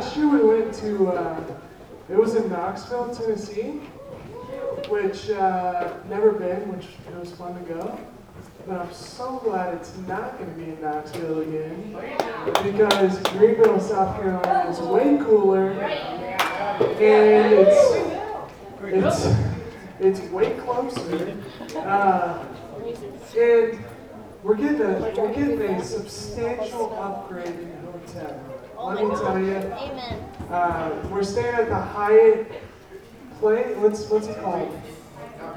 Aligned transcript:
Last 0.00 0.16
year 0.16 0.28
we 0.28 0.42
went 0.42 0.72
to, 0.76 1.08
uh, 1.08 1.44
it 2.08 2.16
was 2.16 2.34
in 2.34 2.48
Knoxville, 2.48 3.14
Tennessee, 3.14 3.82
which 4.88 5.28
uh, 5.28 5.92
never 6.08 6.32
been, 6.32 6.74
which 6.74 6.86
it 7.06 7.14
was 7.20 7.32
fun 7.32 7.52
to 7.52 7.60
go. 7.74 8.00
But 8.66 8.80
I'm 8.80 8.92
so 8.94 9.40
glad 9.44 9.74
it's 9.74 9.94
not 10.08 10.38
going 10.38 10.54
to 10.54 10.58
be 10.58 10.70
in 10.70 10.80
Knoxville 10.80 11.40
again 11.40 11.98
because 12.62 13.18
Greenville, 13.34 13.78
South 13.78 14.16
Carolina 14.16 14.70
is 14.70 14.80
way 14.80 15.18
cooler 15.22 15.72
and 15.72 17.52
it's 17.52 17.94
it's 18.80 19.36
it's 20.00 20.20
way 20.32 20.54
closer. 20.60 21.36
Uh, 21.76 22.42
and 23.36 23.84
we're 24.42 24.54
getting 24.54 24.80
a 24.80 25.12
we're 25.14 25.34
getting 25.34 25.60
a 25.60 25.84
substantial 25.84 26.98
upgrade 26.98 27.48
in 27.48 27.84
the 27.84 27.92
hotel. 27.92 28.59
Let 28.82 29.06
me 29.06 29.14
tell 29.14 29.38
you. 29.38 29.56
Amen. 29.56 30.24
Uh, 30.50 30.90
we're 31.10 31.22
staying 31.22 31.54
at 31.54 31.68
the 31.68 31.74
Hyatt 31.74 32.50
Play. 33.38 33.74
What's 33.74 34.08
what's 34.08 34.26
it 34.26 34.40
called? 34.40 34.80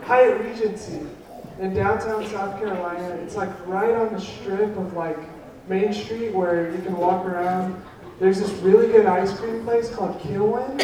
Hyatt 0.03 0.41
Regency 0.41 1.01
in 1.59 1.73
downtown 1.73 2.25
South 2.27 2.59
Carolina. 2.59 3.15
It's 3.23 3.35
like 3.35 3.49
right 3.65 3.93
on 3.93 4.13
the 4.13 4.19
strip 4.19 4.77
of 4.77 4.93
like 4.93 5.17
Main 5.69 5.93
Street 5.93 6.33
where 6.33 6.69
you 6.71 6.81
can 6.81 6.97
walk 6.97 7.25
around. 7.25 7.81
There's 8.19 8.39
this 8.39 8.51
really 8.61 8.87
good 8.87 9.05
ice 9.05 9.33
cream 9.39 9.63
place 9.63 9.89
called 9.89 10.19
Kilwins. 10.19 10.81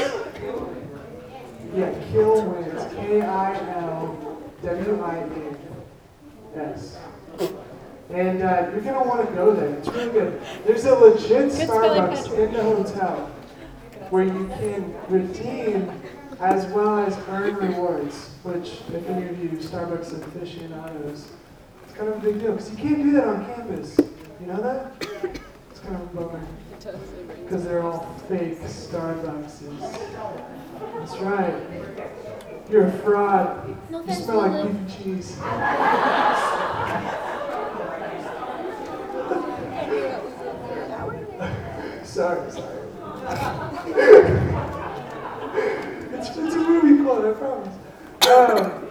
Yeah, 1.75 1.91
Kilwins. 2.11 2.95
K 2.95 3.21
I 3.21 3.79
L 3.81 4.41
W 4.63 5.03
I 5.03 5.17
N 5.17 5.57
S. 6.55 6.97
And 8.09 8.41
uh, 8.41 8.69
you're 8.71 8.81
gonna 8.81 9.07
want 9.07 9.27
to 9.27 9.35
go 9.35 9.53
there. 9.53 9.69
It's 9.75 9.87
really 9.89 10.11
good. 10.11 10.41
There's 10.65 10.85
a 10.85 10.95
legit 10.95 11.51
spelling, 11.51 12.01
Starbucks 12.01 12.39
in 12.39 12.53
the 12.53 12.63
hotel 12.63 13.27
where 14.09 14.23
you 14.23 14.47
can 14.47 14.95
redeem 15.07 15.91
as 16.39 16.65
well 16.67 16.99
as 16.99 17.15
earn 17.29 17.55
rewards. 17.55 18.31
Which, 18.43 18.81
if 18.93 19.07
any 19.07 19.27
of 19.27 19.43
you 19.43 19.49
Starbucks 19.49 20.19
aficionados, 20.19 21.27
it's 21.83 21.93
kind 21.97 22.09
of 22.09 22.17
a 22.17 22.19
big 22.19 22.39
deal 22.39 22.53
because 22.53 22.71
you 22.71 22.77
can't 22.77 23.03
do 23.03 23.11
that 23.11 23.27
on 23.27 23.45
campus. 23.45 23.97
You 24.41 24.47
know 24.47 24.61
that? 24.61 25.39
It's 25.69 25.79
kind 25.81 25.95
of 25.95 26.01
a 26.01 26.05
bummer 26.05 26.41
because 27.43 27.63
they're 27.63 27.83
all 27.83 28.07
fake 28.27 28.59
Starbuckses. 28.61 29.79
That's 30.97 31.17
right. 31.17 31.53
You're 32.71 32.87
a 32.87 32.91
fraud. 32.99 33.77
No 33.89 34.03
You 34.03 34.13
smell 34.13 34.37
like 34.37 34.63
beef 34.67 34.75
and 34.75 35.03
cheese. 35.03 35.37
Sorry, 42.19 42.51
sorry. 42.51 42.75
it's, 46.11 46.35
it's 46.35 46.53
a 46.53 46.57
movie 46.57 47.01
quote, 47.01 47.23
I 47.23 47.31
promise. 47.39 47.73
Um, 48.27 48.85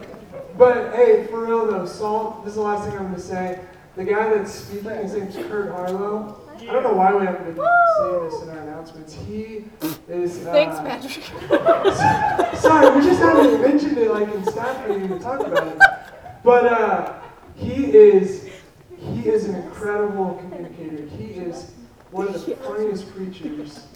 but 0.56 0.94
hey, 0.94 1.26
for 1.26 1.44
real 1.44 1.66
though, 1.66 1.84
Salt, 1.84 2.42
this 2.46 2.52
is 2.52 2.56
the 2.56 2.62
last 2.62 2.88
thing 2.88 2.96
I'm 2.96 3.02
going 3.02 3.16
to 3.16 3.20
say. 3.20 3.60
The 3.96 4.04
guy 4.04 4.34
that's 4.34 4.54
speaking, 4.54 4.88
his 4.92 5.12
name's 5.12 5.36
Kurt 5.36 5.72
Harlow. 5.72 6.40
I 6.58 6.64
don't 6.64 6.82
know 6.82 6.94
why 6.94 7.14
we 7.14 7.26
haven't 7.26 7.54
been 7.54 7.62
saying 7.98 8.30
this 8.30 8.40
in 8.44 8.48
our 8.48 8.60
announcements. 8.60 9.12
He 9.12 9.66
is. 10.08 10.46
Uh, 10.46 10.52
Thanks, 10.52 10.78
Patrick. 10.78 11.22
Sorry, 12.56 12.88
we 12.96 13.02
just 13.04 13.20
haven't 13.20 13.60
mentioned 13.60 13.98
it 13.98 14.10
like 14.10 14.34
in 14.34 14.42
staff 14.46 14.88
meeting 14.88 15.10
to 15.10 15.18
talk 15.18 15.46
about 15.46 15.66
it. 15.66 15.78
But 16.42 16.64
uh, 16.64 17.12
he 17.56 17.94
is 17.94 18.48
he 18.96 19.28
is 19.28 19.44
an 19.44 19.56
incredible 19.56 20.40
communicator. 20.40 21.04
He 21.04 21.24
is 21.24 21.72
one 22.10 22.28
of 22.28 22.46
the 22.46 22.56
funniest 22.56 23.14
preachers. 23.14 23.86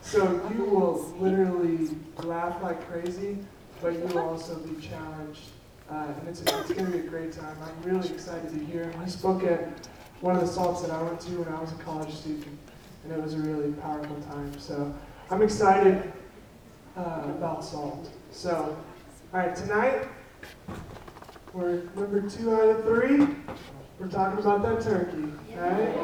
So 0.00 0.22
you 0.54 0.64
will 0.64 1.14
literally 1.18 1.90
laugh 2.22 2.62
like 2.62 2.88
crazy, 2.88 3.38
but 3.82 3.94
you 3.94 4.00
will 4.00 4.20
also 4.20 4.56
be 4.56 4.80
challenged. 4.80 5.42
Uh, 5.90 6.06
and 6.18 6.28
it's, 6.28 6.40
it's 6.40 6.72
going 6.72 6.86
to 6.86 6.92
be 6.92 6.98
a 6.98 7.02
great 7.02 7.32
time. 7.32 7.56
I'm 7.62 7.82
really 7.82 8.08
excited 8.08 8.50
to 8.50 8.64
hear 8.66 8.84
him. 8.90 9.04
He 9.04 9.10
spoke 9.10 9.42
at 9.42 9.86
one 10.20 10.36
of 10.36 10.42
the 10.42 10.46
salts 10.46 10.82
that 10.82 10.90
I 10.90 11.02
went 11.02 11.20
to 11.20 11.30
when 11.30 11.52
I 11.52 11.60
was 11.60 11.72
a 11.72 11.76
college 11.76 12.12
student, 12.14 12.58
and 13.04 13.12
it 13.12 13.22
was 13.22 13.34
a 13.34 13.38
really 13.38 13.72
powerful 13.72 14.16
time. 14.22 14.58
So 14.58 14.94
I'm 15.30 15.42
excited 15.42 16.12
uh, 16.96 17.22
about 17.26 17.64
salt. 17.64 18.10
So, 18.30 18.76
all 19.32 19.40
right, 19.40 19.56
tonight 19.56 20.08
we're 21.52 21.82
number 21.96 22.28
two 22.28 22.54
out 22.54 22.68
of 22.68 22.84
three. 22.84 23.26
We're 23.98 24.08
talking 24.08 24.38
about 24.38 24.62
that 24.62 24.80
turkey, 24.82 25.32
right? 25.56 25.94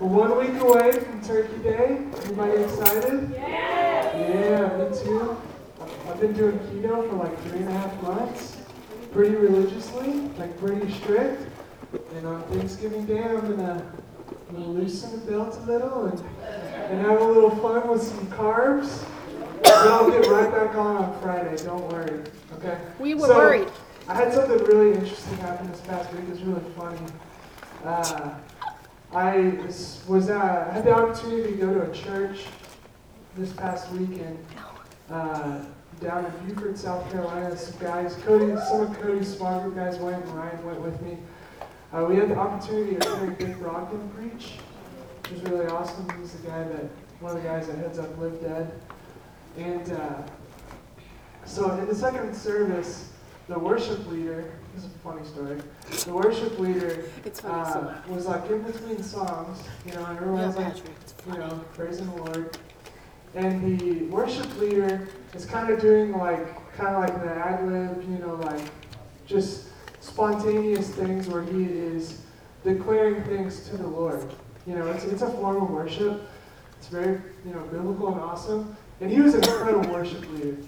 We're 0.00 0.08
one 0.08 0.38
week 0.38 0.60
away 0.60 0.92
from 0.92 1.22
Turkey 1.22 1.56
Day. 1.62 1.98
Anybody 2.24 2.62
excited? 2.62 3.30
Yeah, 3.32 4.18
Yeah, 4.18 4.76
me 4.90 4.96
too. 4.98 5.36
I've 6.08 6.20
been 6.20 6.32
doing 6.34 6.58
keto 6.58 7.08
for 7.08 7.16
like 7.16 7.38
three 7.44 7.60
and 7.60 7.68
a 7.68 7.72
half 7.72 8.02
months, 8.02 8.56
pretty 9.12 9.34
religiously, 9.36 10.12
like 10.38 10.58
pretty 10.58 10.90
strict. 10.92 11.42
And 12.14 12.26
on 12.26 12.42
Thanksgiving 12.44 13.06
Day, 13.06 13.22
I'm 13.22 13.40
gonna, 13.40 13.82
I'm 14.48 14.54
gonna 14.54 14.66
loosen 14.68 15.12
the 15.24 15.30
belt 15.32 15.56
a 15.56 15.70
little 15.70 16.06
and, 16.06 16.20
and 16.90 17.00
have 17.06 17.20
a 17.20 17.24
little 17.24 17.50
fun 17.56 17.88
with 17.88 18.02
some 18.02 18.26
carbs. 18.28 19.04
Then 19.62 19.88
I'll 19.88 20.10
get 20.10 20.26
right 20.26 20.50
back 20.50 20.74
on 20.76 20.96
on 20.96 21.20
Friday. 21.20 21.56
Don't 21.64 21.90
worry. 21.90 22.22
Okay. 22.58 22.78
We 22.98 23.14
were 23.14 23.26
So, 23.28 23.36
worried. 23.36 23.68
I 24.08 24.14
had 24.14 24.32
something 24.32 24.58
really 24.64 24.92
interesting 24.92 25.36
happen 25.38 25.70
this 25.70 25.80
past 25.80 26.12
week. 26.12 26.22
It 26.24 26.30
was 26.30 26.42
really 26.42 26.70
funny. 26.76 26.98
Uh, 27.84 28.30
I 29.16 29.58
was 30.06 30.28
uh, 30.28 30.70
had 30.70 30.84
the 30.84 30.92
opportunity 30.92 31.52
to 31.52 31.56
go 31.56 31.72
to 31.72 31.90
a 31.90 31.94
church 31.94 32.44
this 33.34 33.50
past 33.50 33.90
weekend 33.92 34.36
uh, 35.10 35.64
down 36.02 36.26
in 36.26 36.32
Beaufort, 36.46 36.76
South 36.76 37.10
Carolina. 37.10 37.56
Some 37.56 37.80
guys, 37.80 38.14
Cody, 38.16 38.54
some 38.68 38.82
of 38.82 39.00
Cody's 39.00 39.34
small 39.34 39.62
group 39.62 39.76
guys 39.76 39.96
went, 39.96 40.22
and 40.22 40.34
Ryan 40.34 40.66
went 40.66 40.80
with 40.82 41.00
me. 41.00 41.16
Uh, 41.94 42.04
we 42.04 42.16
had 42.16 42.28
the 42.28 42.36
opportunity 42.36 42.96
to 42.96 43.16
hear 43.16 43.30
Dick 43.30 43.56
Brogden 43.56 44.06
preach, 44.14 44.58
which 45.30 45.40
was 45.40 45.50
really 45.50 45.66
awesome. 45.68 46.06
He's 46.20 46.32
the 46.32 46.48
guy 46.48 46.64
that 46.64 46.84
one 47.20 47.34
of 47.34 47.42
the 47.42 47.48
guys 47.48 47.68
that 47.68 47.78
heads 47.78 47.98
up 47.98 48.18
Live 48.18 48.38
Dead, 48.42 48.70
and 49.56 49.92
uh, 49.92 50.22
so 51.46 51.70
in 51.78 51.86
the 51.86 51.94
second 51.94 52.36
service, 52.36 53.12
the 53.48 53.58
worship 53.58 54.06
leader. 54.10 54.52
This 54.76 54.84
is 54.84 54.90
a 54.90 54.98
funny 54.98 55.24
story. 55.24 55.58
The 56.04 56.12
worship 56.12 56.58
leader 56.58 57.04
funny. 57.24 57.34
so 57.34 57.48
uh, 57.48 58.02
was 58.08 58.26
like 58.26 58.50
in 58.50 58.60
between 58.60 59.02
songs, 59.02 59.62
you 59.86 59.94
know, 59.94 60.04
and 60.04 60.18
everyone's 60.18 60.54
Yeah, 60.54 60.66
like, 60.66 60.76
you 61.28 61.38
know, 61.38 61.64
praising 61.72 62.06
the 62.10 62.22
Lord. 62.22 62.58
And 63.34 63.80
the 63.80 64.04
worship 64.08 64.54
leader 64.58 65.08
is 65.32 65.46
kind 65.46 65.70
of 65.70 65.80
doing 65.80 66.12
like, 66.12 66.76
kind 66.76 66.94
of 66.94 67.00
like 67.00 67.22
the 67.22 67.30
ad 67.30 67.66
lib, 67.66 68.02
you 68.02 68.18
know, 68.18 68.34
like 68.34 68.60
just 69.26 69.68
spontaneous 70.00 70.90
things 70.90 71.26
where 71.26 71.42
he 71.42 71.64
is 71.64 72.20
declaring 72.62 73.24
things 73.24 73.66
to 73.70 73.78
the 73.78 73.86
Lord. 73.86 74.30
You 74.66 74.74
know, 74.74 74.88
it's, 74.88 75.04
it's 75.04 75.22
a 75.22 75.30
form 75.30 75.56
of 75.56 75.70
worship. 75.70 76.28
It's 76.76 76.88
very, 76.88 77.18
you 77.46 77.54
know, 77.54 77.60
biblical 77.72 78.08
and 78.08 78.20
awesome. 78.20 78.76
And 79.00 79.10
he 79.10 79.22
was 79.22 79.32
an 79.32 79.42
incredible 79.42 79.90
worship 79.90 80.30
leader. 80.32 80.58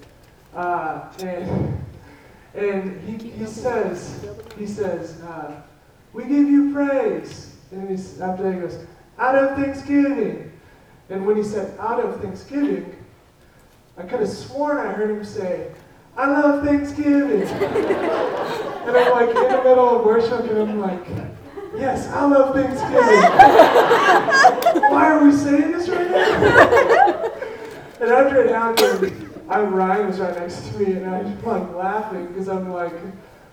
Uh, 0.55 1.13
and 1.21 1.79
and 2.55 3.01
he, 3.03 3.31
he 3.31 3.47
says, 3.47 4.27
he 4.59 4.67
says, 4.67 5.21
uh, 5.23 5.61
we 6.13 6.25
give 6.25 6.49
you 6.49 6.73
praise. 6.73 7.57
And 7.71 7.89
he's, 7.89 8.21
after 8.21 8.53
he 8.53 8.61
goes, 8.61 8.87
out 9.19 9.35
of 9.35 9.57
thanksgiving. 9.57 10.53
And 11.11 11.27
when 11.27 11.37
he 11.37 11.43
said 11.43 11.79
out 11.79 12.01
of 12.01 12.21
thanksgiving, 12.21 12.95
I 13.97 14.03
could 14.03 14.21
have 14.21 14.29
sworn 14.29 14.79
I 14.79 14.93
heard 14.93 15.11
him 15.11 15.25
say, 15.25 15.73
I 16.19 16.27
love 16.27 16.65
Thanksgiving. 16.65 17.43
and 17.43 18.97
I'm 18.97 19.13
like 19.13 19.29
in 19.29 19.35
the 19.35 19.63
middle 19.63 19.99
of 19.99 20.05
worship 20.05 20.51
and 20.51 20.59
I'm 20.59 20.81
like, 20.81 21.07
yes, 21.77 22.09
I 22.09 22.25
love 22.25 22.57
Thanksgiving. 22.57 22.99
Why 24.91 25.13
are 25.13 25.25
we 25.25 25.31
saying 25.33 25.71
this 25.71 25.89
right 25.89 26.11
now? 26.11 27.31
and 28.01 28.11
after 28.11 28.43
it 28.43 28.51
happened, 28.51 29.28
I, 29.49 29.61
Ryan 29.63 30.07
was 30.09 30.21
right 30.21 30.37
next 30.37 30.69
to 30.69 30.79
me 30.79 30.93
and 30.93 31.07
I'm 31.07 31.43
like 31.43 31.75
laughing 31.75 32.27
because 32.29 32.49
I'm 32.49 32.71
like, 32.71 32.93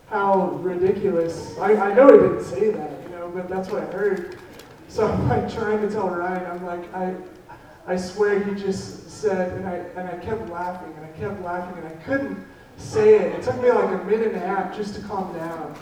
how 0.10 0.50
ridiculous. 0.62 1.58
I, 1.58 1.76
I 1.76 1.94
know 1.94 2.12
he 2.12 2.20
didn't 2.20 2.44
say 2.44 2.72
that, 2.72 2.92
you 3.04 3.10
know, 3.10 3.32
but 3.34 3.50
that's 3.50 3.70
what 3.70 3.84
I 3.84 3.86
heard. 3.88 4.38
So 4.88 5.08
I'm 5.08 5.28
like 5.28 5.52
trying 5.54 5.82
to 5.82 5.90
tell 5.90 6.10
Ryan, 6.10 6.46
I'm 6.46 6.66
like, 6.66 6.94
I, 6.94 7.16
I 7.88 7.96
swear 7.96 8.40
he 8.40 8.56
just 8.56 9.10
said, 9.10 9.54
and 9.54 9.68
I, 9.68 9.76
and 9.76 10.10
I 10.10 10.18
kept 10.24 10.50
laughing, 10.50 10.94
and 10.98 11.06
I 11.06 11.10
kept 11.20 11.42
laughing, 11.42 11.84
and 11.84 11.88
I 11.88 11.96
couldn't 12.04 12.46
say 12.78 13.16
it. 13.16 13.36
It 13.36 13.44
took 13.44 13.62
me 13.62 13.72
like 13.72 14.02
a 14.02 14.04
minute 14.06 14.34
and 14.34 14.38
a 14.38 14.40
half 14.48 14.76
just 14.76 14.96
to 14.96 15.02
calm 15.02 15.34
down. 15.38 15.76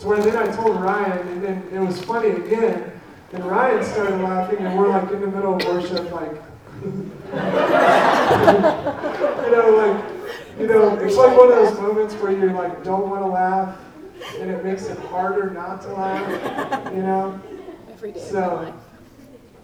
To 0.00 0.06
where 0.06 0.22
then 0.22 0.36
I 0.36 0.46
told 0.54 0.80
Ryan, 0.80 1.26
and 1.28 1.42
then 1.42 1.68
it 1.72 1.78
was 1.78 2.00
funny 2.00 2.30
again, 2.30 2.92
and 3.32 3.44
Ryan 3.44 3.84
started 3.84 4.20
laughing, 4.20 4.58
and 4.58 4.78
we're 4.78 4.88
like 4.88 5.10
in 5.10 5.20
the 5.20 5.26
middle 5.26 5.54
of 5.54 5.64
worship, 5.64 6.10
like, 6.12 6.32
you 9.44 9.50
know, 9.52 9.70
like, 9.76 10.04
you 10.58 10.66
know, 10.66 10.96
it's 10.98 11.16
like 11.16 11.36
one 11.36 11.50
of 11.50 11.56
those 11.56 11.78
moments 11.80 12.14
where 12.16 12.32
you 12.32 12.50
like 12.50 12.84
don't 12.84 13.08
want 13.08 13.22
to 13.22 13.28
laugh, 13.28 13.78
and 14.38 14.50
it 14.50 14.62
makes 14.64 14.86
it 14.86 14.98
harder 14.98 15.50
not 15.50 15.80
to 15.82 15.88
laugh, 15.94 16.94
you 16.94 17.02
know. 17.02 17.40
Every 17.90 18.12
day 18.12 18.20
So- 18.20 18.74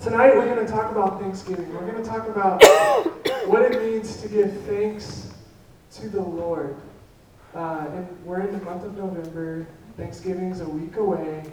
tonight 0.00 0.34
we're 0.34 0.46
going 0.46 0.64
to 0.64 0.70
talk 0.70 0.90
about 0.90 1.20
Thanksgiving. 1.20 1.72
We're 1.74 1.90
going 1.90 2.02
to 2.02 2.08
talk 2.08 2.26
about 2.28 2.62
what 3.46 3.62
it 3.62 3.82
means 3.82 4.16
to 4.22 4.28
give 4.28 4.52
thanks 4.62 5.32
to 5.96 6.08
the 6.08 6.20
Lord. 6.22 6.76
Uh, 7.54 7.86
and 7.92 8.08
we're 8.24 8.40
in 8.40 8.50
the 8.58 8.64
month 8.64 8.84
of 8.84 8.96
November. 8.96 9.66
Thanksgiving's 9.96 10.60
a 10.60 10.68
week 10.68 10.96
away. 10.96 11.44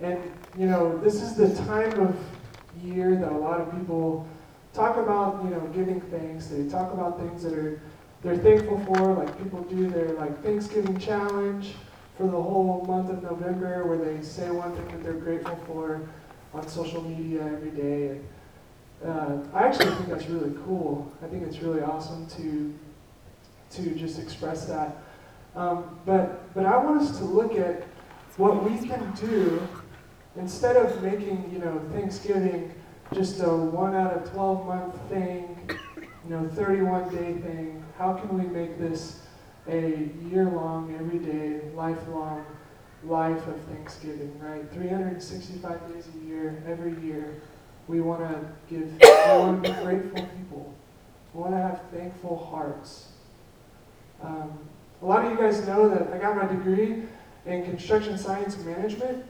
And, 0.00 0.18
you 0.58 0.66
know, 0.66 0.98
this 0.98 1.22
is 1.22 1.34
the 1.36 1.54
time 1.64 1.92
of 2.00 2.16
year 2.82 3.14
that 3.16 3.30
a 3.30 3.36
lot 3.36 3.60
of 3.60 3.70
people 3.78 4.26
talk 4.72 4.96
about, 4.96 5.42
you 5.44 5.50
know, 5.50 5.60
giving 5.74 6.00
thanks. 6.00 6.46
They 6.46 6.66
talk 6.68 6.92
about 6.92 7.18
things 7.18 7.42
that 7.42 7.52
are 7.52 7.80
they're 8.22 8.38
thankful 8.38 8.78
for, 8.84 9.14
like 9.14 9.36
people 9.38 9.62
do 9.64 9.88
their 9.88 10.12
like 10.12 10.42
Thanksgiving 10.42 10.96
challenge 10.98 11.74
for 12.16 12.24
the 12.24 12.40
whole 12.40 12.84
month 12.86 13.10
of 13.10 13.22
November 13.22 13.84
where 13.84 13.98
they 13.98 14.22
say 14.22 14.50
one 14.50 14.74
thing 14.76 14.86
that 14.88 15.02
they're 15.02 15.14
grateful 15.14 15.56
for 15.66 16.08
on 16.54 16.66
social 16.68 17.02
media 17.02 17.42
every 17.42 17.70
day. 17.70 18.08
And, 18.08 18.28
uh, 19.04 19.38
I 19.52 19.64
actually 19.64 19.90
think 19.90 20.08
that's 20.08 20.26
really 20.26 20.54
cool. 20.64 21.12
I 21.22 21.26
think 21.26 21.42
it's 21.42 21.58
really 21.58 21.82
awesome 21.82 22.26
to 22.28 22.74
to 23.70 23.94
just 23.94 24.18
express 24.18 24.66
that. 24.66 24.96
Um, 25.56 25.98
but 26.06 26.54
but 26.54 26.64
I 26.64 26.76
want 26.76 27.02
us 27.02 27.18
to 27.18 27.24
look 27.24 27.56
at 27.56 27.82
what 28.36 28.62
we 28.62 28.78
can 28.86 29.12
do 29.12 29.60
instead 30.36 30.76
of 30.76 31.02
making 31.02 31.50
you 31.52 31.58
know 31.58 31.80
Thanksgiving 31.92 32.72
just 33.12 33.40
a 33.40 33.48
one 33.48 33.94
out 33.94 34.12
of 34.14 34.30
twelve 34.32 34.66
month 34.66 34.94
thing, 35.08 35.68
you 35.98 36.30
know, 36.30 36.48
31 36.48 37.14
day 37.14 37.34
thing. 37.34 37.84
How 37.98 38.14
can 38.14 38.38
we 38.38 38.46
make 38.46 38.78
this 38.78 39.20
a 39.68 40.10
year 40.30 40.44
long, 40.44 40.94
everyday, 40.98 41.60
lifelong 41.74 42.44
life 43.04 43.46
of 43.46 43.60
Thanksgiving, 43.62 44.38
right? 44.40 44.70
365 44.72 45.92
days 45.92 46.08
a 46.14 46.26
year, 46.26 46.62
every 46.66 46.98
year, 47.04 47.42
we 47.86 48.00
want 48.00 48.20
to 48.20 48.40
give, 48.68 48.90
we 49.00 49.08
want 49.38 49.62
to 49.64 49.72
be 49.72 49.80
grateful 49.82 50.26
people. 50.38 50.74
We 51.34 51.40
want 51.42 51.54
to 51.54 51.58
have 51.58 51.80
thankful 51.92 52.36
hearts. 52.50 53.08
Um, 54.22 54.58
a 55.02 55.06
lot 55.06 55.24
of 55.24 55.32
you 55.32 55.38
guys 55.38 55.66
know 55.66 55.88
that 55.88 56.12
I 56.12 56.18
got 56.18 56.36
my 56.36 56.46
degree 56.46 57.02
in 57.44 57.64
construction 57.64 58.16
science 58.16 58.56
management. 58.58 59.24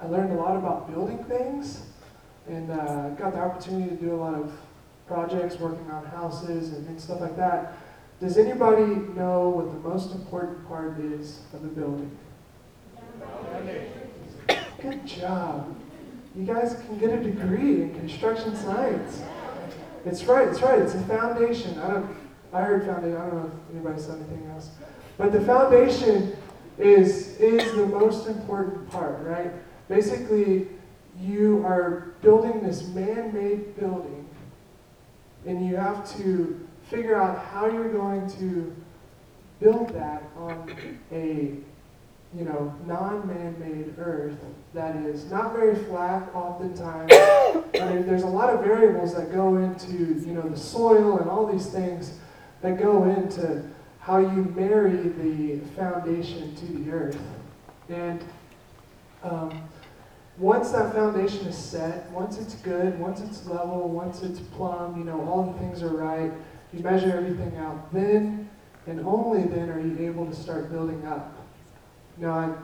I 0.00 0.06
learned 0.06 0.32
a 0.32 0.36
lot 0.36 0.56
about 0.56 0.90
building 0.90 1.24
things 1.24 1.82
and 2.48 2.70
uh, 2.70 3.10
got 3.10 3.34
the 3.34 3.40
opportunity 3.40 3.90
to 3.90 3.96
do 3.96 4.14
a 4.14 4.16
lot 4.16 4.34
of 4.34 4.52
projects, 5.06 5.58
working 5.58 5.90
on 5.90 6.04
houses 6.06 6.72
and, 6.74 6.86
and 6.88 7.00
stuff 7.00 7.20
like 7.20 7.36
that. 7.36 7.74
Does 8.20 8.36
anybody 8.36 8.84
know 9.14 9.48
what 9.48 9.72
the 9.72 9.88
most 9.88 10.14
important 10.14 10.66
part 10.68 10.98
is 10.98 11.40
of 11.54 11.64
a 11.64 11.68
building? 11.68 12.10
Good 14.80 15.06
job. 15.06 15.74
You 16.36 16.44
guys 16.44 16.76
can 16.86 16.98
get 16.98 17.10
a 17.10 17.22
degree 17.22 17.82
in 17.82 17.94
construction 17.98 18.54
science. 18.56 19.22
It's 20.04 20.24
right, 20.24 20.48
it's 20.48 20.62
right, 20.62 20.78
it's 20.80 20.94
a 20.94 21.02
foundation. 21.02 21.78
I 21.80 21.88
don't 21.88 22.16
I 22.52 22.62
heard 22.62 22.86
foundation, 22.86 23.16
I 23.16 23.26
don't 23.26 23.34
know 23.34 23.46
if 23.46 23.74
anybody 23.74 24.00
said 24.00 24.16
anything 24.16 24.50
else. 24.50 24.70
But 25.16 25.32
the 25.32 25.40
foundation 25.40 26.36
is 26.78 27.36
is 27.38 27.72
the 27.72 27.86
most 27.86 28.26
important 28.26 28.90
part, 28.90 29.18
right? 29.22 29.50
Basically, 29.88 30.68
you 31.20 31.64
are 31.64 32.12
building 32.22 32.62
this 32.62 32.86
man-made 32.88 33.78
building 33.78 34.26
and 35.46 35.66
you 35.66 35.76
have 35.76 36.08
to 36.16 36.66
figure 36.88 37.16
out 37.16 37.44
how 37.46 37.66
you're 37.66 37.92
going 37.92 38.28
to 38.30 38.74
build 39.60 39.88
that 39.90 40.22
on 40.36 40.74
a 41.12 41.54
you 42.36 42.44
know 42.44 42.74
non-man-made 42.86 43.94
earth 43.98 44.36
that 44.74 44.94
is 44.96 45.30
not 45.30 45.52
very 45.52 45.74
flat 45.84 46.28
oftentimes 46.34 47.10
there's 47.72 48.22
a 48.22 48.26
lot 48.26 48.52
of 48.52 48.60
variables 48.60 49.14
that 49.14 49.32
go 49.32 49.56
into 49.56 49.92
you 49.92 50.34
know 50.34 50.46
the 50.48 50.56
soil 50.56 51.18
and 51.18 51.30
all 51.30 51.46
these 51.46 51.68
things 51.68 52.18
that 52.60 52.78
go 52.78 53.04
into 53.04 53.64
how 54.08 54.16
you 54.16 54.42
marry 54.56 54.96
the 54.96 55.58
foundation 55.76 56.56
to 56.56 56.64
the 56.64 56.90
earth. 56.90 57.20
And 57.90 58.24
um, 59.22 59.68
once 60.38 60.70
that 60.70 60.94
foundation 60.94 61.46
is 61.46 61.56
set 61.56 62.10
once 62.10 62.38
it's 62.38 62.54
good 62.56 62.98
once 62.98 63.20
it's 63.20 63.46
level 63.46 63.88
once 63.88 64.22
it's 64.22 64.40
plumb 64.40 64.96
you 64.96 65.04
know 65.04 65.20
all 65.28 65.52
the 65.52 65.58
things 65.58 65.82
are 65.82 65.96
right 65.96 66.32
you 66.72 66.80
measure 66.80 67.16
everything 67.16 67.56
out. 67.56 67.92
Then 67.92 68.48
and 68.86 69.00
only 69.00 69.46
then 69.46 69.70
are 69.70 69.80
you 69.80 69.98
able 70.06 70.26
to 70.26 70.34
start 70.34 70.70
building 70.70 71.06
up. 71.06 71.34
Now, 72.16 72.56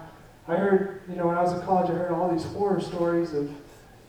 I, 0.46 0.52
I 0.52 0.56
heard, 0.56 1.02
you 1.08 1.16
know, 1.16 1.26
when 1.26 1.36
I 1.36 1.42
was 1.42 1.52
in 1.52 1.60
college, 1.62 1.90
I 1.90 1.94
heard 1.94 2.12
all 2.12 2.30
these 2.30 2.44
horror 2.44 2.80
stories 2.80 3.34
of, 3.34 3.50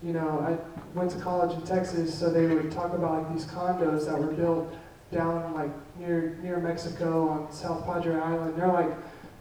you 0.01 0.13
know, 0.13 0.39
I 0.39 0.97
went 0.97 1.11
to 1.11 1.19
college 1.19 1.55
in 1.57 1.61
Texas, 1.63 2.17
so 2.17 2.29
they 2.29 2.47
would 2.47 2.71
talk 2.71 2.93
about 2.93 3.23
like 3.23 3.33
these 3.33 3.45
condos 3.45 4.05
that 4.05 4.17
were 4.17 4.31
built 4.31 4.73
down 5.11 5.53
like 5.53 5.71
near 5.99 6.37
near 6.41 6.57
Mexico 6.59 7.29
on 7.29 7.51
South 7.51 7.85
Padre 7.85 8.15
Island. 8.15 8.57
They're 8.57 8.67
like 8.67 8.91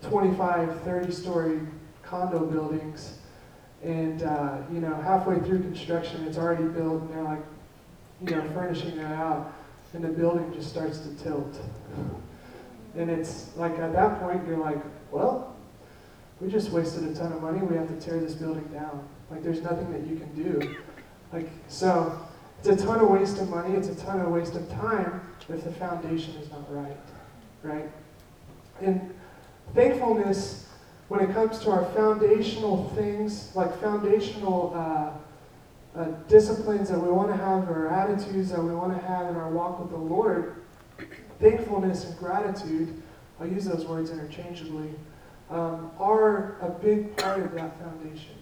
25, 0.03 0.82
30 0.82 1.12
story 1.12 1.61
condo 2.03 2.44
buildings. 2.44 3.19
And, 3.85 4.23
uh, 4.23 4.59
you 4.73 4.81
know, 4.81 4.95
halfway 4.95 5.39
through 5.41 5.61
construction, 5.61 6.27
it's 6.27 6.39
already 6.39 6.65
built, 6.65 7.03
and 7.03 7.11
they're 7.13 7.23
like, 7.23 7.45
you 8.23 8.35
know, 8.35 8.43
furnishing 8.53 8.99
it 8.99 9.05
out 9.05 9.53
and 9.95 10.03
the 10.03 10.09
building 10.09 10.53
just 10.53 10.69
starts 10.69 10.99
to 10.99 11.15
tilt. 11.15 11.57
And 12.97 13.11
it's 13.11 13.57
like 13.57 13.79
at 13.79 13.93
that 13.93 14.21
point, 14.21 14.47
you're 14.47 14.59
like, 14.59 14.79
well, 15.11 15.55
we 16.41 16.51
just 16.51 16.71
wasted 16.71 17.05
a 17.05 17.15
ton 17.15 17.33
of 17.33 17.41
money. 17.41 17.61
We 17.61 17.77
have 17.77 17.89
to 17.89 18.01
tear 18.05 18.19
this 18.19 18.35
building 18.35 18.65
down. 18.73 19.09
Like, 19.31 19.43
there's 19.43 19.63
nothing 19.63 19.91
that 19.93 20.07
you 20.07 20.17
can 20.17 20.35
do. 20.35 20.77
Like, 21.33 21.49
so 21.69 22.21
it's 22.59 22.69
a 22.69 22.77
ton 22.77 23.01
of 23.01 23.09
waste 23.09 23.39
of 23.39 23.49
money. 23.49 23.75
It's 23.75 23.89
a 23.89 23.95
ton 23.95 24.21
of 24.21 24.29
waste 24.29 24.55
of 24.55 24.69
time 24.71 25.21
if 25.49 25.65
the 25.65 25.73
foundation 25.73 26.35
is 26.35 26.51
not 26.51 26.73
right, 26.73 26.97
right? 27.63 27.91
And 28.81 29.15
thankfulness, 29.75 30.63
when 31.09 31.21
it 31.21 31.33
comes 31.33 31.59
to 31.61 31.71
our 31.71 31.85
foundational 31.93 32.89
things, 32.91 33.55
like 33.55 33.79
foundational 33.81 34.73
uh, 34.75 35.99
uh, 35.99 36.05
disciplines 36.29 36.89
that 36.89 36.99
we 36.99 37.09
want 37.09 37.29
to 37.29 37.37
have 37.37 37.69
or 37.69 37.89
attitudes 37.89 38.50
that 38.50 38.62
we 38.62 38.75
want 38.75 38.93
to 38.99 39.07
have 39.07 39.28
in 39.28 39.37
our 39.37 39.50
walk 39.50 39.78
with 39.81 39.90
the 39.90 39.97
Lord, 39.97 40.62
thankfulness 41.40 42.05
and 42.05 42.19
gratitude, 42.19 43.02
I'll 43.40 43.47
use 43.47 43.64
those 43.64 43.85
words 43.85 44.11
interchangeably, 44.11 44.90
um, 45.50 45.90
are 45.99 46.57
a 46.61 46.71
big 46.71 47.17
part 47.17 47.40
of 47.40 47.52
that 47.52 47.78
foundation. 47.81 48.35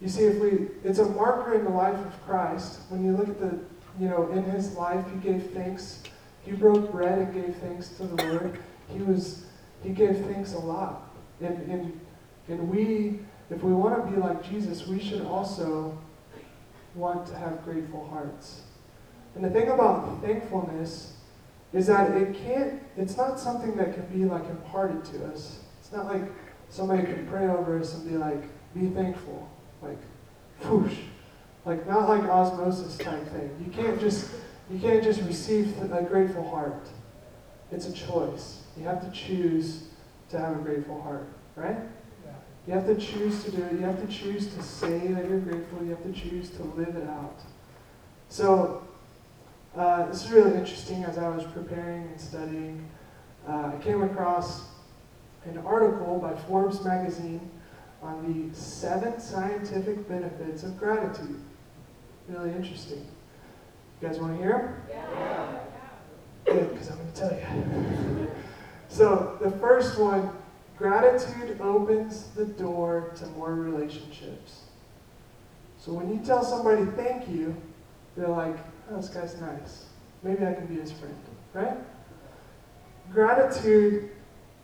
You 0.00 0.08
see, 0.08 0.24
if 0.24 0.38
we, 0.38 0.68
it's 0.82 0.98
a 0.98 1.08
marker 1.08 1.54
in 1.54 1.64
the 1.64 1.70
life 1.70 1.98
of 1.98 2.26
Christ. 2.26 2.80
When 2.88 3.04
you 3.04 3.16
look 3.16 3.28
at 3.28 3.40
the, 3.40 3.58
you 3.98 4.08
know, 4.08 4.30
in 4.32 4.42
his 4.42 4.74
life, 4.74 5.04
he 5.10 5.18
gave 5.18 5.50
thanks. 5.52 6.02
He 6.44 6.52
broke 6.52 6.92
bread 6.92 7.18
and 7.18 7.32
gave 7.32 7.56
thanks 7.56 7.88
to 7.90 8.06
the 8.06 8.26
Lord. 8.26 8.58
He 8.92 8.98
was, 8.98 9.46
he 9.84 9.90
gave 9.90 10.16
thanks 10.26 10.54
a 10.54 10.58
lot. 10.58 11.14
And, 11.40 11.70
and, 11.70 12.00
and 12.48 12.68
we, 12.68 13.20
if 13.50 13.62
we 13.62 13.72
want 13.72 14.04
to 14.04 14.10
be 14.10 14.16
like 14.16 14.42
Jesus, 14.42 14.86
we 14.86 14.98
should 14.98 15.22
also 15.22 15.96
want 16.94 17.26
to 17.26 17.36
have 17.36 17.62
grateful 17.64 18.08
hearts. 18.08 18.62
And 19.34 19.44
the 19.44 19.50
thing 19.50 19.68
about 19.68 20.22
thankfulness 20.22 21.12
is 21.72 21.86
that 21.88 22.10
it 22.16 22.34
can't, 22.34 22.82
it's 22.96 23.16
not 23.16 23.38
something 23.38 23.76
that 23.76 23.94
can 23.94 24.06
be 24.06 24.24
like 24.24 24.48
imparted 24.48 25.04
to 25.06 25.26
us. 25.26 25.58
It's 25.80 25.92
not 25.92 26.06
like 26.06 26.22
somebody 26.70 27.02
can 27.02 27.26
pray 27.26 27.48
over 27.48 27.78
us 27.78 27.94
and 27.94 28.08
be 28.08 28.16
like, 28.16 28.42
be 28.74 28.88
thankful. 28.88 29.48
Like, 29.82 29.98
whoosh. 30.62 30.96
Like, 31.64 31.86
not 31.86 32.08
like 32.08 32.22
osmosis 32.24 32.96
type 32.96 33.26
thing. 33.28 33.50
You 33.64 33.72
can't 33.72 34.00
just, 34.00 34.30
you 34.70 34.78
can't 34.78 35.02
just 35.02 35.20
receive 35.22 35.74
a 35.92 36.02
grateful 36.02 36.48
heart. 36.48 36.88
It's 37.72 37.86
a 37.86 37.92
choice. 37.92 38.63
You 38.76 38.84
have 38.84 39.00
to 39.04 39.10
choose 39.10 39.84
to 40.30 40.38
have 40.38 40.56
a 40.56 40.60
grateful 40.60 41.00
heart, 41.02 41.28
right? 41.56 41.76
You 42.66 42.72
have 42.72 42.86
to 42.86 42.96
choose 42.96 43.44
to 43.44 43.50
do 43.50 43.62
it. 43.62 43.72
You 43.72 43.80
have 43.80 44.00
to 44.00 44.12
choose 44.12 44.46
to 44.54 44.62
say 44.62 45.08
that 45.08 45.28
you're 45.28 45.40
grateful. 45.40 45.84
You 45.84 45.90
have 45.90 46.02
to 46.02 46.12
choose 46.12 46.48
to 46.50 46.62
live 46.62 46.96
it 46.96 47.08
out. 47.08 47.38
So, 48.30 48.82
uh, 49.76 50.06
this 50.06 50.24
is 50.24 50.30
really 50.30 50.56
interesting 50.56 51.04
as 51.04 51.18
I 51.18 51.28
was 51.28 51.44
preparing 51.44 52.02
and 52.02 52.20
studying. 52.20 52.88
Uh, 53.46 53.72
I 53.74 53.82
came 53.82 54.02
across 54.02 54.68
an 55.44 55.58
article 55.58 56.18
by 56.18 56.34
Forbes 56.34 56.82
magazine 56.82 57.50
on 58.02 58.50
the 58.50 58.56
seven 58.56 59.20
scientific 59.20 60.08
benefits 60.08 60.62
of 60.62 60.78
gratitude. 60.78 61.40
Really 62.28 62.50
interesting. 62.52 63.06
You 64.00 64.08
guys 64.08 64.18
want 64.18 64.38
to 64.38 64.42
hear 64.42 64.58
them? 64.58 64.76
Yeah. 64.88 65.58
Good, 66.46 66.72
because 66.72 66.90
I'm 66.90 66.96
going 66.96 67.12
to 67.12 67.20
tell 67.20 67.32
you. 67.32 68.30
so, 68.94 69.38
the 69.40 69.50
first 69.50 69.98
one 69.98 70.30
Gratitude 70.76 71.60
opens 71.60 72.28
the 72.30 72.44
door 72.44 73.12
to 73.16 73.26
more 73.28 73.54
relationships. 73.54 74.62
So 75.78 75.92
when 75.92 76.10
you 76.10 76.24
tell 76.24 76.44
somebody 76.44 76.84
thank 76.96 77.28
you, 77.28 77.54
they're 78.16 78.28
like, 78.28 78.56
oh, 78.90 78.96
this 78.96 79.08
guy's 79.08 79.40
nice. 79.40 79.86
Maybe 80.22 80.44
I 80.44 80.54
can 80.54 80.66
be 80.66 80.76
his 80.76 80.90
friend, 80.90 81.16
right? 81.52 81.76
Gratitude 83.12 84.10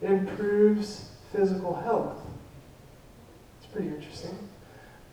improves 0.03 1.11
physical 1.33 1.75
health. 1.75 2.19
It's 3.59 3.71
pretty 3.73 3.89
interesting. 3.89 4.37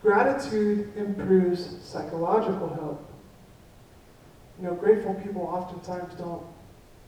Gratitude 0.02 0.96
improves 0.96 1.78
psychological 1.82 2.68
health. 2.74 3.00
You 4.58 4.66
know, 4.66 4.74
grateful 4.74 5.14
people 5.14 5.42
oftentimes 5.42 6.14
don't 6.14 6.42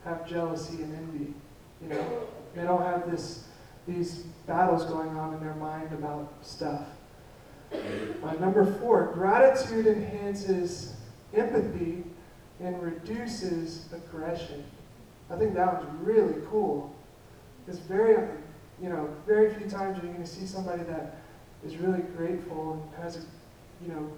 have 0.04 0.28
jealousy 0.28 0.82
and 0.82 0.94
envy. 0.94 1.34
You 1.82 1.88
know, 1.88 2.26
they 2.54 2.62
don't 2.62 2.82
have 2.82 3.10
this 3.10 3.44
these 3.86 4.24
battles 4.46 4.84
going 4.84 5.10
on 5.16 5.34
in 5.34 5.40
their 5.40 5.54
mind 5.54 5.92
about 5.92 6.32
stuff. 6.42 6.86
Uh, 7.72 8.32
number 8.34 8.64
four, 8.64 9.10
gratitude 9.14 9.86
enhances 9.86 10.94
empathy 11.34 12.04
and 12.60 12.80
reduces 12.82 13.86
aggression. 13.92 14.64
I 15.30 15.36
think 15.36 15.54
that 15.54 15.80
was 15.80 15.86
really 16.02 16.34
cool. 16.50 16.94
It's 17.68 17.78
very, 17.78 18.28
you 18.82 18.88
know, 18.88 19.08
very 19.26 19.54
few 19.54 19.68
times 19.68 19.98
are 19.98 20.06
you 20.06 20.12
going 20.12 20.24
to 20.24 20.26
see 20.26 20.46
somebody 20.46 20.82
that 20.84 21.16
is 21.64 21.76
really 21.76 22.02
grateful 22.16 22.90
and 22.94 23.04
has, 23.04 23.16
a, 23.16 23.20
you 23.82 23.92
know, 23.92 24.10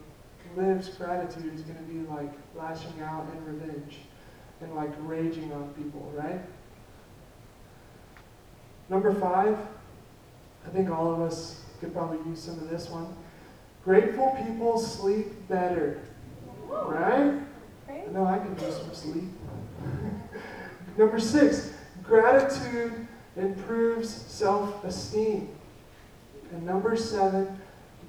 lives 0.56 0.88
gratitude 0.90 1.54
is 1.54 1.62
going 1.62 1.78
to 1.78 1.84
be 1.84 2.00
like 2.08 2.32
lashing 2.56 3.00
out 3.02 3.26
in 3.32 3.44
revenge 3.44 3.98
and 4.60 4.74
like 4.74 4.90
raging 5.00 5.52
on 5.52 5.68
people, 5.74 6.12
right? 6.14 6.40
Number 8.92 9.14
five, 9.14 9.56
I 10.66 10.68
think 10.68 10.90
all 10.90 11.14
of 11.14 11.22
us 11.22 11.62
could 11.80 11.94
probably 11.94 12.18
use 12.30 12.42
some 12.42 12.58
of 12.58 12.68
this 12.68 12.90
one. 12.90 13.06
Grateful 13.86 14.36
people 14.46 14.78
sleep 14.78 15.48
better, 15.48 16.02
right? 16.68 17.40
I 17.88 18.12
know 18.12 18.26
I 18.26 18.36
can 18.36 18.52
do 18.52 18.70
some 18.70 18.92
sleep. 18.92 19.24
Number 20.98 21.18
six, 21.18 21.72
gratitude 22.02 23.08
improves 23.34 24.10
self 24.10 24.84
esteem. 24.84 25.48
And 26.52 26.66
number 26.66 26.94
seven, 26.94 27.58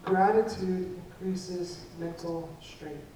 gratitude 0.04 1.00
increases 1.08 1.86
mental 1.98 2.50
strength. 2.62 3.08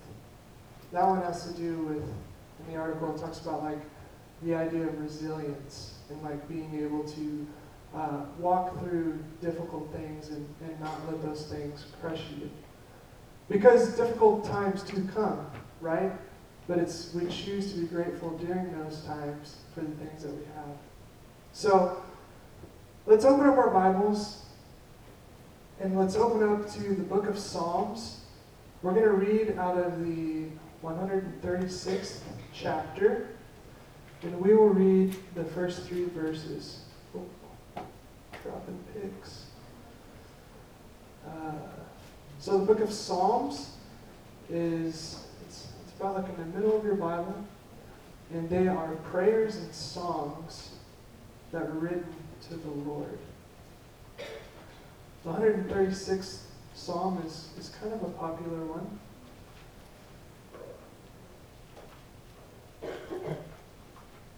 That 0.94 1.06
one 1.06 1.22
has 1.22 1.52
to 1.52 1.54
do 1.60 1.80
with, 1.80 1.98
in 1.98 2.74
the 2.74 2.80
article, 2.80 3.14
it 3.14 3.20
talks 3.20 3.42
about 3.42 3.62
like 3.62 3.82
the 4.42 4.56
idea 4.56 4.88
of 4.88 5.02
resilience 5.02 5.96
and 6.10 6.22
like 6.24 6.48
being 6.48 6.80
able 6.82 7.04
to 7.04 7.46
uh, 7.98 8.26
walk 8.38 8.80
through 8.80 9.18
difficult 9.42 9.92
things 9.92 10.30
and, 10.30 10.48
and 10.62 10.80
not 10.80 10.94
let 11.08 11.22
those 11.24 11.48
things 11.48 11.86
crush 12.00 12.22
you. 12.40 12.50
Because 13.50 13.96
difficult 13.96 14.46
times 14.46 14.84
do 14.84 15.08
come, 15.16 15.50
right? 15.82 16.12
But 16.68 16.78
it's 16.80 17.14
we 17.14 17.28
choose 17.28 17.74
to 17.74 17.80
be 17.80 17.88
grateful 17.88 18.38
during 18.38 18.72
those 18.84 19.02
times 19.02 19.58
for 19.74 19.82
the 19.82 19.96
things 19.96 20.24
that 20.24 20.32
we 20.32 20.44
have. 20.56 20.76
So 21.54 22.04
let's 23.08 23.26
open 23.26 23.48
up 23.48 23.58
our 23.58 23.72
Bibles 23.72 24.44
and 25.80 25.98
let's 25.98 26.16
open 26.16 26.48
up 26.48 26.70
to 26.74 26.82
the 26.82 27.04
book 27.04 27.28
of 27.28 27.40
Psalms. 27.40 28.22
We're 28.84 28.92
going 28.92 29.06
to 29.06 29.12
read 29.12 29.58
out 29.58 29.78
of 29.78 30.06
the 30.06 30.46
136th 30.84 32.20
chapter, 32.54 33.30
and 34.22 34.40
we 34.40 34.54
will 34.54 34.70
read 34.70 35.16
the 35.34 35.44
first 35.46 35.84
three 35.84 36.06
verses. 36.06 36.82
Dropping 38.48 38.80
picks. 38.94 39.48
Uh, 41.28 41.52
so 42.40 42.58
the 42.60 42.66
book 42.66 42.80
of 42.80 42.94
Psalms 42.94 43.72
is 44.50 45.26
it's, 45.46 45.68
it's 45.84 45.94
about 46.00 46.16
like 46.16 46.30
in 46.30 46.38
the 46.38 46.58
middle 46.58 46.78
of 46.78 46.86
your 46.86 46.96
Bible, 46.96 47.36
and 48.34 48.50
they 48.50 48.70
are 48.70 48.96
prayers 49.12 49.58
and 49.58 49.74
songs 49.74 50.70
that 51.52 51.64
are 51.64 51.72
written 51.72 52.06
to 52.48 52.56
the 52.56 52.70
Lord. 52.70 53.20
The 55.26 55.30
136th 55.30 56.44
Psalm 56.74 57.22
is, 57.26 57.50
is 57.60 57.76
kind 57.82 57.94
of 57.94 58.02
a 58.02 58.10
popular 58.12 58.60
one. 58.64 59.00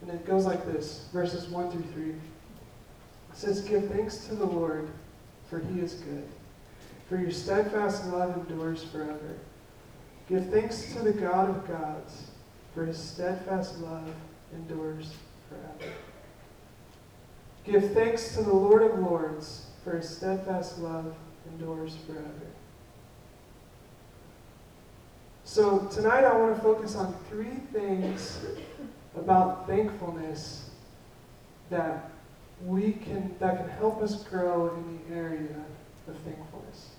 And 0.02 0.10
it 0.10 0.26
goes 0.26 0.48
like 0.48 0.66
this 0.66 1.06
verses 1.14 1.48
1 1.50 1.70
through 1.70 1.84
3. 1.94 2.16
Says, 3.40 3.62
Give 3.62 3.90
thanks 3.90 4.28
to 4.28 4.36
the 4.36 4.46
Lord, 4.46 4.90
for 5.50 5.60
he 5.60 5.80
is 5.80 5.94
good. 5.94 6.28
For 7.08 7.16
your 7.16 7.32
steadfast 7.32 8.06
love 8.08 8.36
endures 8.36 8.84
forever. 8.84 9.38
Give 10.28 10.50
thanks 10.50 10.94
to 10.94 11.00
the 11.00 11.14
God 11.14 11.50
of 11.50 11.66
gods, 11.66 12.32
for 12.74 12.86
his 12.86 12.98
steadfast 12.98 13.80
love 13.80 14.14
endures 14.54 15.14
forever. 15.48 15.94
Give 17.64 17.94
thanks 17.94 18.36
to 18.36 18.44
the 18.44 18.54
Lord 18.54 18.82
of 18.82 19.00
lords, 19.00 19.68
for 19.86 19.96
his 19.96 20.10
steadfast 20.10 20.78
love 20.80 21.16
endures 21.50 21.96
forever. 22.06 22.52
So 25.46 25.88
tonight 25.94 26.26
I 26.26 26.38
want 26.38 26.58
to 26.58 26.62
focus 26.62 26.98
on 26.98 27.16
three 27.30 27.56
things 27.72 28.46
about 29.16 29.66
thankfulness 29.66 30.72
that 31.70 32.12
we 32.66 32.94
can 32.94 33.36
that 33.40 33.58
can 33.58 33.70
help 33.78 34.02
us 34.02 34.24
grow 34.24 34.74
in 34.76 35.00
the 35.10 35.16
area 35.16 35.48
of 36.08 36.18
thankfulness. 36.20 36.90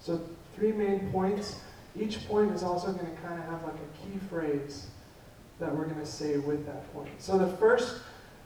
So 0.00 0.20
three 0.54 0.72
main 0.72 1.10
points. 1.10 1.60
Each 1.98 2.26
point 2.26 2.52
is 2.52 2.62
also 2.62 2.92
going 2.92 3.06
to 3.06 3.22
kind 3.22 3.38
of 3.38 3.46
have 3.46 3.62
like 3.62 3.74
a 3.74 4.06
key 4.06 4.18
phrase 4.28 4.88
that 5.60 5.74
we're 5.74 5.84
going 5.84 6.00
to 6.00 6.06
say 6.06 6.38
with 6.38 6.66
that 6.66 6.92
point. 6.92 7.10
So 7.18 7.38
the 7.38 7.56
first 7.56 7.98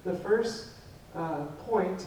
the 0.04 0.14
first 0.14 0.68
uh, 1.14 1.46
point 1.66 2.06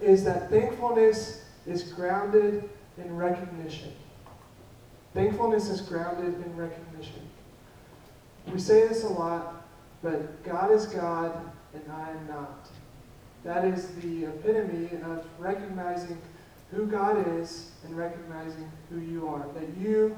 is 0.00 0.24
that 0.24 0.50
thankfulness 0.50 1.44
is 1.66 1.84
grounded 1.92 2.68
in 2.98 3.16
recognition. 3.16 3.92
Thankfulness 5.14 5.68
is 5.68 5.80
grounded 5.80 6.34
in 6.34 6.56
recognition. 6.56 7.28
We 8.52 8.58
say 8.58 8.88
this 8.88 9.04
a 9.04 9.08
lot, 9.08 9.64
but 10.02 10.42
God 10.42 10.72
is 10.72 10.86
God 10.86 11.50
and 11.74 11.82
I 11.92 12.10
am 12.10 12.26
not. 12.28 12.68
That 13.44 13.64
is 13.64 13.88
the 13.96 14.24
epitome 14.24 14.88
of 15.02 15.26
recognizing 15.38 16.18
who 16.70 16.86
God 16.86 17.26
is 17.40 17.70
and 17.84 17.96
recognizing 17.96 18.70
who 18.88 19.00
you 19.00 19.28
are. 19.28 19.46
That 19.54 19.76
you 19.76 20.16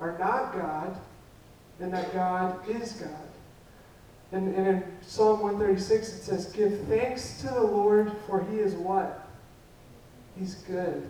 are 0.00 0.18
not 0.18 0.52
God 0.54 0.96
and 1.80 1.92
that 1.92 2.12
God 2.12 2.68
is 2.68 2.92
God. 2.92 3.10
And, 4.32 4.54
and 4.54 4.66
in 4.66 4.84
Psalm 5.02 5.40
136 5.40 6.08
it 6.08 6.22
says, 6.22 6.46
Give 6.46 6.80
thanks 6.88 7.40
to 7.42 7.48
the 7.48 7.62
Lord, 7.62 8.12
for 8.26 8.44
he 8.50 8.58
is 8.58 8.74
what? 8.74 9.28
He's 10.38 10.56
good. 10.56 11.08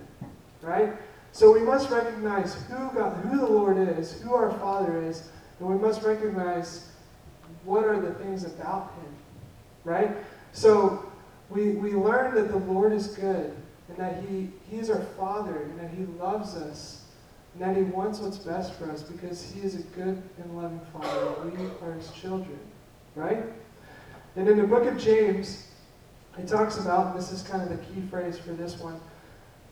Right? 0.60 0.92
So 1.32 1.52
we 1.52 1.60
must 1.60 1.90
recognize 1.90 2.54
who 2.64 2.90
God, 2.94 3.16
who 3.24 3.38
the 3.38 3.46
Lord 3.46 3.78
is, 3.98 4.20
who 4.20 4.34
our 4.34 4.52
Father 4.58 5.02
is, 5.02 5.28
and 5.58 5.68
we 5.68 5.76
must 5.76 6.02
recognize 6.02 6.90
what 7.64 7.84
are 7.84 8.00
the 8.00 8.12
things 8.14 8.44
about 8.44 8.92
him. 9.00 9.14
Right? 9.84 10.10
So 10.52 11.10
we, 11.54 11.70
we 11.70 11.92
learn 11.92 12.34
that 12.34 12.48
the 12.48 12.58
Lord 12.58 12.92
is 12.92 13.08
good, 13.08 13.54
and 13.88 13.96
that 13.96 14.22
he, 14.28 14.50
he 14.68 14.78
is 14.78 14.90
our 14.90 15.02
Father, 15.16 15.62
and 15.62 15.78
that 15.78 15.90
He 15.90 16.04
loves 16.18 16.56
us, 16.56 17.04
and 17.52 17.62
that 17.62 17.76
He 17.76 17.82
wants 17.84 18.18
what's 18.18 18.38
best 18.38 18.74
for 18.74 18.90
us 18.90 19.02
because 19.02 19.52
He 19.52 19.60
is 19.60 19.76
a 19.76 19.82
good 19.94 20.20
and 20.42 20.56
loving 20.56 20.80
Father. 20.92 21.48
We 21.48 21.66
are 21.86 21.92
His 21.92 22.10
children, 22.10 22.58
right? 23.14 23.44
And 24.36 24.48
in 24.48 24.58
the 24.58 24.66
book 24.66 24.84
of 24.84 24.98
James, 24.98 25.68
it 26.36 26.48
talks 26.48 26.78
about, 26.78 27.14
this 27.14 27.30
is 27.30 27.42
kind 27.42 27.62
of 27.62 27.68
the 27.68 27.76
key 27.76 28.02
phrase 28.10 28.36
for 28.36 28.52
this 28.52 28.78
one, 28.80 29.00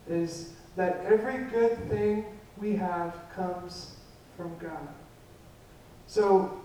is 0.07 0.53
that 0.77 1.03
every 1.05 1.43
good 1.51 1.77
thing 1.89 2.25
we 2.57 2.75
have 2.77 3.13
comes 3.35 3.95
from 4.37 4.55
God. 4.59 4.87
So 6.07 6.61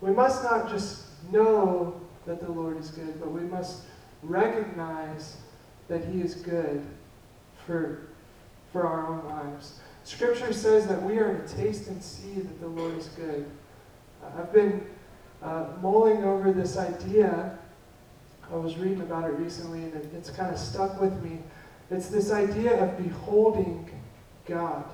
we 0.00 0.12
must 0.12 0.44
not 0.44 0.68
just 0.70 1.06
know 1.32 2.00
that 2.26 2.40
the 2.40 2.50
Lord 2.50 2.78
is 2.78 2.90
good, 2.90 3.18
but 3.18 3.32
we 3.32 3.40
must 3.40 3.82
recognize 4.22 5.36
that 5.88 6.04
He 6.04 6.20
is 6.20 6.34
good 6.34 6.84
for, 7.66 8.08
for 8.72 8.86
our 8.86 9.06
own 9.06 9.24
lives. 9.24 9.80
Scripture 10.04 10.52
says 10.52 10.86
that 10.86 11.02
we 11.02 11.18
are 11.18 11.38
to 11.38 11.56
taste 11.56 11.88
and 11.88 12.02
see 12.02 12.34
that 12.34 12.60
the 12.60 12.66
Lord 12.66 12.96
is 12.96 13.08
good. 13.08 13.46
Uh, 14.22 14.40
I've 14.40 14.52
been 14.52 14.84
uh, 15.42 15.66
mulling 15.80 16.24
over 16.24 16.52
this 16.52 16.76
idea. 16.76 17.58
I 18.50 18.56
was 18.56 18.76
reading 18.76 19.02
about 19.02 19.24
it 19.24 19.34
recently, 19.34 19.84
and 19.84 19.94
it, 19.94 20.10
it's 20.16 20.30
kind 20.30 20.52
of 20.52 20.58
stuck 20.58 21.00
with 21.00 21.22
me. 21.22 21.38
It's 21.90 22.08
this 22.08 22.32
idea 22.32 22.82
of 22.82 22.96
beholding 23.02 23.88
God. 24.46 24.84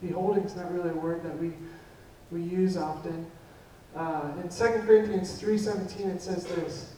Beholding 0.00 0.44
is 0.44 0.56
not 0.56 0.72
really 0.72 0.90
a 0.90 0.94
word 0.94 1.22
that 1.24 1.36
we, 1.38 1.52
we 2.30 2.42
use 2.42 2.76
often. 2.76 3.26
Uh, 3.94 4.32
in 4.42 4.48
2 4.48 4.64
Corinthians 4.86 5.40
3.17, 5.40 6.16
it 6.16 6.22
says 6.22 6.44
this. 6.44 6.94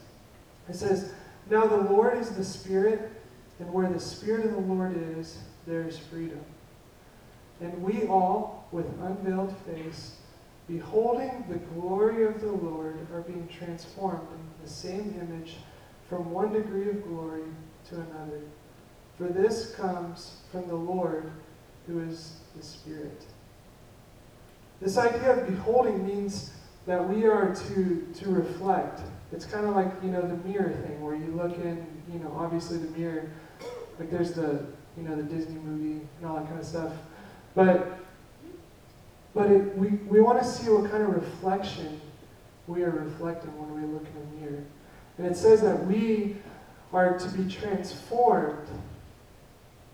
It 0.69 0.76
says, 0.76 1.13
Now 1.51 1.67
the 1.67 1.77
Lord 1.77 2.19
is 2.19 2.31
the 2.31 2.45
Spirit, 2.45 3.11
and 3.59 3.73
where 3.73 3.91
the 3.91 4.01
Spirit 4.01 4.47
of 4.47 4.53
the 4.53 4.61
Lord 4.61 4.97
is, 5.19 5.39
there 5.67 5.87
is 5.87 5.99
freedom. 5.99 6.41
And 7.61 7.83
we 7.83 8.07
all, 8.07 8.67
with 8.73 8.87
unveiled 9.03 9.55
face, 9.67 10.17
beholding 10.67 11.45
the 11.49 11.59
glory 11.79 12.25
of 12.25 12.41
the 12.41 12.51
Lord, 12.51 13.07
are 13.13 13.21
being 13.21 13.49
transformed 13.49 14.27
into 14.33 14.63
the 14.63 14.69
same 14.69 15.15
image 15.21 15.57
from 16.09 16.31
one 16.31 16.53
degree 16.53 16.89
of 16.89 17.05
glory 17.05 17.45
to 17.89 17.97
another. 17.97 18.41
For 19.19 19.29
this 19.29 19.75
comes 19.75 20.39
from 20.51 20.67
the 20.67 20.75
Lord, 20.75 21.31
who 21.87 22.01
is 22.01 22.39
the 22.57 22.63
Spirit. 22.63 23.25
This 24.81 24.99
idea 24.99 25.39
of 25.39 25.47
beholding 25.47 26.07
means 26.07 26.53
that 26.87 27.09
we 27.09 27.27
are 27.27 27.55
to, 27.55 28.07
to 28.15 28.31
reflect. 28.31 29.01
It's 29.33 29.45
kind 29.45 29.66
of 29.66 29.75
like, 29.75 29.90
you 30.02 30.11
know, 30.11 30.23
the 30.23 30.37
mirror 30.49 30.71
thing 30.71 31.02
where 31.02 31.14
you 31.14 31.26
look 31.26 31.57
in, 31.59 31.87
you 32.12 32.19
know, 32.21 32.35
obviously 32.38 32.78
the 32.78 32.97
mirror, 32.97 33.31
like 33.99 34.11
there's 34.11 34.33
the, 34.33 34.66
you 34.97 35.02
know, 35.02 35.16
the 35.16 35.23
Disney 35.23 35.59
movie 35.59 36.07
and 36.19 36.26
all 36.26 36.37
that 36.37 36.47
kind 36.47 36.61
of 36.61 36.66
stuff. 36.66 36.93
But, 37.54 37.99
but 39.35 39.50
it, 39.50 39.76
we, 39.76 39.88
we 39.88 40.21
want 40.21 40.40
to 40.40 40.49
see 40.49 40.71
what 40.71 40.90
kind 40.90 41.02
of 41.02 41.14
reflection 41.14 42.00
we 42.66 42.83
are 42.83 42.90
reflecting 42.90 43.50
when 43.59 43.75
we 43.75 43.93
look 43.93 44.07
in 44.07 44.40
the 44.40 44.47
mirror. 44.47 44.64
And 45.19 45.26
it 45.26 45.37
says 45.37 45.61
that 45.62 45.87
we 45.87 46.37
are 46.93 47.19
to 47.19 47.28
be 47.31 47.50
transformed 47.50 48.69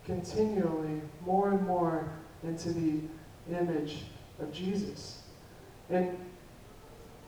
continually 0.05 1.01
more 1.25 1.51
and 1.53 1.67
more 1.67 2.11
into 2.43 2.73
the 2.73 3.01
image 3.51 4.05
of 4.41 4.53
Jesus. 4.53 5.23
And 5.89 6.17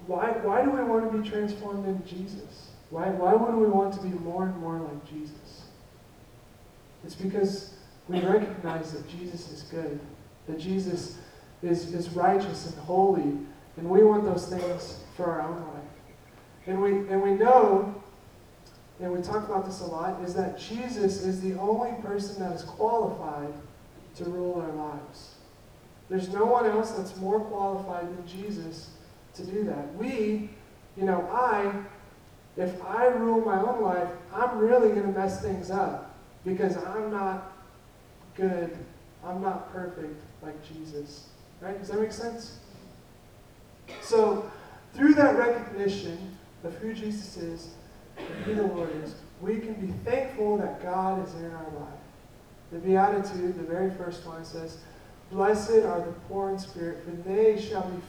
why, 0.06 0.30
why 0.42 0.62
do 0.64 0.71
we 0.71 0.82
want 0.82 1.11
to 1.11 1.18
be 1.18 1.28
transformed 1.28 1.87
into 1.87 2.02
Jesus? 2.09 2.71
Why, 2.90 3.09
why 3.09 3.35
would 3.35 3.54
we 3.54 3.66
want 3.66 3.94
to 3.94 4.00
be 4.02 4.09
more 4.09 4.44
and 4.44 4.56
more 4.59 4.78
like 4.78 5.09
Jesus? 5.09 5.62
It's 7.04 7.14
because 7.14 7.75
we 8.09 8.21
recognize 8.21 8.92
that 8.92 9.09
Jesus 9.09 9.50
is 9.50 9.62
good, 9.62 9.99
that 10.47 10.59
Jesus 10.59 11.18
is, 11.62 11.94
is 11.94 12.11
righteous 12.11 12.66
and 12.66 12.78
holy, 12.85 13.38
and 13.76 13.88
we 13.88 14.02
want 14.02 14.25
those 14.25 14.47
things 14.47 15.00
for 15.16 15.25
our 15.25 15.42
own 15.42 15.61
life. 15.62 15.82
And 16.66 16.80
we, 16.80 16.90
and 16.90 17.23
we 17.23 17.32
know, 17.32 17.94
and 19.00 19.12
we 19.12 19.23
talk 19.23 19.49
about 19.49 19.64
this 19.64 19.80
a 19.80 19.87
lot, 19.87 20.23
is 20.23 20.35
that 20.35 20.59
Jesus 20.59 21.23
is 21.23 21.40
the 21.40 21.59
only 21.59 21.92
person 22.02 22.42
that 22.42 22.54
is 22.54 22.62
qualified 22.62 23.52
to 24.16 24.25
rule 24.25 24.61
our 24.61 24.73
lives. 24.73 25.35
There's 26.09 26.28
no 26.28 26.44
one 26.44 26.66
else 26.66 26.90
that's 26.92 27.16
more 27.16 27.40
qualified 27.40 28.06
than 28.06 28.26
Jesus 28.26 28.90
to 29.34 29.44
do 29.44 29.64
that. 29.64 29.94
We, 29.96 30.50
you 30.96 31.04
know, 31.04 31.28
I, 31.32 31.72
if 32.56 32.82
I 32.84 33.06
rule 33.06 33.40
my 33.40 33.60
own 33.60 33.82
life, 33.82 34.08
I'm 34.34 34.58
really 34.58 34.88
going 34.90 35.12
to 35.12 35.18
mess 35.18 35.40
things 35.40 35.70
up 35.70 36.14
because 36.44 36.76
I'm 36.76 37.10
not 37.10 37.52
good. 38.34 38.76
I'm 39.24 39.40
not 39.40 39.72
perfect 39.72 40.20
like 40.42 40.56
Jesus. 40.66 41.28
Right? 41.60 41.78
Does 41.78 41.88
that 41.88 42.00
make 42.00 42.12
sense? 42.12 42.58
So, 44.00 44.50
through 44.94 45.14
that 45.14 45.36
recognition 45.36 46.36
of 46.64 46.74
who 46.76 46.92
Jesus 46.92 47.36
is 47.36 47.68
and 48.16 48.44
who 48.44 48.54
the 48.54 48.62
Lord 48.62 48.90
is, 49.02 49.14
we 49.40 49.58
can 49.58 49.74
be 49.74 49.92
thankful 50.04 50.58
that 50.58 50.82
God 50.82 51.26
is 51.26 51.34
in 51.34 51.50
our 51.52 51.70
life. 51.80 52.00
The 52.72 52.78
Beatitude, 52.78 53.56
the 53.56 53.62
very 53.62 53.90
first 53.90 54.26
one, 54.26 54.44
says, 54.44 54.78
Blessed 55.30 55.84
are 55.84 56.00
the 56.00 56.12
poor 56.28 56.50
in 56.50 56.58
spirit, 56.58 57.02
for 57.04 57.10
they 57.10 57.60
shall 57.60 57.88
be 57.88 58.00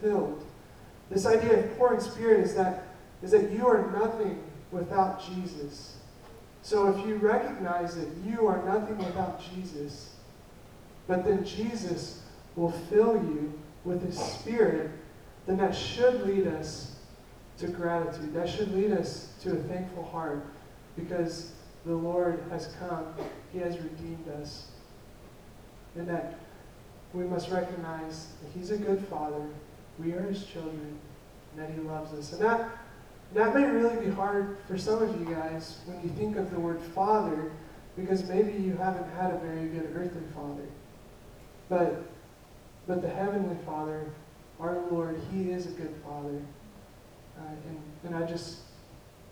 filled. 0.00 0.44
This 1.12 1.26
idea 1.26 1.58
of 1.58 1.78
poor 1.78 1.92
in 1.92 2.00
spirit 2.00 2.40
is 2.40 2.54
that, 2.54 2.84
is 3.22 3.32
that 3.32 3.50
you 3.50 3.66
are 3.66 3.90
nothing 3.92 4.42
without 4.70 5.22
Jesus. 5.22 5.96
So 6.62 6.88
if 6.88 7.06
you 7.06 7.16
recognize 7.16 7.96
that 7.96 8.08
you 8.24 8.46
are 8.46 8.62
nothing 8.64 8.96
without 8.96 9.42
Jesus, 9.52 10.14
but 11.06 11.24
then 11.24 11.44
Jesus 11.44 12.22
will 12.56 12.70
fill 12.70 13.16
you 13.16 13.52
with 13.84 14.02
his 14.02 14.18
spirit, 14.18 14.90
then 15.46 15.58
that 15.58 15.74
should 15.74 16.22
lead 16.26 16.46
us 16.46 16.96
to 17.58 17.66
gratitude. 17.66 18.32
That 18.32 18.48
should 18.48 18.72
lead 18.74 18.92
us 18.92 19.32
to 19.42 19.52
a 19.52 19.56
thankful 19.56 20.04
heart 20.04 20.46
because 20.96 21.52
the 21.84 21.94
Lord 21.94 22.42
has 22.50 22.74
come. 22.78 23.06
He 23.52 23.58
has 23.58 23.78
redeemed 23.78 24.28
us. 24.40 24.68
And 25.96 26.08
that 26.08 26.38
we 27.12 27.24
must 27.24 27.50
recognize 27.50 28.28
that 28.42 28.58
He's 28.58 28.70
a 28.70 28.78
good 28.78 29.04
Father. 29.08 29.44
We 30.02 30.12
are 30.12 30.22
His 30.22 30.44
children, 30.44 30.98
and 31.52 31.62
that 31.62 31.70
He 31.74 31.80
loves 31.80 32.12
us. 32.12 32.32
And 32.32 32.42
that, 32.42 32.68
that 33.34 33.54
may 33.54 33.64
really 33.64 34.04
be 34.04 34.10
hard 34.10 34.58
for 34.68 34.76
some 34.76 35.02
of 35.02 35.18
you 35.18 35.34
guys 35.34 35.78
when 35.86 36.02
you 36.02 36.08
think 36.10 36.36
of 36.36 36.50
the 36.50 36.58
word 36.58 36.80
Father, 36.94 37.52
because 37.96 38.28
maybe 38.28 38.52
you 38.52 38.76
haven't 38.76 39.08
had 39.14 39.32
a 39.32 39.38
very 39.38 39.68
good 39.68 39.92
earthly 39.94 40.22
Father. 40.34 40.66
But, 41.68 42.02
but 42.86 43.02
the 43.02 43.08
Heavenly 43.08 43.56
Father, 43.64 44.10
our 44.60 44.78
Lord, 44.90 45.20
He 45.32 45.50
is 45.50 45.66
a 45.66 45.70
good 45.70 45.94
Father. 46.04 46.40
Uh, 47.38 47.52
and, 47.68 48.14
and 48.14 48.24
I 48.24 48.26
just, 48.26 48.58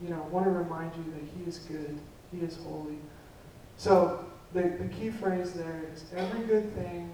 you 0.00 0.08
know, 0.08 0.26
want 0.30 0.46
to 0.46 0.50
remind 0.50 0.92
you 0.96 1.04
that 1.12 1.22
He 1.36 1.48
is 1.48 1.58
good. 1.58 1.98
He 2.32 2.38
is 2.40 2.56
holy. 2.64 2.98
So 3.76 4.24
the, 4.52 4.62
the 4.62 4.88
key 4.98 5.10
phrase 5.10 5.52
there 5.52 5.82
is 5.92 6.04
every 6.14 6.46
good 6.46 6.74
thing 6.74 7.12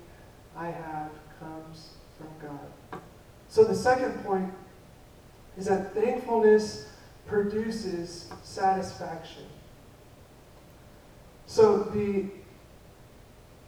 I 0.56 0.66
have 0.66 1.10
comes 1.38 1.90
from 2.16 2.28
God. 2.48 3.00
So 3.48 3.64
the 3.64 3.74
second 3.74 4.12
point 4.24 4.52
is 5.56 5.66
that 5.66 5.94
thankfulness 5.94 6.88
produces 7.26 8.30
satisfaction. 8.42 9.44
So 11.46 11.84
the 11.84 12.26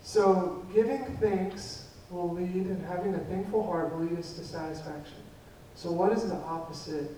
so 0.02 0.64
giving 0.74 1.04
thanks 1.20 1.88
will 2.10 2.32
lead 2.32 2.66
and 2.66 2.84
having 2.86 3.14
a 3.14 3.18
thankful 3.18 3.66
heart 3.66 3.92
will 3.92 4.04
lead 4.04 4.18
us 4.18 4.32
to 4.34 4.44
satisfaction. 4.44 5.18
So 5.74 5.92
what 5.92 6.12
is 6.12 6.28
the 6.28 6.36
opposite 6.36 7.10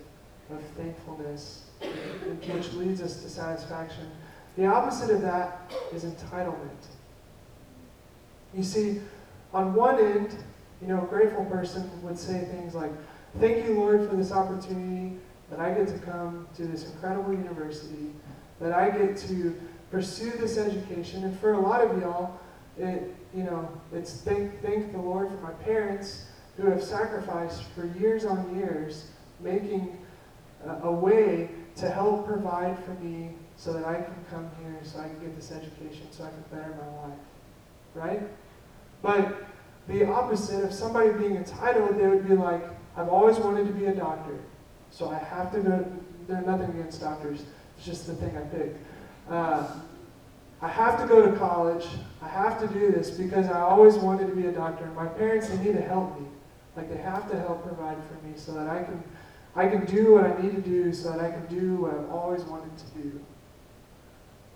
of 0.49 0.61
thankfulness 0.75 1.63
which 1.81 2.73
leads 2.73 3.01
us 3.01 3.21
to 3.23 3.29
satisfaction? 3.29 4.11
The 4.57 4.65
opposite 4.65 5.09
of 5.09 5.21
that 5.21 5.71
is 5.93 6.03
entitlement. 6.03 6.87
You 8.53 8.63
see, 8.63 8.99
on 9.53 9.73
one 9.73 9.97
end, 9.97 10.35
you 10.81 10.87
know, 10.87 11.03
a 11.03 11.05
grateful 11.05 11.45
person 11.45 11.89
would 12.03 12.17
say 12.17 12.45
things 12.51 12.73
like, 12.73 12.91
Thank 13.39 13.65
you, 13.65 13.75
Lord, 13.75 14.09
for 14.09 14.15
this 14.17 14.31
opportunity 14.31 15.15
that 15.49 15.59
I 15.59 15.73
get 15.73 15.87
to 15.87 15.97
come 15.99 16.47
to 16.55 16.65
this 16.65 16.85
incredible 16.85 17.31
university, 17.31 18.11
that 18.59 18.73
I 18.73 18.89
get 18.89 19.15
to 19.27 19.55
pursue 19.89 20.31
this 20.31 20.57
education. 20.57 21.23
And 21.23 21.39
for 21.39 21.53
a 21.53 21.59
lot 21.59 21.81
of 21.81 22.01
y'all, 22.01 22.39
it, 22.77 23.15
you 23.33 23.43
know, 23.43 23.69
it's 23.93 24.21
thank, 24.21 24.61
thank 24.61 24.91
the 24.91 24.97
Lord 24.97 25.29
for 25.29 25.37
my 25.37 25.51
parents 25.51 26.25
who 26.57 26.67
have 26.67 26.83
sacrificed 26.83 27.63
for 27.75 27.85
years 27.99 28.25
on 28.25 28.55
years, 28.55 29.11
making 29.39 29.97
a, 30.65 30.87
a 30.87 30.91
way 30.91 31.49
to 31.77 31.89
help 31.89 32.27
provide 32.27 32.77
for 32.83 32.91
me 32.95 33.31
so 33.55 33.71
that 33.73 33.85
I 33.85 33.95
can 33.95 34.25
come 34.29 34.49
here, 34.61 34.77
so 34.83 34.99
I 34.99 35.03
can 35.03 35.19
get 35.19 35.35
this 35.35 35.51
education, 35.51 36.07
so 36.11 36.25
I 36.25 36.29
can 36.29 36.43
better 36.51 36.75
my 36.75 37.07
life. 37.07 37.19
Right? 37.93 38.21
But 39.01 39.43
the 39.91 40.07
opposite 40.07 40.63
of 40.63 40.73
somebody 40.73 41.11
being 41.11 41.35
entitled, 41.35 41.97
they 41.97 42.07
would 42.07 42.27
be 42.27 42.35
like, 42.35 42.63
I've 42.95 43.09
always 43.09 43.37
wanted 43.37 43.67
to 43.67 43.73
be 43.73 43.85
a 43.85 43.95
doctor, 43.95 44.37
so 44.89 45.09
I 45.09 45.17
have 45.19 45.51
to 45.53 45.59
go. 45.59 45.85
There's 46.27 46.45
nothing 46.45 46.69
against 46.69 47.01
doctors, 47.01 47.43
it's 47.77 47.85
just 47.85 48.07
the 48.07 48.15
thing 48.15 48.37
I 48.37 48.41
picked. 48.41 48.77
Uh, 49.29 49.67
I 50.61 50.67
have 50.67 51.01
to 51.01 51.07
go 51.07 51.25
to 51.25 51.37
college. 51.37 51.87
I 52.21 52.27
have 52.27 52.59
to 52.59 52.67
do 52.67 52.91
this 52.91 53.09
because 53.09 53.47
I 53.47 53.61
always 53.61 53.95
wanted 53.95 54.27
to 54.27 54.35
be 54.35 54.45
a 54.45 54.51
doctor. 54.51 54.85
And 54.85 54.95
my 54.95 55.07
parents, 55.07 55.49
they 55.49 55.57
need 55.57 55.73
to 55.73 55.81
help 55.81 56.19
me. 56.19 56.27
Like 56.75 56.89
they 56.89 57.01
have 57.01 57.29
to 57.31 57.39
help 57.39 57.63
provide 57.63 57.97
for 58.07 58.25
me 58.25 58.33
so 58.35 58.53
that 58.53 58.67
I 58.67 58.83
can, 58.83 59.03
I 59.55 59.67
can 59.67 59.85
do 59.85 60.13
what 60.13 60.25
I 60.25 60.41
need 60.41 60.55
to 60.55 60.61
do 60.61 60.93
so 60.93 61.11
that 61.11 61.19
I 61.19 61.31
can 61.31 61.45
do 61.47 61.75
what 61.75 61.93
I've 61.93 62.09
always 62.11 62.43
wanted 62.43 62.71
to 62.77 62.85
do. 63.01 63.19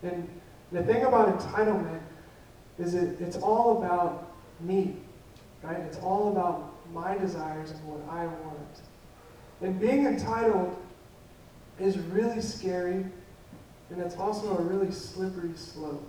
And 0.04 0.30
the 0.72 0.84
thing 0.84 1.04
about 1.04 1.40
entitlement 1.40 2.02
is 2.78 2.94
it, 2.94 3.20
it's 3.20 3.38
all 3.38 3.80
about 3.80 4.32
me, 4.60 4.98
right? 5.66 5.80
It's 5.80 5.98
all 5.98 6.32
about 6.32 6.72
my 6.94 7.18
desires 7.18 7.72
and 7.72 7.84
what 7.86 8.02
I 8.10 8.26
want. 8.26 8.82
And 9.62 9.80
being 9.80 10.06
entitled 10.06 10.78
is 11.80 11.98
really 11.98 12.42
scary, 12.42 13.06
and 13.90 14.00
it's 14.00 14.16
also 14.16 14.58
a 14.58 14.62
really 14.62 14.92
slippery 14.92 15.56
slope. 15.56 16.08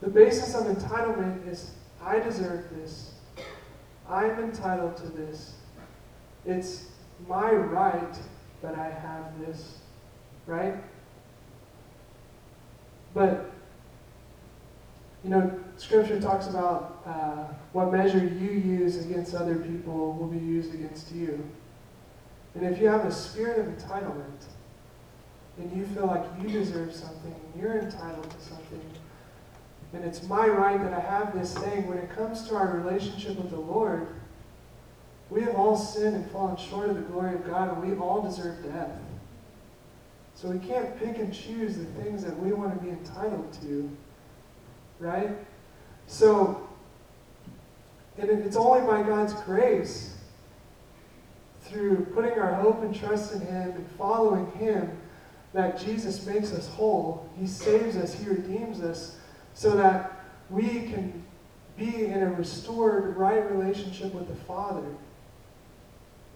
The 0.00 0.08
basis 0.08 0.54
of 0.54 0.66
entitlement 0.66 1.48
is 1.48 1.70
I 2.02 2.18
deserve 2.18 2.64
this. 2.76 3.14
I'm 4.08 4.38
entitled 4.38 4.96
to 4.98 5.08
this. 5.08 5.54
It's 6.44 6.86
my 7.26 7.50
right 7.50 8.16
that 8.62 8.78
I 8.78 8.88
have 8.88 9.38
this, 9.40 9.78
right? 10.46 10.76
But 13.14 13.50
you 15.26 15.32
know, 15.32 15.58
Scripture 15.76 16.20
talks 16.20 16.46
about 16.46 17.02
uh, 17.04 17.52
what 17.72 17.90
measure 17.90 18.18
you 18.18 18.52
use 18.52 19.04
against 19.04 19.34
other 19.34 19.56
people 19.56 20.12
will 20.12 20.28
be 20.28 20.38
used 20.38 20.72
against 20.72 21.10
you. 21.10 21.44
And 22.54 22.64
if 22.64 22.80
you 22.80 22.86
have 22.86 23.04
a 23.04 23.10
spirit 23.10 23.58
of 23.58 23.66
entitlement, 23.66 24.44
and 25.58 25.76
you 25.76 25.84
feel 25.86 26.06
like 26.06 26.24
you 26.40 26.48
deserve 26.48 26.94
something, 26.94 27.34
and 27.34 27.60
you're 27.60 27.76
entitled 27.76 28.30
to 28.30 28.40
something, 28.40 28.80
and 29.94 30.04
it's 30.04 30.22
my 30.28 30.46
right 30.46 30.80
that 30.80 30.92
I 30.92 31.00
have 31.00 31.36
this 31.36 31.54
thing, 31.58 31.88
when 31.88 31.98
it 31.98 32.08
comes 32.10 32.46
to 32.46 32.54
our 32.54 32.76
relationship 32.76 33.36
with 33.36 33.50
the 33.50 33.58
Lord, 33.58 34.06
we 35.28 35.42
have 35.42 35.56
all 35.56 35.76
sinned 35.76 36.14
and 36.14 36.30
fallen 36.30 36.56
short 36.56 36.88
of 36.88 36.94
the 36.94 37.02
glory 37.02 37.34
of 37.34 37.44
God, 37.44 37.72
and 37.72 37.82
we 37.82 37.98
all 37.98 38.22
deserve 38.22 38.62
death. 38.62 38.92
So 40.36 40.50
we 40.50 40.64
can't 40.64 40.96
pick 41.00 41.18
and 41.18 41.34
choose 41.34 41.76
the 41.76 41.86
things 42.00 42.22
that 42.22 42.38
we 42.38 42.52
want 42.52 42.78
to 42.78 42.84
be 42.84 42.90
entitled 42.90 43.52
to 43.62 43.90
right? 44.98 45.30
So, 46.06 46.68
and 48.18 48.30
it's 48.30 48.56
only 48.56 48.86
by 48.86 49.02
God's 49.02 49.34
grace, 49.42 50.14
through 51.62 52.06
putting 52.14 52.38
our 52.38 52.54
hope 52.54 52.82
and 52.82 52.94
trust 52.94 53.32
in 53.32 53.40
Him 53.40 53.70
and 53.72 53.90
following 53.98 54.50
Him, 54.52 54.96
that 55.52 55.78
Jesus 55.78 56.24
makes 56.26 56.52
us 56.52 56.68
whole. 56.68 57.28
He 57.38 57.46
saves 57.46 57.96
us, 57.96 58.14
He 58.14 58.28
redeems 58.28 58.80
us, 58.80 59.18
so 59.54 59.76
that 59.76 60.24
we 60.48 60.62
can 60.62 61.24
be 61.76 62.06
in 62.06 62.22
a 62.22 62.32
restored, 62.32 63.16
right 63.16 63.50
relationship 63.50 64.14
with 64.14 64.28
the 64.28 64.34
Father. 64.44 64.86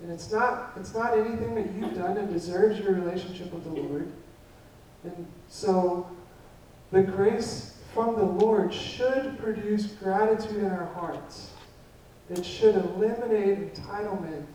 And 0.02 0.10
it's 0.10 0.32
not, 0.32 0.72
it's 0.76 0.94
not 0.94 1.16
anything 1.16 1.54
that 1.54 1.70
you've 1.72 1.94
done 1.94 2.14
that 2.14 2.32
deserves 2.32 2.78
your 2.78 2.92
relationship 2.92 3.52
with 3.52 3.64
the 3.64 3.70
Lord. 3.70 4.10
And 5.04 5.26
so 5.48 6.08
the 6.90 7.02
grace 7.02 7.76
from 7.92 8.16
the 8.16 8.24
Lord 8.24 8.72
should 8.72 9.38
produce 9.38 9.86
gratitude 9.86 10.58
in 10.58 10.70
our 10.70 10.86
hearts. 10.94 11.50
It 12.30 12.44
should 12.44 12.76
eliminate 12.76 13.74
entitlement 13.74 14.46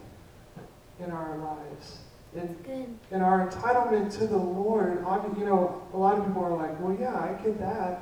in 1.00 1.12
our 1.12 1.38
lives. 1.38 1.98
And, 2.36 3.00
and 3.12 3.24
our 3.24 3.48
entitlement 3.48 4.18
to 4.20 4.28
the 4.28 4.38
Lord, 4.38 5.06
you 5.38 5.46
know, 5.46 5.88
a 5.94 5.98
lot 5.98 6.18
of 6.18 6.26
people 6.26 6.44
are 6.44 6.56
like, 6.56 6.80
well, 6.80 6.96
yeah, 7.00 7.16
I 7.16 7.34
get 7.44 7.60
that. 7.60 8.02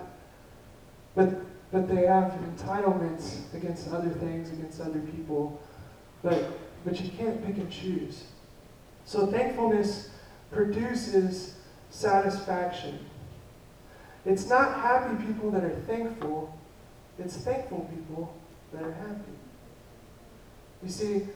But, 1.16 1.42
but 1.72 1.88
they 1.88 2.06
have 2.08 2.34
entitlements 2.58 3.54
against 3.54 3.90
other 3.90 4.10
things, 4.10 4.52
against 4.52 4.82
other 4.82 5.00
people. 5.00 5.62
But, 6.24 6.46
but 6.86 7.00
you 7.00 7.10
can't 7.10 7.46
pick 7.46 7.58
and 7.58 7.72
choose. 7.72 8.26
So 9.06 9.28
thankfulness 9.28 10.10
produces 10.52 11.56
satisfaction. 11.90 13.00
It's 14.26 14.48
not 14.48 14.80
happy 14.80 15.24
people 15.26 15.52
that 15.52 15.64
are 15.64 15.76
thankful, 15.88 16.58
it's 17.20 17.38
thankful 17.38 17.90
people 17.94 18.34
that 18.72 18.84
are 18.84 18.94
happy. 18.94 19.32
You 20.82 20.90
see, 20.90 21.28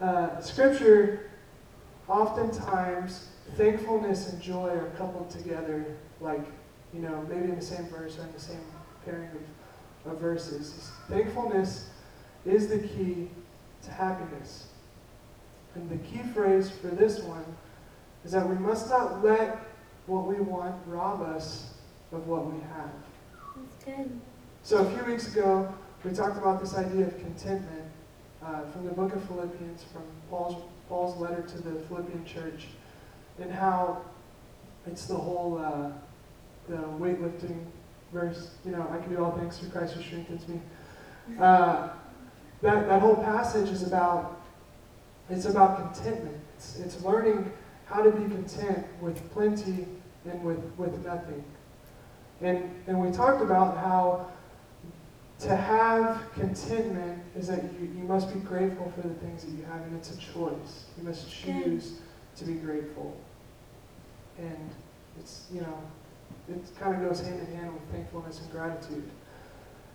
uh, 0.00 0.40
Scripture, 0.40 1.30
oftentimes, 2.08 3.28
thankfulness 3.56 4.32
and 4.32 4.40
joy 4.40 4.68
are 4.68 4.90
coupled 4.96 5.30
together, 5.30 5.84
like, 6.20 6.44
you 6.94 7.00
know, 7.00 7.24
maybe 7.28 7.44
in 7.44 7.56
the 7.56 7.64
same 7.64 7.86
verse 7.86 8.18
or 8.18 8.22
in 8.22 8.32
the 8.32 8.40
same 8.40 8.60
pairing 9.04 9.30
of, 10.06 10.12
of 10.12 10.20
verses. 10.20 10.90
Thankfulness 11.08 11.90
is 12.46 12.68
the 12.68 12.78
key 12.78 13.28
to 13.82 13.90
happiness. 13.90 14.68
And 15.74 15.88
the 15.90 15.98
key 16.08 16.22
phrase 16.34 16.70
for 16.70 16.88
this 16.88 17.20
one 17.20 17.44
is 18.24 18.32
that 18.32 18.48
we 18.48 18.56
must 18.56 18.88
not 18.88 19.22
let 19.24 19.58
what 20.06 20.26
we 20.26 20.36
want 20.36 20.74
rob 20.86 21.22
us 21.22 21.74
of 22.12 22.26
what 22.26 22.52
we 22.52 22.60
have. 22.60 22.90
That's 23.56 23.84
good. 23.84 24.20
So 24.62 24.78
a 24.78 24.90
few 24.90 25.04
weeks 25.04 25.32
ago, 25.32 25.72
we 26.04 26.12
talked 26.12 26.38
about 26.38 26.60
this 26.60 26.74
idea 26.74 27.06
of 27.06 27.18
contentment 27.18 27.90
uh, 28.44 28.62
from 28.72 28.86
the 28.86 28.92
book 28.92 29.14
of 29.14 29.22
Philippians, 29.24 29.84
from 29.84 30.02
Paul's, 30.28 30.62
Paul's 30.88 31.16
letter 31.18 31.42
to 31.42 31.62
the 31.62 31.80
Philippian 31.82 32.24
church, 32.24 32.68
and 33.40 33.50
how 33.50 34.02
it's 34.86 35.06
the 35.06 35.14
whole 35.14 35.58
uh, 35.58 35.90
the 36.68 36.76
weightlifting 36.76 37.64
verse. 38.12 38.50
You 38.64 38.72
know, 38.72 38.86
I 38.90 38.98
can 38.98 39.14
do 39.14 39.22
all 39.22 39.32
things 39.32 39.58
through 39.58 39.70
Christ 39.70 39.94
who 39.94 40.02
strengthens 40.02 40.48
me. 40.48 40.60
Uh, 41.38 41.90
that 42.62 42.86
that 42.88 43.00
whole 43.00 43.16
passage 43.16 43.68
is 43.70 43.86
about 43.86 44.40
it's 45.30 45.44
about 45.44 45.94
contentment. 45.94 46.36
It's, 46.56 46.78
it's 46.78 47.02
learning 47.02 47.50
how 47.86 48.02
to 48.02 48.10
be 48.10 48.32
content 48.34 48.86
with 49.00 49.30
plenty 49.32 49.86
and 50.24 50.44
with, 50.44 50.58
with 50.76 51.04
nothing. 51.04 51.44
And, 52.40 52.70
and 52.86 53.00
we 53.00 53.10
talked 53.10 53.42
about 53.42 53.76
how 53.76 54.30
to 55.40 55.56
have 55.56 56.22
contentment 56.34 57.22
is 57.36 57.48
that 57.48 57.62
you, 57.64 57.86
you 57.96 58.04
must 58.04 58.32
be 58.32 58.40
grateful 58.40 58.92
for 58.94 59.06
the 59.06 59.14
things 59.14 59.44
that 59.44 59.50
you 59.50 59.64
have, 59.64 59.82
and 59.82 59.96
it's 59.96 60.14
a 60.14 60.18
choice. 60.18 60.84
You 60.98 61.04
must 61.04 61.30
choose 61.30 62.00
to 62.36 62.44
be 62.44 62.54
grateful. 62.54 63.18
And 64.38 64.70
it's, 65.18 65.46
you 65.52 65.60
know, 65.60 65.82
it 66.48 66.62
kind 66.78 66.94
of 66.94 67.08
goes 67.08 67.20
hand 67.20 67.40
in 67.40 67.56
hand 67.56 67.72
with 67.72 67.82
thankfulness 67.92 68.40
and 68.40 68.50
gratitude. 68.50 69.08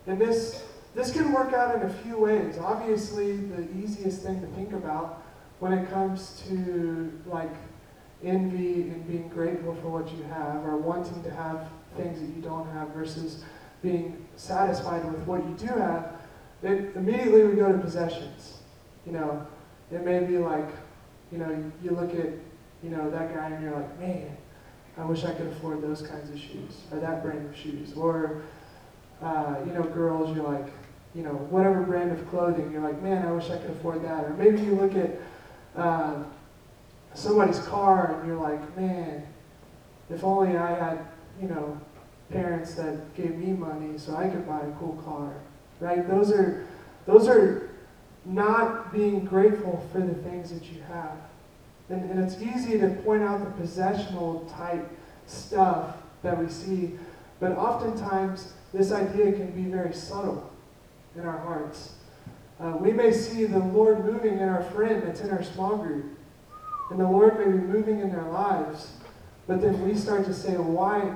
And 0.08 0.20
this, 0.20 0.64
this 0.94 1.12
can 1.12 1.32
work 1.32 1.54
out 1.54 1.76
in 1.76 1.82
a 1.84 1.94
few 1.94 2.18
ways. 2.18 2.58
Obviously, 2.60 3.38
the 3.38 3.68
easiest 3.78 4.22
thing 4.22 4.40
to 4.42 4.48
think 4.48 4.74
about 4.74 5.24
when 5.60 5.74
it 5.74 5.90
comes 5.90 6.44
to 6.48 7.12
like 7.26 7.54
envy 8.24 8.84
and 8.84 9.08
being 9.08 9.28
grateful 9.30 9.76
for 9.76 9.90
what 9.90 10.12
you 10.16 10.24
have, 10.24 10.64
or 10.66 10.78
wanting 10.78 11.22
to 11.24 11.32
have 11.32 11.70
things 11.96 12.20
that 12.20 12.28
you 12.36 12.42
don't 12.42 12.70
have 12.72 12.90
versus 12.90 13.44
being 13.82 14.26
satisfied 14.36 15.06
with 15.06 15.22
what 15.28 15.44
you 15.44 15.56
do 15.58 15.74
have, 15.74 16.14
then 16.62 16.92
immediately 16.96 17.44
we 17.44 17.56
go 17.56 17.72
to 17.72 17.78
possessions. 17.78 18.60
You 19.06 19.14
know, 19.14 19.46
it 19.92 20.04
may 20.04 20.20
be 20.20 20.38
like, 20.38 20.68
you 21.32 21.38
know, 21.38 21.72
you 21.84 21.92
look 21.92 22.14
at, 22.16 22.30
you 22.84 22.90
know, 22.90 23.10
that 23.12 23.36
guy 23.36 23.50
and 23.50 23.64
you're 23.64 23.76
like, 23.76 24.00
man, 24.00 24.36
I 24.98 25.06
wish 25.06 25.24
I 25.26 25.34
could 25.34 25.48
afford 25.48 25.82
those 25.82 26.02
kinds 26.02 26.30
of 26.30 26.40
shoes, 26.40 26.82
or 26.92 27.00
that 27.00 27.22
brand 27.22 27.50
of 27.50 27.56
shoes. 27.56 27.94
Or, 27.94 28.42
uh, 29.22 29.56
you 29.66 29.74
know, 29.74 29.84
girls, 29.84 30.36
you're 30.36 30.48
like, 30.48 30.68
you 31.14 31.24
know, 31.24 31.34
whatever 31.50 31.82
brand 31.82 32.12
of 32.12 32.28
clothing, 32.30 32.72
you're 32.72 32.82
like, 32.82 33.02
man, 33.02 33.26
I 33.26 33.32
wish 33.32 33.50
I 33.50 33.58
could 33.58 33.72
afford 33.72 34.04
that. 34.04 34.26
Or 34.26 34.32
maybe 34.32 34.62
you 34.62 34.76
look 34.76 34.96
at 34.96 35.12
uh, 35.76 36.24
somebody's 37.14 37.60
car 37.60 38.18
and 38.18 38.28
you're 38.28 38.40
like, 38.40 38.78
man, 38.78 39.26
if 40.10 40.24
only 40.24 40.58
I 40.58 40.72
had, 40.72 41.06
you 41.42 41.48
know, 41.48 41.80
parents 42.32 42.74
that 42.76 43.14
gave 43.16 43.36
me 43.38 43.54
money 43.54 43.98
so 43.98 44.16
I 44.16 44.28
could 44.28 44.48
buy 44.48 44.60
a 44.60 44.72
cool 44.80 45.02
car, 45.06 45.34
right? 45.80 46.08
Those 46.08 46.32
are, 46.32 46.66
those 47.06 47.28
are 47.28 47.70
not 48.26 48.92
being 48.92 49.26
grateful 49.26 49.88
for 49.92 50.00
the 50.00 50.16
things 50.16 50.52
that 50.52 50.72
you 50.72 50.82
have. 50.84 51.18
And, 51.90 52.10
and 52.10 52.24
it's 52.24 52.42
easy 52.42 52.80
to 52.80 52.90
point 53.04 53.22
out 53.22 53.44
the 53.44 53.52
possessional 53.62 54.46
type 54.58 54.90
stuff 55.28 55.98
that 56.24 56.38
we 56.38 56.50
see, 56.50 56.94
but 57.40 57.52
oftentimes 57.52 58.54
this 58.74 58.92
idea 58.92 59.32
can 59.34 59.52
be 59.52 59.70
very 59.70 59.94
subtle 59.94 60.52
in 61.16 61.26
our 61.26 61.38
hearts. 61.38 61.94
Uh, 62.60 62.78
we 62.80 62.92
may 62.92 63.12
see 63.12 63.46
the 63.46 63.60
Lord 63.60 64.06
moving 64.06 64.40
in 64.40 64.50
our 64.50 64.64
friend 64.64 65.04
that's 65.04 65.22
in 65.22 65.30
our 65.30 65.44
small 65.44 65.78
group, 65.78 66.06
and 66.90 67.00
the 67.00 67.08
Lord 67.08 67.38
may 67.38 67.46
be 67.46 67.64
moving 67.64 68.00
in 68.00 68.12
their 68.12 68.24
lives, 68.24 68.94
but 69.48 69.62
then 69.62 69.86
we 69.86 69.96
start 69.96 70.26
to 70.26 70.34
say, 70.34 70.54
why, 70.54 71.16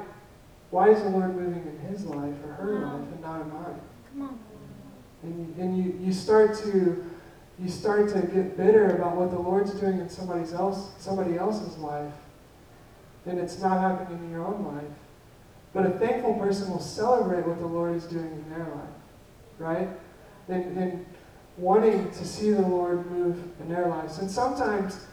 why 0.72 0.90
is 0.90 1.02
the 1.02 1.10
Lord 1.10 1.36
moving 1.36 1.66
in 1.66 1.80
his 1.90 2.06
life 2.06 2.36
or 2.46 2.54
her 2.54 2.80
life 2.80 3.02
and 3.02 3.22
not 3.22 3.42
in 3.42 3.50
mine? 3.50 3.82
Come 4.12 4.22
on. 4.22 4.40
And, 5.24 5.40
you, 5.40 5.64
and 5.64 5.78
you, 5.78 6.00
you 6.08 6.14
start 6.14 6.58
to 6.60 7.06
you 7.60 7.70
start 7.70 8.08
to 8.14 8.22
get 8.22 8.56
bitter 8.56 8.96
about 8.96 9.18
what 9.18 9.32
the 9.32 9.40
Lord's 9.40 9.72
doing 9.72 10.00
in 10.00 10.08
somebody 10.08 10.50
else 10.54 10.92
somebody 10.98 11.38
else's 11.38 11.78
life, 11.78 12.14
and 13.26 13.38
it's 13.38 13.60
not 13.60 13.80
happening 13.80 14.24
in 14.24 14.32
your 14.32 14.46
own 14.46 14.64
life. 14.76 14.98
But 15.74 15.86
a 15.86 15.90
thankful 15.92 16.36
person 16.36 16.70
will 16.70 16.80
celebrate 16.80 17.46
what 17.46 17.60
the 17.60 17.66
Lord 17.66 17.96
is 17.96 18.06
doing 18.06 18.32
in 18.32 18.50
their 18.50 18.68
life, 18.68 18.90
right? 19.60 19.90
And, 20.48 20.78
and 20.78 21.06
wanting 21.58 22.10
to 22.12 22.26
see 22.26 22.52
the 22.52 22.62
Lord 22.62 23.10
move 23.12 23.38
in 23.60 23.70
their 23.70 23.88
lives. 23.88 24.18
And 24.20 24.32
sometimes 24.32 25.06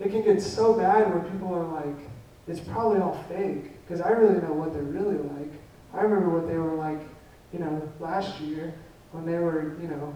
it 0.00 0.10
can 0.10 0.22
get 0.22 0.42
so 0.42 0.72
bad 0.72 1.12
where 1.12 1.20
people 1.30 1.54
are 1.54 1.64
like, 1.64 2.08
it's 2.48 2.60
probably 2.60 3.00
all 3.00 3.22
fake, 3.28 3.72
because 3.90 4.06
I 4.06 4.10
really 4.10 4.40
know 4.40 4.52
what 4.52 4.72
they're 4.72 4.82
really 4.82 5.16
like. 5.16 5.50
I 5.92 6.02
remember 6.02 6.30
what 6.30 6.46
they 6.46 6.56
were 6.56 6.74
like, 6.74 7.00
you 7.52 7.58
know, 7.58 7.90
last 7.98 8.40
year 8.40 8.72
when 9.10 9.26
they 9.26 9.36
were, 9.36 9.76
you 9.82 9.88
know, 9.88 10.14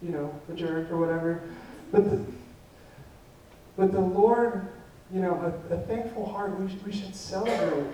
you 0.00 0.10
know, 0.10 0.32
a 0.48 0.52
jerk 0.52 0.88
or 0.92 0.96
whatever. 0.96 1.42
But 1.90 2.08
the, 2.08 2.24
but 3.76 3.90
the 3.90 3.98
Lord, 4.00 4.68
you 5.12 5.20
know, 5.20 5.34
a, 5.70 5.74
a 5.74 5.78
thankful 5.88 6.24
heart, 6.24 6.56
we, 6.60 6.68
sh- 6.68 6.78
we 6.86 6.92
should 6.92 7.16
celebrate. 7.16 7.92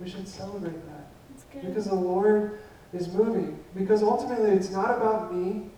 We 0.00 0.10
should 0.10 0.26
celebrate 0.26 0.84
that. 0.86 1.06
That's 1.30 1.44
good. 1.44 1.64
Because 1.64 1.84
the 1.84 1.94
Lord 1.94 2.58
is 2.92 3.06
moving. 3.12 3.62
Because 3.76 4.02
ultimately, 4.02 4.50
it's 4.50 4.70
not 4.70 4.90
about 4.90 5.32
me, 5.32 5.70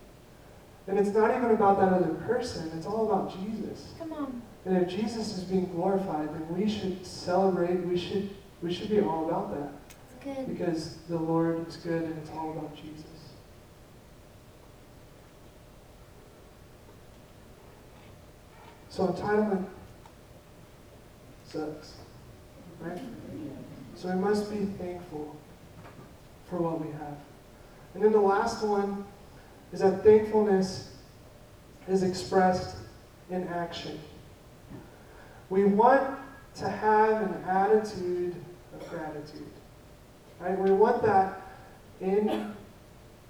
and 0.87 0.99
it's 0.99 1.11
not 1.11 1.37
even 1.37 1.51
about 1.51 1.79
that 1.81 1.93
other 1.93 2.15
person. 2.27 2.71
It's 2.75 2.87
all 2.87 3.13
about 3.13 3.31
Jesus. 3.31 3.89
Come 3.99 4.15
on. 4.15 4.43
And 4.65 4.79
if 4.79 4.89
Jesus 4.89 5.37
is 5.37 5.45
being 5.45 5.67
glorified, 5.67 6.33
then 6.33 6.47
we 6.49 6.67
should 6.67 7.05
celebrate. 7.05 7.85
We 7.85 7.99
should 7.99 8.31
we 8.63 8.73
should 8.73 8.91
be 8.91 9.01
all 9.01 9.29
about 9.29 9.55
that. 9.55 10.49
Because 10.49 10.97
the 11.09 11.17
Lord 11.17 11.67
is 11.67 11.77
good 11.77 12.03
and 12.03 12.19
it's 12.19 12.31
all 12.31 12.51
about 12.53 12.75
Jesus. 12.77 13.05
So 18.91 19.07
entitlement 19.07 19.65
sucks. 21.47 21.95
Right? 22.81 22.99
So 23.95 24.09
we 24.09 24.17
must 24.17 24.51
be 24.51 24.65
thankful 24.79 25.37
for 26.51 26.57
what 26.57 26.85
we 26.85 26.91
have. 26.93 27.17
And 27.95 28.03
then 28.03 28.13
the 28.13 28.21
last 28.21 28.65
one 28.65 29.05
is 29.73 29.81
that 29.81 30.03
thankfulness 30.03 30.97
is 31.89 32.03
expressed 32.03 32.77
in 33.31 33.47
action. 33.49 33.99
We 35.51 35.65
want 35.65 36.19
to 36.57 36.69
have 36.69 37.23
an 37.23 37.45
attitude 37.45 38.35
of 38.81 38.89
gratitude. 38.89 39.47
Right? 40.41 40.59
We 40.59 40.71
want 40.73 41.03
that 41.03 41.41
in 42.01 42.55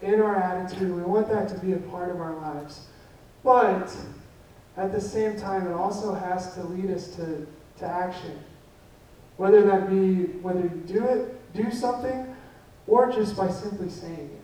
in 0.00 0.20
our 0.20 0.36
attitude. 0.36 0.94
We 0.94 1.02
want 1.02 1.28
that 1.28 1.48
to 1.48 1.58
be 1.58 1.72
a 1.72 1.78
part 1.78 2.10
of 2.10 2.20
our 2.20 2.36
lives. 2.36 2.86
But 3.42 3.94
at 4.76 4.92
the 4.92 5.00
same 5.00 5.36
time, 5.36 5.66
it 5.66 5.72
also 5.72 6.14
has 6.14 6.54
to 6.54 6.62
lead 6.64 6.90
us 6.90 7.08
to, 7.16 7.46
to 7.78 7.86
action. 7.86 8.38
Whether 9.36 9.62
that 9.66 9.88
be 9.88 10.24
whether 10.40 10.60
you 10.60 10.82
do 10.86 11.04
it, 11.04 11.54
do 11.54 11.70
something, 11.70 12.34
or 12.86 13.10
just 13.10 13.36
by 13.36 13.50
simply 13.50 13.88
saying 13.88 14.30
it. 14.32 14.42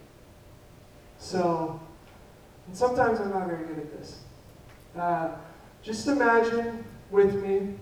So, 1.19 1.81
and 2.67 2.77
sometimes 2.77 3.21
I'm 3.21 3.31
not 3.31 3.47
very 3.47 3.67
good 3.67 3.79
at 3.79 3.99
this. 3.99 4.21
Uh, 4.97 5.31
just 5.83 6.07
imagine 6.07 6.85
with 7.11 7.35
me, 7.43 7.75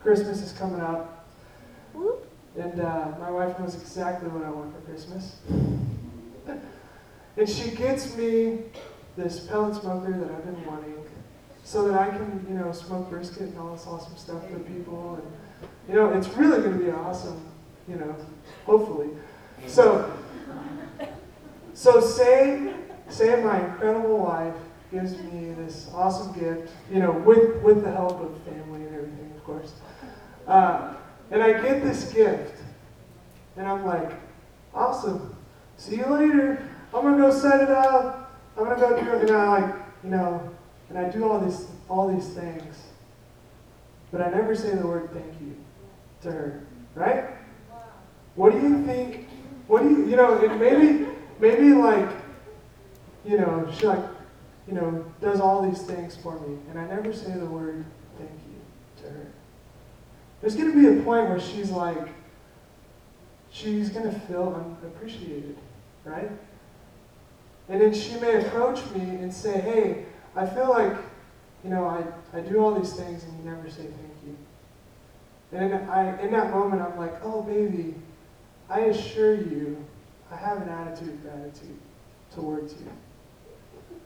Christmas 0.00 0.42
is 0.42 0.52
coming 0.52 0.80
up, 0.80 1.17
Whoop. 1.98 2.30
and 2.56 2.80
uh, 2.80 3.08
my 3.18 3.30
wife 3.30 3.58
knows 3.58 3.74
exactly 3.74 4.28
what 4.28 4.44
I 4.44 4.50
want 4.50 4.72
for 4.72 4.80
Christmas. 4.82 5.36
and 7.36 7.48
she 7.48 7.70
gets 7.72 8.16
me 8.16 8.60
this 9.16 9.40
pellet 9.40 9.74
smoker 9.80 10.12
that 10.12 10.30
I've 10.30 10.44
been 10.44 10.64
wanting 10.64 10.94
so 11.64 11.88
that 11.88 12.00
I 12.00 12.08
can, 12.08 12.46
you 12.48 12.54
know, 12.54 12.70
smoke 12.72 13.10
brisket 13.10 13.48
and 13.48 13.58
all 13.58 13.74
this 13.74 13.84
awesome 13.86 14.16
stuff 14.16 14.48
for 14.48 14.60
people. 14.60 15.20
And, 15.20 15.68
you 15.88 15.94
know, 15.96 16.10
it's 16.12 16.28
really 16.28 16.62
going 16.62 16.78
to 16.78 16.84
be 16.84 16.90
awesome, 16.90 17.44
you 17.88 17.96
know, 17.96 18.14
hopefully. 18.64 19.08
So, 19.66 20.16
so 21.74 22.00
say, 22.00 22.74
say 23.08 23.42
my 23.42 23.66
incredible 23.66 24.18
wife 24.18 24.54
gives 24.92 25.18
me 25.18 25.52
this 25.58 25.90
awesome 25.92 26.32
gift, 26.38 26.70
you 26.92 27.00
know, 27.00 27.10
with, 27.10 27.60
with 27.62 27.82
the 27.82 27.90
help 27.90 28.20
of 28.20 28.40
family 28.44 28.86
and 28.86 28.94
everything, 28.94 29.32
of 29.36 29.44
course. 29.44 29.72
Uh, 30.46 30.94
and 31.30 31.42
I 31.42 31.52
get 31.60 31.82
this 31.82 32.12
gift, 32.12 32.60
and 33.56 33.66
I'm 33.66 33.84
like, 33.84 34.12
awesome. 34.74 35.36
See 35.76 35.96
you 35.96 36.06
later. 36.06 36.68
I'm 36.94 37.02
gonna 37.02 37.18
go 37.18 37.30
set 37.30 37.60
it 37.60 37.70
up. 37.70 38.32
I'm 38.56 38.64
gonna 38.64 38.80
go 38.80 39.02
do 39.02 39.10
it. 39.12 39.28
And 39.28 39.30
I 39.30 39.60
like, 39.60 39.74
you 40.02 40.10
know, 40.10 40.50
and 40.88 40.98
I 40.98 41.08
do 41.08 41.28
all 41.28 41.40
these 41.40 41.66
all 41.88 42.12
these 42.12 42.28
things. 42.28 42.76
But 44.10 44.22
I 44.22 44.30
never 44.30 44.54
say 44.54 44.74
the 44.74 44.86
word 44.86 45.10
thank 45.12 45.40
you 45.40 45.56
to 46.22 46.30
her. 46.32 46.66
Right? 46.94 47.24
What 48.34 48.52
do 48.52 48.60
you 48.60 48.84
think? 48.84 49.28
What 49.66 49.82
do 49.82 49.90
you 49.90 50.06
you 50.06 50.16
know, 50.16 50.38
it 50.42 50.56
maybe 50.58 51.06
maybe 51.38 51.74
like, 51.74 52.08
you 53.24 53.38
know, 53.38 53.70
she 53.76 53.86
like, 53.86 54.04
you 54.66 54.74
know, 54.74 55.04
does 55.20 55.40
all 55.40 55.68
these 55.68 55.82
things 55.82 56.16
for 56.16 56.38
me, 56.40 56.58
and 56.70 56.78
I 56.78 56.86
never 56.86 57.12
say 57.12 57.32
the 57.32 57.46
word 57.46 57.84
thank 58.16 58.30
you 58.30 59.02
to 59.02 59.10
her. 59.10 59.32
There's 60.40 60.54
gonna 60.54 60.74
be 60.74 60.86
a 60.86 61.02
point 61.02 61.28
where 61.28 61.40
she's 61.40 61.70
like, 61.70 62.08
she's 63.50 63.90
gonna 63.90 64.12
feel 64.12 64.76
unappreciated, 64.82 65.56
right? 66.04 66.30
And 67.68 67.80
then 67.80 67.92
she 67.92 68.18
may 68.18 68.46
approach 68.46 68.78
me 68.90 69.00
and 69.00 69.32
say, 69.32 69.60
hey, 69.60 70.06
I 70.34 70.46
feel 70.46 70.70
like, 70.70 70.96
you 71.62 71.70
know, 71.70 71.84
I, 71.86 72.36
I 72.36 72.40
do 72.40 72.58
all 72.58 72.74
these 72.74 72.94
things 72.94 73.24
and 73.24 73.38
you 73.38 73.50
never 73.50 73.68
say 73.68 73.82
thank 73.82 74.14
you. 74.24 74.36
And 75.52 75.72
in, 75.72 75.88
I, 75.88 76.22
in 76.22 76.30
that 76.32 76.50
moment, 76.50 76.80
I'm 76.82 76.96
like, 76.96 77.14
oh, 77.22 77.42
baby, 77.42 77.94
I 78.70 78.80
assure 78.80 79.34
you, 79.34 79.84
I 80.30 80.36
have 80.36 80.62
an 80.62 80.68
attitude 80.68 81.08
of 81.08 81.22
gratitude 81.22 81.78
towards 82.34 82.74
you. 82.74 82.90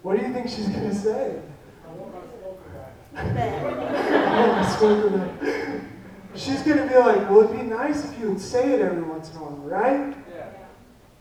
What 0.02 0.18
do 0.18 0.26
you 0.26 0.32
think 0.32 0.48
she's 0.48 0.68
going 0.68 0.88
to 0.88 0.94
say? 0.94 1.40
I 1.86 1.92
want 1.92 2.14
my 2.14 2.20
smoker 2.40 2.70
back. 2.74 3.36
I. 3.36 3.58
I 3.60 4.48
want 4.48 4.62
my 4.62 4.76
smoker 4.76 5.10
back. 5.10 5.82
She's 6.34 6.62
going 6.62 6.78
to 6.78 6.86
be 6.86 6.98
like, 6.98 7.28
well, 7.28 7.42
it'd 7.42 7.56
be 7.56 7.62
nice 7.62 8.10
if 8.10 8.18
you 8.18 8.30
would 8.30 8.40
say 8.40 8.72
it 8.72 8.80
every 8.80 9.02
once 9.02 9.30
in 9.30 9.36
a 9.36 9.40
while, 9.40 9.56
right? 9.58 10.16
Yeah. 10.34 10.48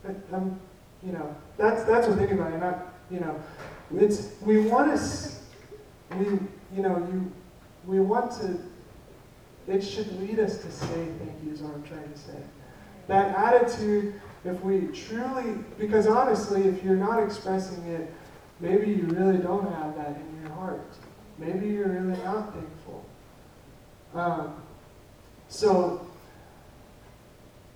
But, 0.04 0.16
um, 0.34 0.60
you 1.04 1.12
know, 1.12 1.36
that's 1.58 1.84
that's 1.84 2.08
about 2.08 2.54
it. 2.54 2.60
Not, 2.60 2.94
you 3.10 3.20
know, 3.20 3.40
it's 3.96 4.30
we 4.42 4.60
want 4.60 4.96
to, 4.96 6.16
we 6.18 6.26
you 6.76 6.82
know 6.82 6.98
you, 7.12 7.32
we 7.86 8.00
want 8.00 8.32
to. 8.40 8.60
It 9.68 9.82
should 9.82 10.20
lead 10.20 10.40
us 10.40 10.58
to 10.58 10.72
say 10.72 11.08
thank 11.20 11.44
you. 11.44 11.52
Is 11.52 11.62
what 11.62 11.74
I'm 11.74 11.84
trying 11.84 12.12
to 12.12 12.18
say. 12.18 12.38
That 13.08 13.36
attitude, 13.38 14.20
if 14.46 14.62
we 14.64 14.88
truly, 14.88 15.56
because 15.78 16.08
honestly, 16.08 16.64
if 16.64 16.84
you're 16.84 16.96
not 16.96 17.22
expressing 17.22 17.84
it, 17.86 18.12
maybe 18.60 18.88
you 18.88 19.04
really 19.08 19.38
don't 19.38 19.72
have 19.74 19.96
that 19.98 20.16
in 20.16 20.42
your 20.42 20.52
heart. 20.54 20.96
Maybe 21.38 21.68
you're 21.68 21.90
really 21.90 22.22
not 22.24 22.54
thankful. 22.54 23.06
Um, 24.14 24.62
so 25.52 26.08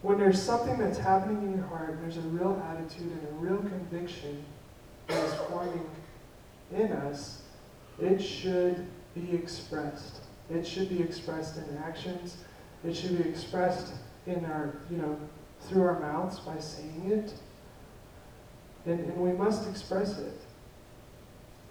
when 0.02 0.18
there's 0.18 0.42
something 0.42 0.78
that's 0.78 0.98
happening 0.98 1.44
in 1.44 1.58
your 1.58 1.68
heart, 1.68 1.98
there's 2.02 2.16
a 2.16 2.22
real 2.22 2.64
attitude 2.72 3.12
and 3.12 3.28
a 3.28 3.32
real 3.34 3.58
conviction 3.58 4.46
that 5.08 5.22
is 5.26 5.34
forming 5.50 5.86
in 6.74 6.94
us, 6.94 7.42
it 8.00 8.20
should 8.20 8.88
be 9.14 9.36
expressed. 9.36 10.22
It 10.50 10.66
should 10.66 10.88
be 10.88 11.02
expressed 11.02 11.58
in 11.58 11.78
actions. 11.80 12.38
It 12.88 12.96
should 12.96 13.22
be 13.22 13.30
expressed 13.30 13.94
in 14.26 14.46
our, 14.46 14.78
you 14.90 14.98
know, 14.98 15.20
through 15.62 15.84
our 15.84 16.00
mouths 16.00 16.40
by 16.40 16.58
saying 16.60 17.12
it. 17.12 17.34
And, 18.86 19.02
and 19.02 19.18
we 19.18 19.34
must 19.34 19.70
express 19.70 20.18
it. 20.18 20.42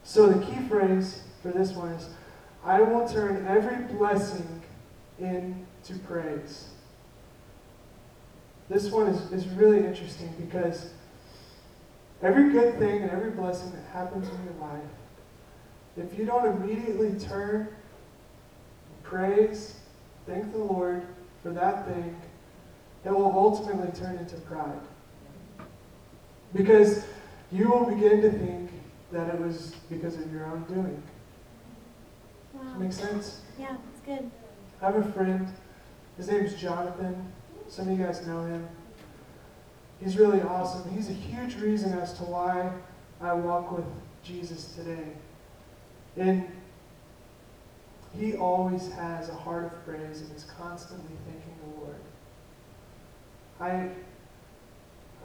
So 0.02 0.28
the 0.28 0.44
key 0.44 0.60
phrase 0.68 1.22
for 1.40 1.48
this 1.48 1.72
one 1.72 1.92
is 1.92 2.10
I 2.62 2.82
will 2.82 3.08
turn 3.08 3.46
every 3.46 3.84
blessing 3.96 4.60
into 5.18 5.64
praise. 5.92 6.68
This 8.68 8.90
one 8.90 9.08
is, 9.08 9.30
is 9.32 9.46
really 9.48 9.84
interesting 9.84 10.32
because 10.40 10.90
every 12.22 12.50
good 12.50 12.78
thing 12.78 13.02
and 13.02 13.10
every 13.10 13.30
blessing 13.30 13.70
that 13.72 13.84
happens 13.92 14.26
in 14.28 14.44
your 14.44 14.54
life, 14.68 14.82
if 15.96 16.18
you 16.18 16.24
don't 16.24 16.46
immediately 16.46 17.18
turn, 17.18 17.68
praise, 19.02 19.74
thank 20.26 20.50
the 20.52 20.58
Lord 20.58 21.02
for 21.42 21.50
that 21.50 21.86
thing, 21.86 22.16
it 23.04 23.10
will 23.10 23.32
ultimately 23.36 23.92
turn 23.92 24.16
into 24.16 24.36
pride. 24.36 24.80
Because 26.54 27.04
you 27.52 27.68
will 27.68 27.84
begin 27.84 28.22
to 28.22 28.30
think 28.30 28.70
that 29.12 29.28
it 29.34 29.38
was 29.40 29.74
because 29.90 30.16
of 30.16 30.32
your 30.32 30.46
own 30.46 30.64
doing. 30.64 31.02
Does 32.52 32.62
that 32.62 32.72
Wow. 32.72 32.78
make 32.78 32.92
sense? 32.92 33.42
Yeah, 33.58 33.76
it's 33.92 34.00
good. 34.06 34.30
I 34.80 34.86
have 34.86 34.96
a 34.96 35.12
friend. 35.12 35.46
His 36.16 36.28
name's 36.28 36.54
Jonathan. 36.54 37.32
Some 37.68 37.88
of 37.88 37.98
you 37.98 38.04
guys 38.04 38.26
know 38.26 38.44
him. 38.44 38.68
He's 40.00 40.16
really 40.16 40.42
awesome. 40.42 40.88
He's 40.94 41.08
a 41.08 41.14
huge 41.14 41.56
reason 41.56 41.92
as 41.98 42.12
to 42.18 42.24
why 42.24 42.72
I 43.20 43.32
walk 43.32 43.72
with 43.76 43.86
Jesus 44.22 44.74
today. 44.74 45.08
And 46.16 46.46
he 48.16 48.36
always 48.36 48.92
has 48.92 49.28
a 49.28 49.34
heart 49.34 49.64
of 49.64 49.84
praise 49.84 50.20
and 50.20 50.34
is 50.36 50.44
constantly 50.44 51.16
thanking 51.26 51.54
the 51.64 51.80
Lord. 51.80 51.96
I, 53.60 53.90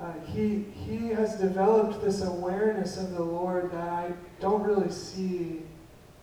uh, 0.02 0.14
he, 0.26 0.66
he 0.74 1.10
has 1.10 1.36
developed 1.36 2.02
this 2.04 2.24
awareness 2.24 2.98
of 2.98 3.12
the 3.12 3.24
Lord 3.24 3.72
that 3.72 3.90
I 3.90 4.14
don't 4.40 4.64
really 4.64 4.92
see 4.92 5.62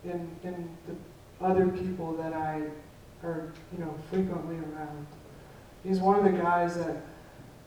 in, 0.05 0.29
in 0.43 0.69
the 0.89 1.45
other 1.45 1.69
people 1.69 2.15
that 2.15 2.33
I 2.33 2.63
are, 3.23 3.53
you 3.73 3.85
know, 3.85 3.95
frequently 4.11 4.57
around. 4.57 5.07
He's 5.85 6.01
one 6.01 6.19
of 6.19 6.25
the 6.25 6.39
guys 6.39 6.77
that, 6.77 6.97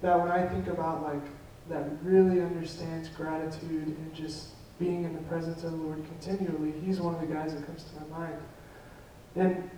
that 0.02 0.20
when 0.20 0.30
I 0.30 0.48
think 0.48 0.68
about 0.68 1.04
like, 1.04 1.24
that 1.70 1.86
really 2.04 2.42
understands 2.42 3.10
gratitude 3.10 3.88
and 3.88 4.14
just 4.14 4.50
being 4.80 5.04
in 5.04 5.14
the 5.14 5.22
presence 5.24 5.64
of 5.64 5.72
the 5.72 5.78
Lord 5.78 6.04
continually, 6.06 6.74
he's 6.84 7.00
one 7.00 7.14
of 7.16 7.22
the 7.22 7.28
guys 7.28 7.54
that 7.54 7.66
comes 7.66 7.84
to 7.84 8.02
my 8.02 8.20
mind. 8.20 8.42
And 9.36 9.70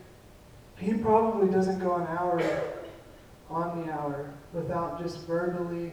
he 0.78 0.94
probably 0.94 1.52
doesn't 1.52 1.80
go 1.80 1.96
an 1.96 2.08
hour 2.08 2.42
on 3.50 3.86
the 3.86 3.92
hour 3.92 4.34
without 4.54 5.02
just 5.02 5.26
verbally, 5.28 5.92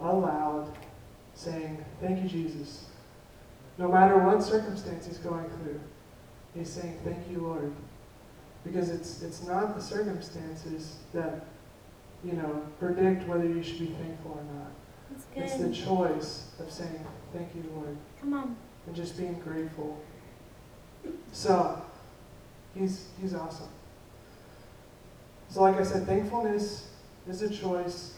aloud, 0.00 0.72
saying, 1.34 1.84
Thank 2.00 2.22
you, 2.22 2.28
Jesus. 2.28 2.86
No 3.76 3.88
matter 3.88 4.16
what 4.18 4.42
circumstance 4.42 5.06
he's 5.06 5.18
going 5.18 5.48
through, 5.50 5.80
he's 6.54 6.70
saying, 6.70 6.98
Thank 7.04 7.28
you, 7.30 7.40
Lord. 7.40 7.72
Because 8.64 8.90
it's, 8.90 9.22
it's 9.22 9.46
not 9.46 9.76
the 9.76 9.82
circumstances 9.82 10.96
that, 11.12 11.44
you 12.24 12.32
know, 12.32 12.62
predict 12.78 13.28
whether 13.28 13.46
you 13.46 13.62
should 13.62 13.78
be 13.78 13.86
thankful 13.86 14.32
or 14.32 14.54
not. 14.54 14.70
It's 15.36 15.56
the 15.56 15.70
choice 15.70 16.50
of 16.58 16.70
saying, 16.70 17.04
Thank 17.32 17.54
you, 17.54 17.64
Lord, 17.74 17.96
Come 18.20 18.32
on. 18.32 18.56
and 18.86 18.96
just 18.96 19.18
being 19.18 19.34
grateful. 19.40 20.00
So, 21.32 21.82
he's, 22.74 23.08
he's 23.20 23.34
awesome. 23.34 23.68
So, 25.48 25.62
like 25.62 25.76
I 25.76 25.82
said, 25.82 26.06
thankfulness 26.06 26.88
is 27.28 27.42
a 27.42 27.50
choice 27.50 28.14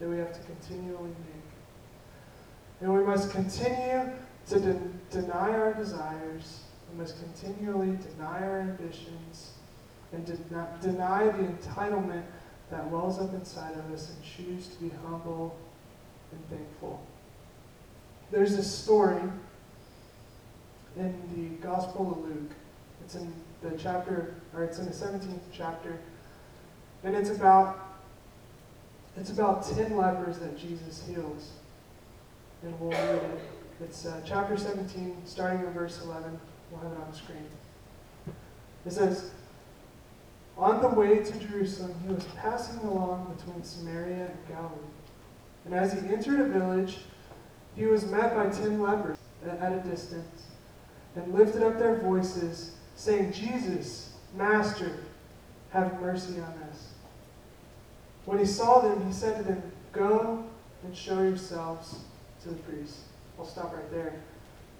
that 0.00 0.08
we 0.08 0.18
have 0.18 0.32
to 0.32 0.40
continually 0.40 1.10
make. 1.10 1.42
And 2.80 2.92
we 2.92 3.04
must 3.04 3.30
continue 3.30 4.10
to 4.48 4.60
de- 4.60 4.80
deny 5.10 5.50
our 5.50 5.72
desires. 5.74 6.60
We 6.92 6.98
must 7.00 7.16
continually 7.22 7.98
deny 8.10 8.42
our 8.42 8.60
ambitions 8.60 9.52
and 10.12 10.24
de- 10.24 10.36
deny 10.80 11.24
the 11.24 11.44
entitlement 11.44 12.24
that 12.70 12.88
wells 12.90 13.18
up 13.18 13.32
inside 13.34 13.74
of 13.74 13.92
us 13.92 14.10
and 14.10 14.22
choose 14.22 14.68
to 14.68 14.76
be 14.76 14.90
humble 15.04 15.56
and 16.32 16.48
thankful. 16.48 17.04
There's 18.30 18.56
this 18.56 18.72
story 18.72 19.22
in 20.96 21.14
the 21.34 21.66
Gospel 21.66 22.12
of 22.12 22.18
Luke. 22.18 22.50
It's 23.04 23.14
in 23.14 23.32
the 23.62 23.76
chapter, 23.78 24.34
or 24.54 24.64
it's 24.64 24.78
in 24.78 24.86
the 24.86 24.92
17th 24.92 25.40
chapter, 25.52 25.98
and 27.04 27.14
it's 27.14 27.30
about 27.30 27.82
it's 29.16 29.30
about 29.30 29.66
ten 29.66 29.96
lepers 29.96 30.38
that 30.40 30.58
Jesus 30.58 31.02
heals, 31.06 31.52
and 32.62 32.78
we'll 32.78 32.90
read 32.90 33.22
it. 33.22 33.40
It's 33.80 34.04
uh, 34.04 34.20
chapter 34.26 34.56
17, 34.56 35.22
starting 35.24 35.60
in 35.60 35.72
verse 35.72 36.02
11. 36.02 36.38
We'll 36.70 36.80
have 36.80 36.92
it 36.92 36.98
on 36.98 37.10
the 37.10 37.16
screen. 37.16 37.46
It 38.84 38.92
says, 38.92 39.30
On 40.56 40.80
the 40.80 40.88
way 40.88 41.18
to 41.18 41.38
Jerusalem, 41.38 41.94
he 42.06 42.14
was 42.14 42.24
passing 42.36 42.78
along 42.88 43.36
between 43.36 43.62
Samaria 43.62 44.26
and 44.26 44.48
Galilee. 44.48 44.72
And 45.66 45.74
as 45.74 45.92
he 45.92 45.98
entered 46.08 46.40
a 46.40 46.48
village, 46.48 46.98
he 47.74 47.84
was 47.84 48.10
met 48.10 48.34
by 48.34 48.48
ten 48.48 48.80
lepers 48.80 49.18
at 49.46 49.72
a 49.72 49.80
distance, 49.88 50.46
and 51.14 51.34
lifted 51.34 51.62
up 51.62 51.78
their 51.78 51.96
voices, 52.00 52.72
saying, 52.94 53.32
Jesus, 53.32 54.14
Master, 54.34 54.92
have 55.70 56.00
mercy 56.00 56.40
on 56.40 56.54
us. 56.70 56.88
When 58.24 58.38
he 58.38 58.46
saw 58.46 58.80
them, 58.80 59.06
he 59.06 59.12
said 59.12 59.36
to 59.36 59.42
them, 59.44 59.62
Go 59.92 60.44
and 60.82 60.96
show 60.96 61.22
yourselves 61.22 62.00
to 62.42 62.48
the 62.48 62.56
priest. 62.56 62.98
I'll 63.38 63.44
stop 63.44 63.74
right 63.74 63.90
there. 63.90 64.14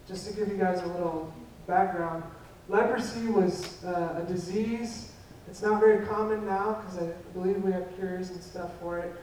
Just 0.08 0.26
to 0.28 0.34
give 0.34 0.48
you 0.48 0.56
guys 0.56 0.82
a 0.82 0.86
little 0.86 1.32
background, 1.66 2.22
leprosy 2.68 3.26
was 3.28 3.84
uh, 3.84 4.22
a 4.22 4.26
disease. 4.26 5.12
It's 5.48 5.62
not 5.62 5.80
very 5.80 6.04
common 6.06 6.44
now 6.44 6.82
because 6.82 6.98
I 6.98 7.12
believe 7.32 7.62
we 7.62 7.72
have 7.72 7.94
cures 7.96 8.30
and 8.30 8.42
stuff 8.42 8.70
for 8.80 8.98
it. 8.98 9.14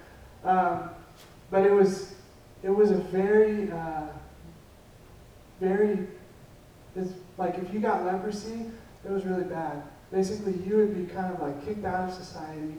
Um, 0.43 0.89
but 1.51 1.65
it 1.65 1.71
was 1.71 2.15
it 2.63 2.69
was 2.69 2.91
a 2.91 2.97
very 2.97 3.71
uh, 3.71 4.07
very 5.59 6.07
it's 6.95 7.13
like 7.38 7.57
if 7.57 7.73
you 7.73 7.79
got 7.79 8.05
leprosy, 8.05 8.65
it 9.05 9.12
was 9.12 9.25
really 9.25 9.43
bad. 9.43 9.83
Basically, 10.12 10.53
you 10.65 10.77
would 10.77 10.95
be 10.95 11.12
kind 11.12 11.33
of 11.33 11.41
like 11.41 11.65
kicked 11.65 11.86
out 11.86 12.09
of 12.09 12.15
society 12.15 12.75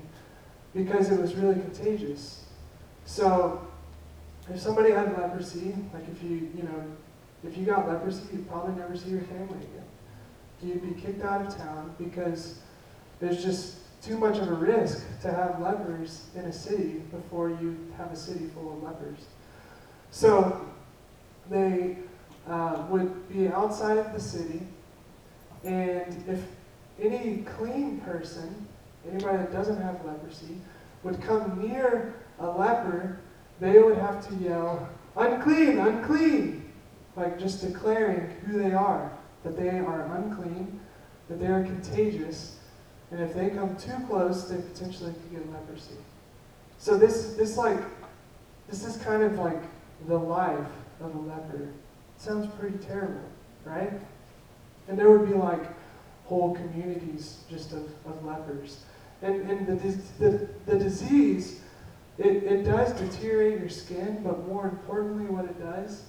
because 0.74 1.10
it 1.10 1.20
was 1.20 1.34
really 1.34 1.60
contagious. 1.60 2.44
So 3.04 3.66
if 4.48 4.60
somebody 4.60 4.92
had 4.92 5.16
leprosy, 5.18 5.74
like 5.92 6.04
if 6.10 6.22
you, 6.22 6.50
you 6.56 6.62
know, 6.62 6.84
if 7.42 7.56
you 7.56 7.64
got 7.64 7.88
leprosy, 7.88 8.22
you'd 8.32 8.48
probably 8.48 8.74
never 8.74 8.96
see 8.96 9.10
your 9.10 9.22
family 9.22 9.58
again. 9.58 9.84
You'd 10.62 10.82
be 10.82 11.00
kicked 11.00 11.22
out 11.24 11.44
of 11.46 11.56
town 11.56 11.94
because 11.98 12.60
there's 13.20 13.42
just 13.42 13.78
too 14.02 14.18
much 14.18 14.38
of 14.38 14.48
a 14.48 14.54
risk 14.54 15.04
to 15.22 15.32
have 15.32 15.60
lepers 15.60 16.26
in 16.34 16.42
a 16.42 16.52
city 16.52 17.02
before 17.10 17.48
you 17.48 17.76
have 17.96 18.12
a 18.12 18.16
city 18.16 18.46
full 18.54 18.72
of 18.72 18.82
lepers. 18.82 19.26
So 20.10 20.66
they 21.50 21.98
uh, 22.48 22.84
would 22.90 23.28
be 23.32 23.48
outside 23.48 23.96
of 23.98 24.12
the 24.12 24.20
city, 24.20 24.60
and 25.64 26.22
if 26.28 26.42
any 27.02 27.38
clean 27.56 28.00
person, 28.00 28.66
anybody 29.10 29.38
that 29.38 29.52
doesn't 29.52 29.80
have 29.80 30.04
leprosy, 30.04 30.58
would 31.02 31.20
come 31.22 31.66
near 31.66 32.14
a 32.40 32.46
leper, 32.46 33.18
they 33.60 33.78
would 33.78 33.98
have 33.98 34.26
to 34.28 34.34
yell, 34.36 34.88
unclean, 35.16 35.78
unclean, 35.78 36.70
like 37.16 37.38
just 37.38 37.66
declaring 37.66 38.30
who 38.46 38.58
they 38.58 38.72
are, 38.72 39.10
that 39.44 39.56
they 39.56 39.78
are 39.78 40.14
unclean, 40.16 40.80
that 41.28 41.40
they 41.40 41.46
are 41.46 41.62
contagious, 41.62 42.56
and 43.14 43.22
if 43.22 43.32
they 43.32 43.48
come 43.48 43.76
too 43.76 43.94
close, 44.08 44.48
they 44.48 44.56
potentially 44.56 45.12
could 45.12 45.30
get 45.30 45.52
leprosy. 45.52 45.94
So 46.78 46.98
this, 46.98 47.34
this 47.34 47.56
like, 47.56 47.78
this 48.68 48.84
is 48.84 48.96
kind 48.96 49.22
of 49.22 49.38
like 49.38 49.62
the 50.08 50.18
life 50.18 50.66
of 51.00 51.14
a 51.14 51.18
leper. 51.18 51.68
sounds 52.18 52.52
pretty 52.58 52.76
terrible, 52.78 53.22
right? 53.64 53.92
And 54.88 54.98
there 54.98 55.12
would 55.12 55.28
be 55.28 55.34
like 55.34 55.62
whole 56.24 56.56
communities 56.56 57.44
just 57.48 57.72
of, 57.72 57.84
of 58.04 58.24
lepers. 58.24 58.80
And, 59.22 59.48
and 59.48 59.64
the, 59.64 59.96
the, 60.18 60.48
the 60.66 60.76
disease, 60.76 61.60
it, 62.18 62.42
it 62.42 62.64
does 62.64 62.92
deteriorate 62.94 63.60
your 63.60 63.68
skin, 63.68 64.22
but 64.24 64.44
more 64.48 64.64
importantly, 64.64 65.26
what 65.26 65.44
it 65.44 65.60
does 65.60 66.02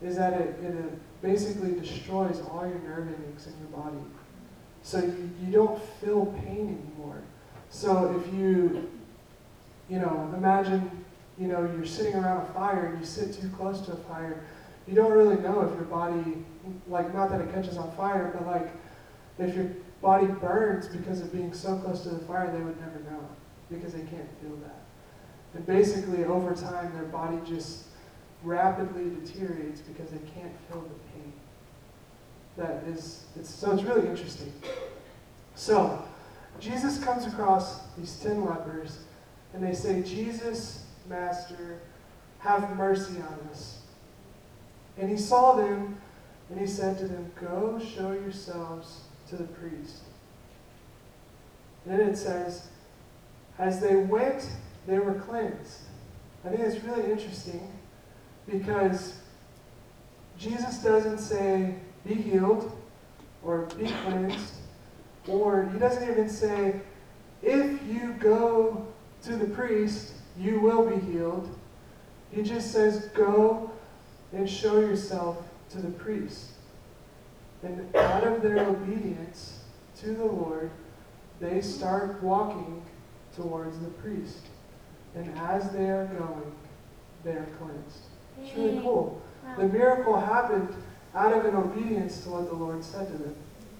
is 0.00 0.16
that 0.16 0.32
it, 0.32 0.58
it 0.64 0.76
uh, 0.76 0.96
basically 1.20 1.78
destroys 1.78 2.40
all 2.40 2.66
your 2.66 2.78
nerve 2.78 3.08
endings 3.08 3.46
in 3.46 3.52
your 3.58 3.78
body. 3.78 3.98
So 4.82 4.98
you, 4.98 5.30
you 5.44 5.52
don't 5.52 5.82
feel 6.00 6.26
pain 6.44 6.80
anymore. 6.96 7.22
So 7.70 8.20
if 8.20 8.34
you, 8.34 8.90
you 9.88 9.98
know, 9.98 10.32
imagine, 10.36 11.04
you 11.38 11.46
know, 11.46 11.60
you're 11.60 11.86
sitting 11.86 12.14
around 12.14 12.42
a 12.42 12.52
fire 12.52 12.86
and 12.86 13.00
you 13.00 13.06
sit 13.06 13.32
too 13.32 13.48
close 13.50 13.80
to 13.82 13.92
a 13.92 13.96
fire, 13.96 14.42
you 14.86 14.94
don't 14.94 15.12
really 15.12 15.36
know 15.36 15.60
if 15.60 15.72
your 15.74 15.84
body, 15.84 16.44
like, 16.88 17.14
not 17.14 17.30
that 17.30 17.40
it 17.40 17.52
catches 17.52 17.76
on 17.78 17.90
fire, 17.96 18.32
but 18.36 18.46
like, 18.46 18.68
if 19.38 19.54
your 19.54 19.70
body 20.00 20.26
burns 20.26 20.88
because 20.88 21.20
of 21.20 21.32
being 21.32 21.54
so 21.54 21.76
close 21.78 22.02
to 22.02 22.10
the 22.10 22.24
fire, 22.26 22.50
they 22.52 22.62
would 22.62 22.78
never 22.80 22.98
know 23.10 23.28
because 23.70 23.92
they 23.92 24.00
can't 24.00 24.28
feel 24.40 24.56
that. 24.56 24.82
And 25.54 25.64
basically, 25.66 26.24
over 26.24 26.54
time, 26.54 26.92
their 26.94 27.04
body 27.04 27.38
just 27.46 27.84
rapidly 28.42 29.10
deteriorates 29.20 29.80
because 29.80 30.10
they 30.10 30.18
can't 30.18 30.52
feel 30.68 30.80
the 30.80 30.94
pain. 31.14 31.32
That 32.56 32.84
is, 32.86 33.24
it's, 33.36 33.50
so 33.50 33.72
it's 33.72 33.82
really 33.82 34.06
interesting. 34.08 34.52
So, 35.54 36.02
Jesus 36.60 37.02
comes 37.02 37.26
across 37.26 37.80
these 37.96 38.16
ten 38.16 38.44
lepers, 38.44 38.98
and 39.54 39.62
they 39.62 39.72
say, 39.72 40.02
Jesus, 40.02 40.84
Master, 41.08 41.78
have 42.38 42.76
mercy 42.76 43.16
on 43.16 43.48
us. 43.50 43.80
And 44.98 45.10
he 45.10 45.16
saw 45.16 45.56
them, 45.56 45.98
and 46.50 46.60
he 46.60 46.66
said 46.66 46.98
to 46.98 47.08
them, 47.08 47.32
Go 47.40 47.80
show 47.80 48.12
yourselves 48.12 49.02
to 49.30 49.36
the 49.36 49.44
priest. 49.44 50.02
Then 51.86 52.00
it 52.00 52.16
says, 52.16 52.68
As 53.58 53.80
they 53.80 53.96
went, 53.96 54.46
they 54.86 54.98
were 54.98 55.14
cleansed. 55.14 55.80
I 56.44 56.48
think 56.48 56.60
it's 56.60 56.84
really 56.84 57.10
interesting 57.10 57.72
because 58.50 59.18
Jesus 60.38 60.82
doesn't 60.82 61.18
say, 61.18 61.76
be 62.06 62.14
healed 62.14 62.76
or 63.42 63.62
be 63.78 63.86
cleansed, 63.86 64.54
or 65.28 65.68
he 65.72 65.78
doesn't 65.78 66.08
even 66.08 66.28
say, 66.28 66.80
if 67.42 67.82
you 67.86 68.14
go 68.18 68.86
to 69.22 69.36
the 69.36 69.46
priest, 69.46 70.12
you 70.38 70.60
will 70.60 70.88
be 70.88 70.98
healed. 71.12 71.48
He 72.30 72.42
just 72.42 72.72
says, 72.72 73.06
go 73.14 73.70
and 74.32 74.48
show 74.48 74.80
yourself 74.80 75.38
to 75.70 75.78
the 75.78 75.90
priest. 75.90 76.52
And 77.62 77.94
out 77.94 78.24
of 78.24 78.42
their 78.42 78.60
obedience 78.66 79.60
to 79.98 80.14
the 80.14 80.24
Lord, 80.24 80.70
they 81.40 81.60
start 81.60 82.22
walking 82.22 82.82
towards 83.36 83.78
the 83.80 83.88
priest. 83.88 84.46
And 85.14 85.36
as 85.38 85.70
they 85.70 85.90
are 85.90 86.06
going, 86.06 86.52
they 87.24 87.32
are 87.32 87.48
cleansed. 87.58 87.98
It's 88.42 88.56
really 88.56 88.80
cool. 88.80 89.20
The 89.58 89.68
miracle 89.68 90.18
happened 90.18 90.74
out 91.14 91.32
of 91.32 91.44
an 91.44 91.54
obedience 91.54 92.22
to 92.24 92.30
what 92.30 92.48
the 92.48 92.54
Lord 92.54 92.82
said 92.82 93.06
to 93.06 93.12
them. 93.12 93.34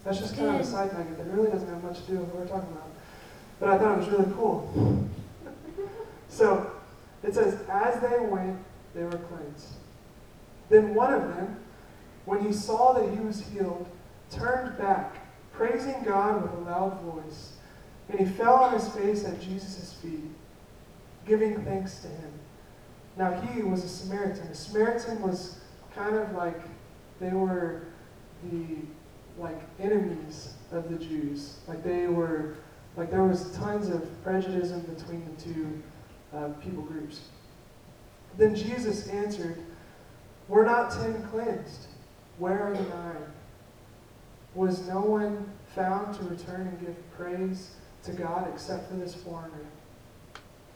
That's 0.04 0.18
just 0.18 0.36
kind 0.36 0.48
of 0.48 0.60
a 0.60 0.64
side 0.64 0.92
nugget 0.92 1.16
that 1.16 1.26
really 1.28 1.50
doesn't 1.50 1.68
have 1.68 1.82
much 1.82 2.04
to 2.04 2.10
do 2.10 2.18
with 2.18 2.28
what 2.28 2.40
we're 2.40 2.48
talking 2.48 2.72
about. 2.72 2.90
But 3.60 3.68
I 3.70 3.78
thought 3.78 3.94
it 3.94 3.98
was 3.98 4.08
really 4.08 4.32
cool. 4.34 5.08
So 6.28 6.72
it 7.22 7.34
says, 7.34 7.60
as 7.68 8.00
they 8.00 8.18
went, 8.24 8.58
they 8.94 9.04
were 9.04 9.10
cleansed. 9.10 9.74
Then 10.70 10.94
one 10.94 11.12
of 11.12 11.28
them, 11.28 11.58
when 12.24 12.42
he 12.42 12.54
saw 12.54 12.94
that 12.94 13.12
he 13.12 13.20
was 13.20 13.46
healed, 13.48 13.86
turned 14.30 14.78
back, 14.78 15.16
praising 15.52 16.02
God 16.02 16.42
with 16.42 16.52
a 16.52 16.70
loud 16.70 16.98
voice. 17.02 17.52
And 18.08 18.18
he 18.18 18.24
fell 18.24 18.54
on 18.54 18.72
his 18.72 18.88
face 18.88 19.24
at 19.26 19.40
Jesus' 19.42 19.92
feet, 19.92 20.24
giving 21.26 21.62
thanks 21.64 22.00
to 22.00 22.08
him. 22.08 22.32
Now 23.18 23.32
he 23.32 23.62
was 23.62 23.84
a 23.84 23.88
Samaritan. 23.88 24.46
A 24.48 24.54
Samaritan 24.54 25.20
was 25.20 25.60
kind 25.94 26.16
of 26.16 26.32
like 26.32 26.60
they 27.22 27.30
were 27.30 27.82
the 28.50 28.78
like 29.38 29.60
enemies 29.78 30.54
of 30.72 30.90
the 30.90 30.96
Jews. 30.96 31.58
Like 31.68 31.84
they 31.84 32.08
were 32.08 32.56
like 32.96 33.10
there 33.10 33.22
was 33.22 33.52
tons 33.52 33.88
of 33.88 34.22
prejudice 34.24 34.72
between 34.72 35.24
the 35.24 35.42
two 35.42 35.82
uh, 36.34 36.48
people 36.60 36.82
groups. 36.82 37.20
Then 38.36 38.56
Jesus 38.56 39.06
answered, 39.08 39.56
Were 40.48 40.64
not 40.64 40.90
ten 40.90 41.22
cleansed? 41.28 41.86
Where 42.38 42.60
are 42.60 42.74
the 42.74 42.82
nine? 42.82 43.24
Was 44.54 44.86
no 44.88 45.00
one 45.00 45.48
found 45.76 46.14
to 46.16 46.24
return 46.24 46.66
and 46.66 46.80
give 46.80 47.16
praise 47.16 47.70
to 48.02 48.12
God 48.12 48.48
except 48.52 48.90
for 48.90 48.96
this 48.96 49.14
foreigner? 49.14 49.64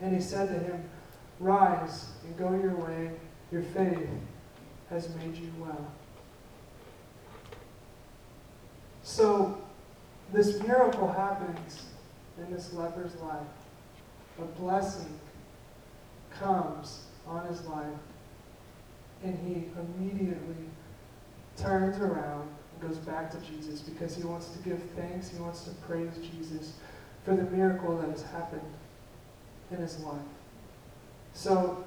And 0.01 0.15
he 0.15 0.23
said 0.23 0.49
to 0.49 0.59
him, 0.59 0.89
Rise 1.41 2.07
and 2.25 2.37
go 2.39 2.53
your 2.53 2.77
way. 2.77 3.11
Your 3.51 3.63
faith 3.63 4.09
has 4.91 5.15
made 5.17 5.37
you 5.37 5.53
well. 5.59 5.87
So, 9.07 9.57
this 10.33 10.61
miracle 10.65 11.07
happens 11.13 11.85
in 12.39 12.53
this 12.53 12.73
leper's 12.73 13.15
life. 13.21 13.47
A 14.41 14.45
blessing 14.61 15.21
comes 16.41 17.05
on 17.25 17.47
his 17.47 17.65
life 17.67 17.87
And 19.23 19.39
he 19.47 19.69
immediately 19.81 20.57
turns 21.57 21.99
around 21.99 22.49
and 22.73 22.91
goes 22.91 22.99
back 22.99 23.31
to 23.31 23.39
Jesus 23.39 23.81
because 23.81 24.17
he 24.17 24.25
wants 24.25 24.49
to 24.49 24.59
give 24.59 24.83
thanks, 24.97 25.31
he 25.31 25.39
wants 25.39 25.63
to 25.65 25.71
praise 25.87 26.13
Jesus 26.33 26.73
for 27.25 27.37
the 27.37 27.45
miracle 27.45 27.97
that 27.99 28.11
has 28.11 28.23
happened 28.23 28.73
in 29.71 29.77
his 29.77 30.01
life. 30.01 30.19
So 31.33 31.85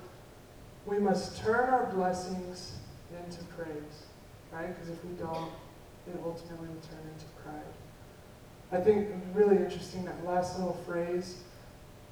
we 0.86 1.00
must 1.00 1.38
turn 1.44 1.70
our 1.70 1.88
blessings 1.88 2.72
into 3.12 3.44
praise, 3.56 4.06
right? 4.54 4.74
Because 4.74 4.90
if 4.90 5.04
we 5.04 5.12
don't, 5.16 5.52
it 6.10 6.22
ultimately 6.26 6.68
will 6.68 6.82
turn 6.82 7.00
into 7.14 7.26
pride. 7.44 7.62
I 8.72 8.84
think 8.84 9.10
really 9.34 9.58
interesting 9.58 10.06
that 10.06 10.24
last 10.26 10.58
little 10.58 10.78
phrase 10.86 11.38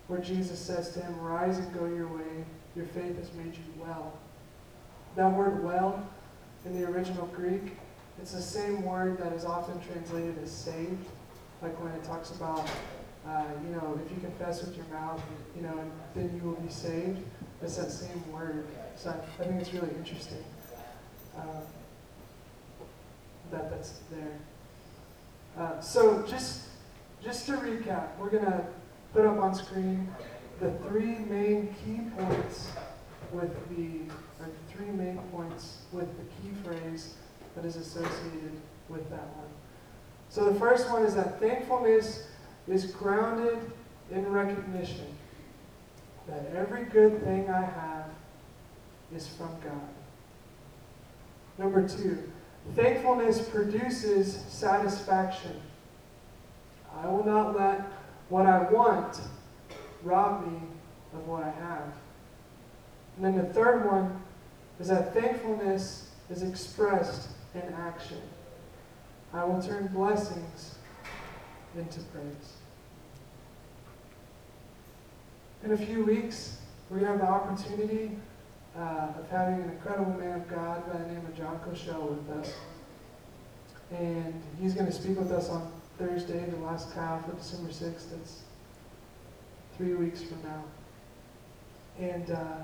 where 0.08 0.20
Jesus 0.20 0.60
says 0.60 0.92
to 0.94 1.02
him, 1.02 1.20
Rise 1.20 1.58
and 1.58 1.74
go 1.74 1.86
your 1.86 2.08
way, 2.08 2.46
your 2.76 2.86
faith 2.86 3.18
has 3.18 3.32
made 3.34 3.54
you 3.54 3.64
well. 3.80 4.14
That 5.16 5.32
word 5.34 5.64
well 5.64 6.08
in 6.66 6.80
the 6.80 6.88
original 6.88 7.28
Greek, 7.28 7.74
it's 8.20 8.32
the 8.32 8.42
same 8.42 8.84
word 8.84 9.18
that 9.20 9.34
is 9.34 9.46
often 9.46 9.80
translated 9.82 10.38
as 10.42 10.52
saved, 10.52 11.06
like 11.62 11.80
when 11.84 11.92
it 11.94 12.04
talks 12.04 12.32
about, 12.32 12.68
uh, 13.28 13.44
you 13.64 13.76
know, 13.76 14.00
if 14.04 14.12
you 14.12 14.20
confess 14.22 14.64
with 14.64 14.76
your 14.76 14.86
mouth, 14.88 15.22
you 15.56 15.62
know, 15.62 15.92
then 16.16 16.32
you 16.36 16.50
will 16.50 16.60
be 16.60 16.72
saved. 16.72 17.20
It's 17.62 17.78
that 17.78 17.92
same 17.92 18.32
word. 18.32 18.66
So 18.96 19.10
I, 19.10 19.44
I 19.44 19.48
think 19.48 19.62
it's 19.62 19.74
really 19.74 19.94
interesting 19.98 20.44
uh, 21.38 21.62
that 23.52 23.70
that's 23.70 24.00
there. 24.12 24.38
Uh, 25.58 25.80
so 25.80 26.24
just 26.28 26.64
just 27.24 27.46
to 27.48 27.54
recap, 27.54 28.18
we're 28.20 28.30
gonna 28.30 28.66
put 29.14 29.26
up 29.26 29.40
on 29.40 29.56
screen 29.56 30.08
the 30.60 30.72
three 30.88 31.16
main 31.30 31.74
key 31.84 32.02
points 32.18 32.72
with 33.32 33.52
the 33.76 34.02
or 34.40 34.50
three 34.72 34.88
main 34.88 35.18
points 35.32 35.80
with 35.92 36.08
the 36.18 36.24
key 36.24 36.54
phrase 36.64 37.16
that 37.56 37.66
is 37.66 37.76
associated 37.76 38.52
with 38.90 39.10
that 39.10 39.28
one. 39.36 39.48
So 40.30 40.52
the 40.52 40.60
first 40.60 40.90
one 40.90 41.04
is 41.04 41.16
that 41.16 41.40
thankfulness 41.40 42.28
is 42.68 42.86
grounded 42.86 43.60
in 44.12 44.28
recognition 44.32 45.08
that 46.28 46.46
every 46.56 46.84
good 46.86 47.24
thing 47.24 47.50
I 47.50 47.62
have 47.62 48.06
is 49.16 49.28
from 49.28 49.50
God. 49.64 49.90
Number 51.58 51.88
two, 51.88 52.32
thankfulness 52.76 53.42
produces 53.48 54.44
satisfaction. 54.48 55.62
I 57.02 57.08
will 57.08 57.24
not 57.24 57.58
let 57.58 57.82
what 58.30 58.46
I 58.46 58.70
want 58.72 59.20
rob 60.04 60.46
me 60.46 60.60
of 61.14 61.28
what 61.28 61.44
I 61.44 61.50
have. 61.50 61.94
And 63.16 63.26
then 63.26 63.38
the 63.38 63.54
third 63.54 63.86
one 63.86 64.22
is 64.80 64.90
that 64.90 65.14
thankfulness 65.14 66.10
is 66.30 66.44
expressed 66.44 67.30
in 67.56 67.74
action. 67.74 68.22
I 69.34 69.44
will 69.44 69.62
turn 69.62 69.88
blessings 69.88 70.76
into 71.76 72.00
praise. 72.00 72.58
In 75.64 75.72
a 75.72 75.78
few 75.78 76.04
weeks, 76.04 76.58
we 76.90 77.02
have 77.02 77.20
the 77.20 77.28
opportunity 77.28 78.18
uh, 78.78 79.08
of 79.18 79.30
having 79.30 79.56
an 79.56 79.72
incredible 79.72 80.14
man 80.14 80.42
of 80.42 80.48
God 80.48 80.86
by 80.92 81.00
the 81.00 81.08
name 81.08 81.26
of 81.26 81.36
John 81.36 81.60
Cochelle 81.66 82.10
with 82.10 82.38
us. 82.38 82.54
And 83.92 84.42
he's 84.62 84.74
going 84.74 84.86
to 84.86 84.92
speak 84.92 85.18
with 85.18 85.32
us 85.32 85.50
on 85.50 85.72
Thursday, 85.98 86.46
the 86.46 86.58
last 86.58 86.94
half 86.94 87.28
of 87.28 87.38
December 87.38 87.70
6th. 87.70 88.12
That's 88.12 88.42
three 89.78 89.94
weeks 89.94 90.22
from 90.22 90.44
now. 90.44 90.64
And 92.00 92.30
uh, 92.30 92.58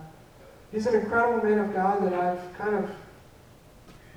he's 0.72 0.86
an 0.86 0.95
incredible 0.95 1.43
man 1.47 1.59
of 1.59 1.74
God 1.74 2.03
that 2.03 2.14
I've 2.14 2.57
kind 2.57 2.76
of, 2.76 2.91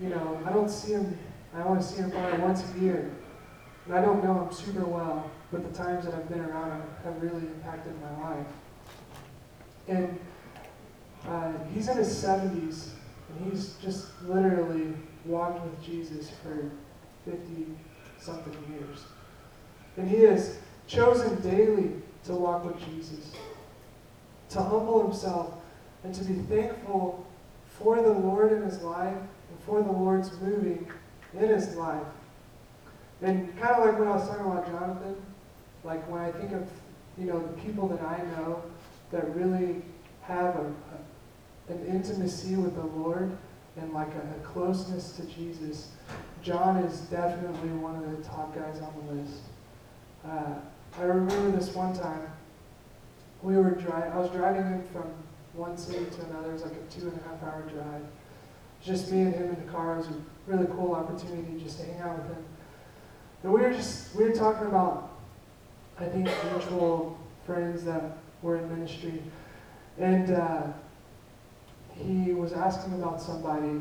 you 0.01 0.11
know, 0.11 0.41
I 0.45 0.53
don't 0.53 0.69
see 0.69 0.93
him, 0.93 1.19
I 1.55 1.63
only 1.63 1.83
see 1.83 1.97
him 1.97 2.11
probably 2.11 2.41
once 2.41 2.63
a 2.75 2.81
year. 2.81 3.11
And 3.87 3.95
I 3.95 4.03
don't 4.03 4.23
know 4.23 4.43
him 4.45 4.53
super 4.53 4.85
well, 4.85 5.31
but 5.51 5.63
the 5.73 5.79
times 5.79 6.05
that 6.05 6.15
I've 6.15 6.29
been 6.29 6.41
around 6.41 6.73
him 6.73 6.83
have 7.05 7.23
really 7.23 7.47
impacted 7.47 7.95
my 8.03 8.31
life. 8.31 8.47
And 9.89 10.19
uh, 11.29 11.53
he's 11.75 11.89
in 11.89 11.97
his 11.97 12.09
70s, 12.09 12.91
and 13.29 13.51
he's 13.51 13.75
just 13.83 14.09
literally 14.25 14.93
walked 15.25 15.65
with 15.65 15.83
Jesus 15.83 16.31
for 16.43 16.71
50 17.25 17.67
something 18.19 18.57
years. 18.71 19.05
And 19.97 20.09
he 20.09 20.23
has 20.23 20.59
chosen 20.87 21.41
daily 21.43 21.93
to 22.25 22.33
walk 22.33 22.65
with 22.65 22.79
Jesus, 22.85 23.33
to 24.51 24.63
humble 24.63 25.03
himself, 25.03 25.55
and 26.05 26.15
to 26.15 26.25
be 26.25 26.35
thankful 26.35 27.27
for 27.79 28.01
the 28.03 28.13
Lord 28.13 28.53
in 28.53 28.63
his 28.63 28.83
life 28.83 29.17
and 29.17 29.61
for 29.65 29.83
the 29.83 29.93
Lord's 29.93 30.31
moving 30.41 30.87
in 31.35 31.49
his 31.49 31.75
life. 31.77 32.07
And 33.23 33.59
kind 33.59 33.75
of 33.75 33.85
like 33.87 33.99
when 33.99 34.09
I 34.09 34.17
was 34.17 34.29
talking 34.29 34.47
about 34.47 34.67
Jonathan, 34.67 35.17
like 35.85 36.09
when 36.11 36.21
I 36.21 36.31
think 36.33 36.53
of, 36.53 36.69
you 37.19 37.27
know, 37.27 37.41
the 37.41 37.63
people 37.63 37.89
that 37.89 38.03
I 38.03 38.19
know 38.37 38.63
that 39.11 39.35
really 39.35 39.83
have 40.23 40.57
a, 40.57 40.65
a 40.65 40.99
an 41.69 41.85
intimacy 41.87 42.55
with 42.57 42.75
the 42.75 42.85
Lord 42.85 43.37
and 43.77 43.93
like 43.93 44.09
a, 44.15 44.41
a, 44.41 44.45
closeness 44.45 45.13
to 45.13 45.25
Jesus, 45.27 45.89
John 46.43 46.79
is 46.79 47.01
definitely 47.01 47.71
one 47.71 47.97
of 47.97 48.17
the 48.17 48.23
top 48.27 48.55
guys 48.55 48.81
on 48.81 48.95
the 49.07 49.15
list. 49.15 49.41
Uh, 50.25 50.55
I 50.99 51.03
remember 51.03 51.51
this 51.51 51.75
one 51.75 51.95
time, 51.95 52.23
we 53.43 53.57
were 53.57 53.73
driving, 53.73 54.13
I 54.13 54.19
was 54.19 54.31
driving 54.31 54.65
him 54.65 54.85
from 54.93 55.13
one 55.53 55.77
city 55.77 56.07
to 56.07 56.25
another. 56.27 56.51
It 56.51 56.55
was 56.55 56.63
like 56.63 56.73
a 56.73 56.93
two 56.93 57.09
and 57.09 57.21
a 57.21 57.29
half 57.29 57.43
hour 57.43 57.63
drive. 57.63 58.03
Just 58.83 59.11
me 59.11 59.23
and 59.23 59.35
him 59.35 59.49
in 59.51 59.67
the 59.67 59.73
car. 59.73 59.95
It 59.95 59.99
was 59.99 60.09
a 60.09 60.15
really 60.47 60.67
cool 60.67 60.95
opportunity 60.95 61.61
just 61.63 61.81
to 61.81 61.87
hang 61.87 62.01
out 62.01 62.19
with 62.19 62.29
him. 62.29 62.45
And 63.43 63.53
we 63.53 63.61
were 63.61 63.73
just, 63.73 64.15
we 64.15 64.25
were 64.25 64.35
talking 64.35 64.67
about, 64.67 65.19
I 65.99 66.07
think, 66.07 66.29
mutual 66.51 67.19
friends 67.45 67.85
that 67.85 68.19
were 68.43 68.57
in 68.57 68.69
ministry. 68.69 69.23
And 69.99 70.31
uh, 70.33 70.63
he 71.97 72.33
was 72.33 72.53
asking 72.53 72.95
about 72.95 73.21
somebody, 73.21 73.81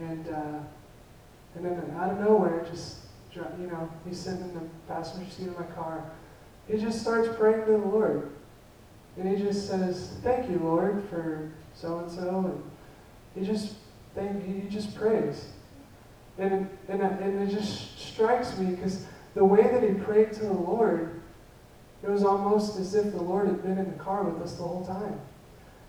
and 0.00 0.28
uh, 0.28 0.58
and 1.54 1.64
then 1.64 1.94
out 1.98 2.12
of 2.12 2.20
nowhere, 2.20 2.66
just 2.70 2.98
you 3.34 3.66
know, 3.66 3.90
he's 4.06 4.18
sitting 4.18 4.42
in 4.42 4.54
the 4.54 4.62
passenger 4.88 5.30
seat 5.30 5.48
of 5.48 5.58
my 5.58 5.66
car. 5.66 6.10
He 6.68 6.78
just 6.78 7.00
starts 7.00 7.28
praying 7.36 7.66
to 7.66 7.72
the 7.72 7.78
Lord, 7.78 8.30
and 9.16 9.28
he 9.28 9.42
just 9.42 9.68
says, 9.68 10.16
"Thank 10.22 10.50
you, 10.50 10.58
Lord, 10.58 11.04
for 11.10 11.50
so 11.74 11.98
and 11.98 12.10
so," 12.10 12.38
and 12.38 12.62
he 13.34 13.44
just 13.52 13.76
thank 14.14 14.44
he 14.44 14.68
just 14.68 14.94
prays, 14.94 15.46
and 16.38 16.68
and 16.88 17.02
and 17.02 17.48
it 17.48 17.54
just 17.54 17.98
strikes 17.98 18.56
me 18.58 18.74
because 18.74 19.06
the 19.34 19.44
way 19.44 19.62
that 19.62 19.82
he 19.82 19.94
prayed 19.94 20.32
to 20.34 20.40
the 20.40 20.52
Lord, 20.52 21.20
it 22.02 22.08
was 22.08 22.24
almost 22.24 22.78
as 22.78 22.94
if 22.94 23.12
the 23.12 23.22
Lord 23.22 23.46
had 23.48 23.62
been 23.62 23.78
in 23.78 23.90
the 23.90 23.98
car 24.02 24.24
with 24.24 24.42
us 24.42 24.54
the 24.54 24.62
whole 24.62 24.84
time. 24.84 25.20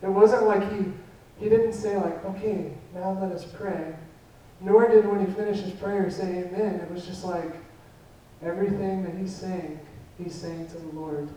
It 0.02 0.08
wasn't 0.08 0.44
like 0.44 0.70
he 0.72 0.92
he 1.38 1.48
didn't 1.48 1.72
say 1.72 1.96
like, 1.96 2.24
okay, 2.24 2.72
now 2.94 3.18
let 3.20 3.32
us 3.32 3.44
pray. 3.44 3.94
Nor 4.60 4.88
did 4.88 5.06
when 5.06 5.24
he 5.24 5.32
finished 5.32 5.62
his 5.62 5.72
prayer 5.72 6.10
say 6.10 6.44
amen. 6.44 6.76
It 6.76 6.90
was 6.90 7.06
just 7.06 7.24
like 7.24 7.54
everything 8.42 9.04
that 9.04 9.14
he's 9.14 9.34
saying, 9.34 9.78
he's 10.22 10.34
saying 10.34 10.68
to 10.68 10.78
the 10.78 10.88
Lord. 10.88 11.28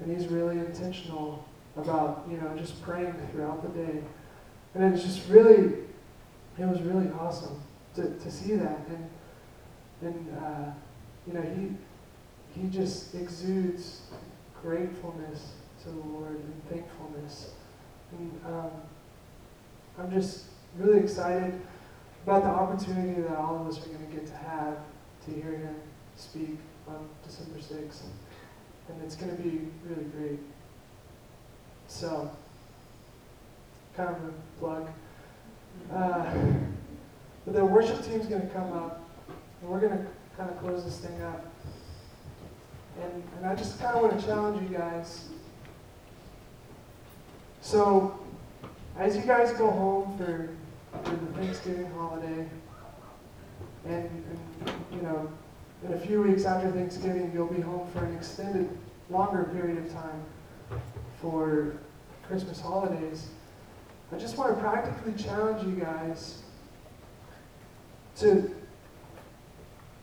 And 0.00 0.16
he's 0.16 0.28
really 0.28 0.58
intentional 0.58 1.44
about, 1.76 2.26
you 2.30 2.38
know, 2.38 2.56
just 2.56 2.82
praying 2.82 3.14
throughout 3.30 3.62
the 3.62 3.80
day. 3.80 4.02
And 4.74 4.84
it 4.84 4.92
was 4.92 5.04
just 5.04 5.28
really, 5.28 5.74
it 6.58 6.64
was 6.66 6.80
really 6.82 7.10
awesome 7.20 7.60
to, 7.96 8.10
to 8.18 8.30
see 8.30 8.54
that. 8.54 8.80
And, 8.88 9.10
and 10.02 10.38
uh, 10.38 10.70
you 11.26 11.34
know, 11.34 11.42
he, 11.42 12.60
he 12.60 12.68
just 12.68 13.14
exudes 13.14 14.02
gratefulness 14.62 15.52
to 15.82 15.90
the 15.90 16.00
Lord 16.00 16.36
and 16.36 16.68
thankfulness. 16.70 17.52
And 18.18 18.40
um, 18.46 18.70
I'm 19.98 20.10
just 20.10 20.46
really 20.76 21.00
excited 21.00 21.60
about 22.24 22.42
the 22.42 22.48
opportunity 22.48 23.20
that 23.22 23.36
all 23.36 23.60
of 23.60 23.68
us 23.68 23.84
are 23.84 23.88
going 23.90 24.06
to 24.06 24.12
get 24.12 24.26
to 24.26 24.34
have 24.34 24.78
to 25.26 25.30
hear 25.30 25.56
him 25.56 25.76
speak 26.16 26.58
on 26.88 27.08
December 27.24 27.58
6th. 27.58 28.02
And 28.88 29.02
it's 29.02 29.14
going 29.14 29.34
to 29.36 29.42
be 29.42 29.68
really 29.86 30.04
great. 30.16 30.38
So, 31.86 32.30
kind 33.96 34.08
of 34.10 34.16
a 34.16 34.32
plug. 34.58 34.88
Uh, 35.92 36.34
but 37.44 37.54
the 37.54 37.64
worship 37.64 38.04
team's 38.04 38.26
going 38.26 38.42
to 38.42 38.48
come 38.48 38.72
up, 38.72 39.08
and 39.60 39.70
we're 39.70 39.80
going 39.80 39.96
to 39.96 40.06
kind 40.36 40.50
of 40.50 40.58
close 40.58 40.84
this 40.84 40.98
thing 40.98 41.20
up. 41.22 41.46
And, 43.00 43.22
and 43.36 43.46
I 43.46 43.54
just 43.54 43.78
kind 43.80 43.96
of 43.96 44.02
want 44.02 44.18
to 44.18 44.26
challenge 44.26 44.60
you 44.62 44.76
guys. 44.76 45.26
So, 47.60 48.23
as 48.98 49.16
you 49.16 49.22
guys 49.22 49.52
go 49.52 49.70
home 49.70 50.16
for, 50.16 50.50
for 51.02 51.10
the 51.10 51.26
Thanksgiving 51.38 51.90
holiday, 51.92 52.48
and, 53.86 54.04
and, 54.04 54.74
you 54.92 55.02
know, 55.02 55.30
in 55.84 55.92
a 55.92 55.98
few 55.98 56.22
weeks 56.22 56.44
after 56.44 56.70
Thanksgiving, 56.70 57.30
you'll 57.34 57.46
be 57.46 57.60
home 57.60 57.88
for 57.92 58.04
an 58.04 58.14
extended, 58.14 58.68
longer 59.10 59.44
period 59.52 59.78
of 59.78 59.92
time 59.92 60.24
for 61.20 61.74
Christmas 62.26 62.60
holidays. 62.60 63.28
I 64.12 64.16
just 64.16 64.38
want 64.38 64.54
to 64.54 64.60
practically 64.62 65.12
challenge 65.12 65.66
you 65.66 65.74
guys 65.82 66.42
to, 68.16 68.54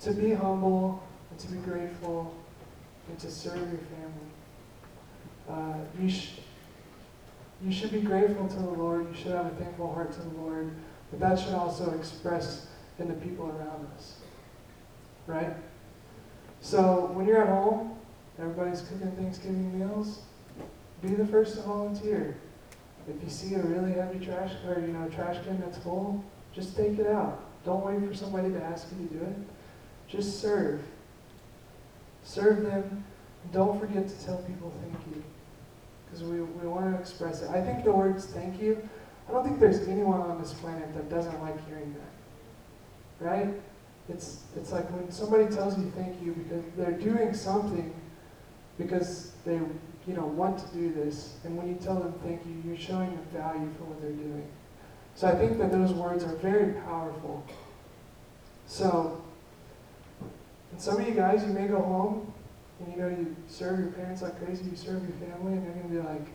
to 0.02 0.12
be 0.12 0.34
humble 0.34 1.02
and 1.30 1.40
to 1.40 1.48
be 1.48 1.58
grateful 1.60 2.36
and 3.10 3.18
to 3.20 3.32
serve 3.32 3.56
your 3.56 3.80
family. 3.96 4.30
Uh, 5.50 5.76
you, 6.00 6.10
sh- 6.10 6.40
you 7.64 7.72
should 7.72 7.92
be 7.92 8.02
grateful 8.02 8.48
to 8.48 8.56
the 8.56 8.70
Lord. 8.70 9.08
You 9.10 9.16
should 9.16 9.32
have 9.34 9.46
a 9.46 9.56
thankful 9.56 9.94
heart 9.94 10.12
to 10.14 10.22
the 10.22 10.42
Lord. 10.42 10.72
But 11.12 11.20
that 11.20 11.40
should 11.40 11.54
also 11.54 11.92
express 11.92 12.68
in 13.00 13.08
the 13.08 13.14
people 13.16 13.48
around 13.48 13.88
us. 13.96 14.16
Right? 15.28 15.54
So 16.62 17.12
when 17.14 17.28
you're 17.28 17.42
at 17.42 17.50
home, 17.50 17.98
everybody's 18.40 18.82
cooking 18.82 19.12
Thanksgiving 19.12 19.78
meals, 19.78 20.22
be 21.02 21.10
the 21.10 21.26
first 21.26 21.56
to 21.56 21.62
volunteer. 21.62 22.38
If 23.08 23.22
you 23.24 23.30
see 23.30 23.56
a 23.56 23.62
really 23.62 23.94
heavy 23.94 24.24
trash 24.24 24.52
or 24.68 24.80
you 24.80 24.88
know 24.88 25.10
trash 25.10 25.44
can 25.44 25.60
that's 25.60 25.80
full, 25.80 26.24
just 26.54 26.76
take 26.76 27.00
it 27.00 27.08
out. 27.08 27.44
Don't 27.66 27.84
wait 27.86 28.08
for 28.08 28.16
somebody 28.16 28.50
to 28.52 28.64
ask 28.64 28.88
you 28.92 29.08
to 29.08 29.14
do 29.14 29.24
it. 29.24 29.36
Just 30.08 30.40
serve. 30.40 30.82
Serve 32.24 32.64
them. 32.64 33.04
Don't 33.52 33.80
forget 33.80 34.08
to 34.08 34.26
tell 34.26 34.38
people 34.44 34.72
thank 34.82 35.16
you. 35.16 35.24
Because 36.12 36.24
we, 36.24 36.42
we 36.42 36.68
want 36.68 36.94
to 36.94 37.00
express 37.00 37.42
it. 37.42 37.50
I 37.50 37.62
think 37.62 37.84
the 37.84 37.92
words 37.92 38.26
thank 38.26 38.62
you, 38.62 38.88
I 39.30 39.32
don't 39.32 39.44
think 39.46 39.60
there's 39.60 39.88
anyone 39.88 40.20
on 40.20 40.42
this 40.42 40.54
planet 40.54 40.94
that 40.94 41.10
doesn't 41.10 41.42
like 41.42 41.66
hearing 41.68 41.94
that. 41.94 43.26
Right? 43.26 43.54
It's, 44.10 44.42
it's 44.58 44.72
like 44.72 44.90
when 44.92 45.10
somebody 45.12 45.46
tells 45.46 45.78
you 45.78 45.92
thank 45.96 46.22
you 46.22 46.34
because 46.34 46.64
they're 46.76 46.92
doing 46.92 47.34
something 47.34 47.94
because 48.78 49.32
they 49.46 49.60
you 50.08 50.14
know, 50.16 50.26
want 50.26 50.58
to 50.60 50.68
do 50.74 50.92
this. 50.94 51.36
And 51.44 51.56
when 51.56 51.68
you 51.68 51.76
tell 51.76 51.96
them 51.96 52.14
thank 52.24 52.42
you, 52.46 52.62
you're 52.66 52.78
showing 52.78 53.12
them 53.12 53.26
value 53.32 53.70
for 53.78 53.84
what 53.84 54.02
they're 54.02 54.12
doing. 54.12 54.48
So 55.16 55.28
I 55.28 55.36
think 55.36 55.58
that 55.60 55.72
those 55.72 55.94
words 55.94 56.24
are 56.24 56.36
very 56.38 56.74
powerful. 56.74 57.46
So, 58.66 59.22
and 60.72 60.82
some 60.82 61.00
of 61.00 61.08
you 61.08 61.14
guys, 61.14 61.44
you 61.44 61.50
may 61.50 61.68
go 61.68 61.82
home 61.82 62.34
and 62.86 62.94
you 62.94 63.02
know, 63.02 63.10
you 63.10 63.36
serve 63.48 63.80
your 63.80 63.90
parents 63.90 64.22
like 64.22 64.44
crazy, 64.44 64.64
you 64.70 64.76
serve 64.76 65.02
your 65.04 65.30
family, 65.30 65.54
and 65.54 65.64
you're 65.64 65.74
going 65.74 65.90
to 65.90 65.94
be 65.94 66.00
like, 66.00 66.28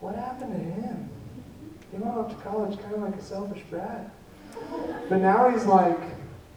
what 0.00 0.14
happened 0.14 0.52
to 0.52 0.58
him? 0.58 1.08
He 1.90 1.98
went 1.98 2.16
off 2.16 2.28
to 2.30 2.42
college 2.42 2.78
kind 2.80 2.94
of 2.94 3.02
like 3.02 3.16
a 3.16 3.22
selfish 3.22 3.62
brat. 3.70 4.10
But 5.08 5.18
now 5.18 5.48
he's 5.50 5.64
like 5.64 6.00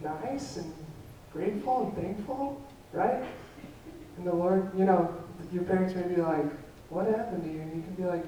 nice 0.02 0.56
and 0.56 0.72
grateful 1.32 1.84
and 1.84 1.96
thankful, 1.96 2.62
right? 2.92 3.24
And 4.16 4.26
the 4.26 4.34
Lord, 4.34 4.70
you 4.76 4.84
know, 4.84 5.14
your 5.52 5.64
parents 5.64 5.94
may 5.94 6.02
be 6.02 6.20
like, 6.20 6.46
what 6.90 7.06
happened 7.06 7.44
to 7.44 7.50
you? 7.50 7.60
And 7.60 7.76
you 7.76 7.82
can 7.82 7.94
be 7.94 8.04
like, 8.04 8.24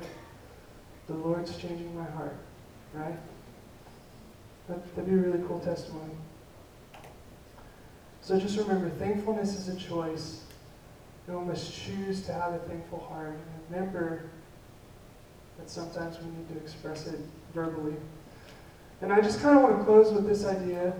the 1.06 1.14
Lord's 1.14 1.56
changing 1.56 1.94
my 1.96 2.04
heart, 2.04 2.36
right? 2.94 3.16
That, 4.68 4.96
that'd 4.96 5.10
be 5.10 5.16
a 5.16 5.20
really 5.20 5.44
cool 5.46 5.60
testimony. 5.60 6.14
So 8.24 8.40
just 8.40 8.56
remember, 8.56 8.88
thankfulness 8.88 9.54
is 9.54 9.68
a 9.68 9.76
choice. 9.76 10.40
And 11.26 11.38
we 11.38 11.44
must 11.44 11.74
choose 11.74 12.22
to 12.22 12.32
have 12.32 12.54
a 12.54 12.58
thankful 12.60 13.00
heart. 13.00 13.36
And 13.36 13.70
remember 13.70 14.24
that 15.58 15.68
sometimes 15.68 16.18
we 16.18 16.30
need 16.30 16.48
to 16.48 16.56
express 16.56 17.06
it 17.06 17.20
verbally. 17.52 17.94
And 19.02 19.12
I 19.12 19.20
just 19.20 19.42
kind 19.42 19.58
of 19.58 19.62
want 19.62 19.78
to 19.78 19.84
close 19.84 20.10
with 20.10 20.26
this 20.26 20.46
idea. 20.46 20.94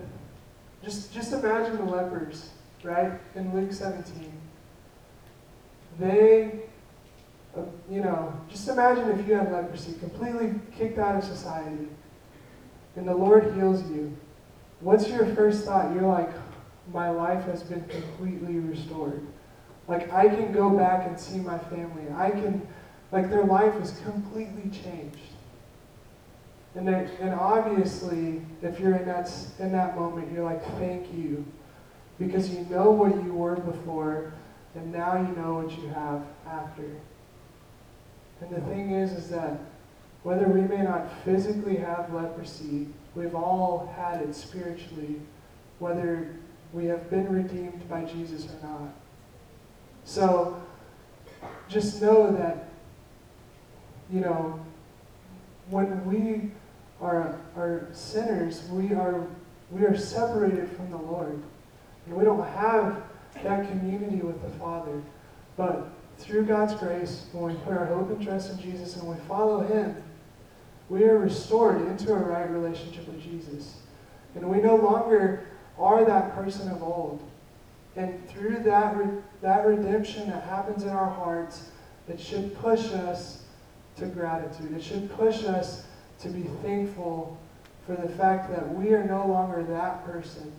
Just, 0.83 1.11
just 1.11 1.33
imagine 1.33 1.77
the 1.77 1.83
lepers, 1.83 2.49
right? 2.83 3.13
In 3.33 3.55
Luke 3.55 3.73
17. 3.73 4.31
They, 5.99 6.59
uh, 7.57 7.61
you 7.89 8.01
know, 8.01 8.39
just 8.47 8.67
imagine 8.67 9.09
if 9.19 9.27
you 9.27 9.33
had 9.33 9.51
leprosy, 9.51 9.93
completely 9.93 10.53
kicked 10.77 10.99
out 10.99 11.15
of 11.15 11.23
society, 11.23 11.87
and 12.95 13.07
the 13.07 13.15
Lord 13.15 13.55
heals 13.55 13.81
you. 13.89 14.15
What's 14.81 15.07
your 15.09 15.25
first 15.33 15.65
thought? 15.65 15.93
You're 15.95 16.03
like, 16.03 16.29
my 16.93 17.09
life 17.09 17.43
has 17.45 17.63
been 17.63 17.83
completely 17.85 18.59
restored. 18.59 19.25
Like, 19.87 20.11
I 20.11 20.27
can 20.27 20.51
go 20.51 20.69
back 20.69 21.07
and 21.07 21.19
see 21.19 21.37
my 21.37 21.57
family. 21.57 22.03
I 22.15 22.31
can, 22.31 22.65
like, 23.11 23.29
their 23.29 23.43
life 23.43 23.75
is 23.81 23.99
completely 24.03 24.69
changed. 24.71 25.19
And, 26.75 26.87
then, 26.87 27.09
and 27.21 27.33
obviously, 27.33 28.41
if 28.61 28.79
you're 28.79 28.95
in 28.95 29.05
that, 29.05 29.31
in 29.59 29.71
that 29.71 29.97
moment, 29.97 30.31
you're 30.31 30.43
like, 30.43 30.63
thank 30.77 31.13
you. 31.13 31.45
Because 32.19 32.49
you 32.49 32.65
know 32.69 32.91
what 32.91 33.15
you 33.23 33.33
were 33.33 33.55
before, 33.55 34.33
and 34.73 34.91
now 34.91 35.15
you 35.17 35.35
know 35.35 35.55
what 35.55 35.77
you 35.77 35.87
have 35.89 36.23
after. 36.47 36.89
And 38.41 38.49
the 38.49 38.61
thing 38.61 38.91
is, 38.91 39.11
is 39.11 39.29
that 39.29 39.59
whether 40.23 40.47
we 40.47 40.61
may 40.61 40.81
not 40.81 41.07
physically 41.23 41.77
have 41.77 42.11
leprosy, 42.13 42.87
we've 43.13 43.35
all 43.35 43.93
had 43.95 44.21
it 44.21 44.35
spiritually, 44.35 45.21
whether 45.79 46.35
we 46.75 46.85
have 46.87 47.09
been 47.09 47.31
redeemed 47.31 47.87
by 47.87 48.03
Jesus 48.03 48.47
or 48.47 48.67
not. 48.67 48.93
So 50.03 50.61
just 51.69 52.01
know 52.01 52.33
that, 52.33 52.67
you 54.11 54.19
know, 54.19 54.59
when 55.69 56.05
we 56.05 56.51
are, 57.01 57.39
are 57.55 57.87
sinners, 57.93 58.67
we 58.69 58.93
are, 58.93 59.25
we 59.71 59.85
are 59.85 59.95
separated 59.95 60.69
from 60.71 60.91
the 60.91 60.97
Lord. 60.97 61.41
And 62.07 62.15
we 62.15 62.25
don't 62.25 62.45
have 62.45 63.01
that 63.41 63.69
community 63.69 64.17
with 64.17 64.41
the 64.41 64.49
Father. 64.59 65.01
But 65.55 65.87
through 66.17 66.45
God's 66.45 66.75
grace, 66.75 67.27
when 67.31 67.53
we 67.53 67.59
put 67.61 67.71
our 67.71 67.85
hope 67.85 68.09
and 68.09 68.21
trust 68.21 68.51
in 68.51 68.59
Jesus 68.59 68.97
and 68.97 69.07
we 69.07 69.15
follow 69.29 69.61
Him, 69.61 69.95
we 70.89 71.05
are 71.05 71.17
restored 71.17 71.81
into 71.87 72.11
a 72.11 72.17
right 72.17 72.49
relationship 72.49 73.07
with 73.07 73.21
Jesus. 73.23 73.77
And 74.35 74.49
we 74.49 74.57
no 74.57 74.75
longer 74.75 75.47
are 75.77 76.05
that 76.05 76.35
person 76.35 76.69
of 76.69 76.81
old. 76.83 77.21
And 77.95 78.27
through 78.29 78.59
that, 78.63 78.97
re- 78.97 79.21
that 79.41 79.65
redemption 79.65 80.29
that 80.29 80.43
happens 80.43 80.83
in 80.83 80.89
our 80.89 81.09
hearts, 81.09 81.69
it 82.07 82.19
should 82.19 82.55
push 82.59 82.91
us 82.91 83.43
to 83.97 84.05
gratitude. 84.05 84.73
It 84.75 84.83
should 84.83 85.09
push 85.15 85.43
us 85.43 85.85
to 86.19 86.29
be 86.29 86.43
thankful 86.61 87.37
for 87.85 87.95
the 87.95 88.09
fact 88.09 88.49
that 88.49 88.73
we 88.75 88.93
are 88.93 89.03
no 89.03 89.25
longer 89.27 89.63
that 89.63 90.05
person, 90.05 90.51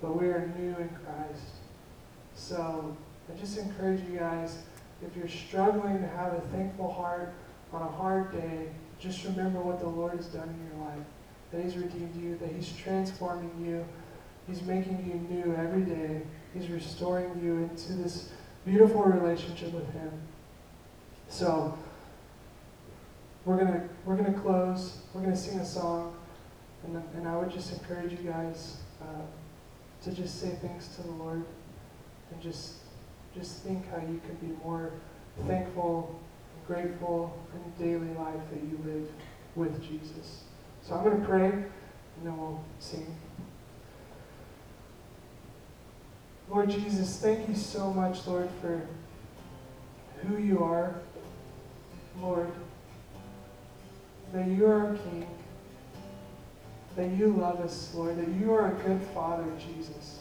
but 0.00 0.18
we 0.18 0.28
are 0.28 0.52
new 0.58 0.70
in 0.76 0.88
Christ. 1.04 1.52
So 2.34 2.96
I 3.32 3.38
just 3.38 3.58
encourage 3.58 4.00
you 4.08 4.18
guys, 4.18 4.58
if 5.04 5.16
you're 5.16 5.28
struggling 5.28 6.00
to 6.00 6.08
have 6.08 6.32
a 6.34 6.40
thankful 6.52 6.92
heart 6.92 7.34
on 7.72 7.82
a 7.82 7.88
hard 7.88 8.32
day, 8.32 8.68
just 8.98 9.24
remember 9.24 9.60
what 9.60 9.80
the 9.80 9.88
Lord 9.88 10.16
has 10.16 10.26
done 10.26 10.48
in 10.48 10.78
your 10.78 10.86
life. 10.86 11.04
That 11.50 11.64
He's 11.64 11.76
redeemed 11.76 12.16
you, 12.16 12.38
that 12.38 12.50
He's 12.52 12.72
transforming 12.76 13.50
you, 13.64 13.84
He's 14.48 14.62
making 14.62 14.98
you 15.06 15.36
new 15.36 15.54
every 15.54 15.82
day. 15.82 16.22
He's 16.54 16.68
restoring 16.68 17.40
you 17.42 17.58
into 17.58 17.92
this 17.94 18.30
beautiful 18.64 19.02
relationship 19.02 19.72
with 19.72 19.90
Him. 19.92 20.10
So 21.28 21.76
we're 23.44 23.56
gonna 23.56 23.88
we're 24.04 24.16
gonna 24.16 24.38
close. 24.38 24.98
We're 25.14 25.22
gonna 25.22 25.36
sing 25.36 25.58
a 25.60 25.66
song, 25.66 26.14
and 26.84 27.02
and 27.14 27.26
I 27.26 27.36
would 27.36 27.50
just 27.50 27.72
encourage 27.72 28.12
you 28.12 28.30
guys 28.30 28.78
uh, 29.00 29.22
to 30.04 30.12
just 30.12 30.40
say 30.40 30.58
thanks 30.60 30.88
to 30.96 31.02
the 31.02 31.12
Lord, 31.12 31.44
and 32.30 32.40
just 32.42 32.74
just 33.34 33.62
think 33.62 33.88
how 33.90 33.98
you 33.98 34.20
can 34.26 34.34
be 34.40 34.54
more 34.62 34.90
thankful, 35.46 36.20
and 36.54 36.66
grateful 36.66 37.36
in 37.54 37.84
daily 37.84 38.14
life 38.14 38.40
that 38.52 38.62
you 38.62 38.78
live 38.84 39.08
with 39.54 39.82
Jesus. 39.82 40.44
So 40.82 40.94
I'm 40.94 41.04
gonna 41.04 41.24
pray, 41.24 41.46
and 41.46 42.24
then 42.24 42.36
we'll 42.36 42.62
sing. 42.78 43.06
Lord 46.52 46.68
Jesus, 46.68 47.16
thank 47.16 47.48
you 47.48 47.54
so 47.54 47.90
much, 47.94 48.26
Lord, 48.26 48.50
for 48.60 48.86
who 50.20 50.36
you 50.36 50.62
are. 50.62 50.96
Lord, 52.20 52.52
that 54.34 54.46
you 54.48 54.66
are 54.66 54.88
our 54.88 54.94
King, 54.96 55.26
that 56.94 57.10
you 57.12 57.28
love 57.28 57.60
us, 57.60 57.94
Lord, 57.94 58.18
that 58.18 58.28
you 58.28 58.52
are 58.52 58.70
a 58.70 58.74
good 58.86 59.00
Father, 59.14 59.46
Jesus. 59.58 60.18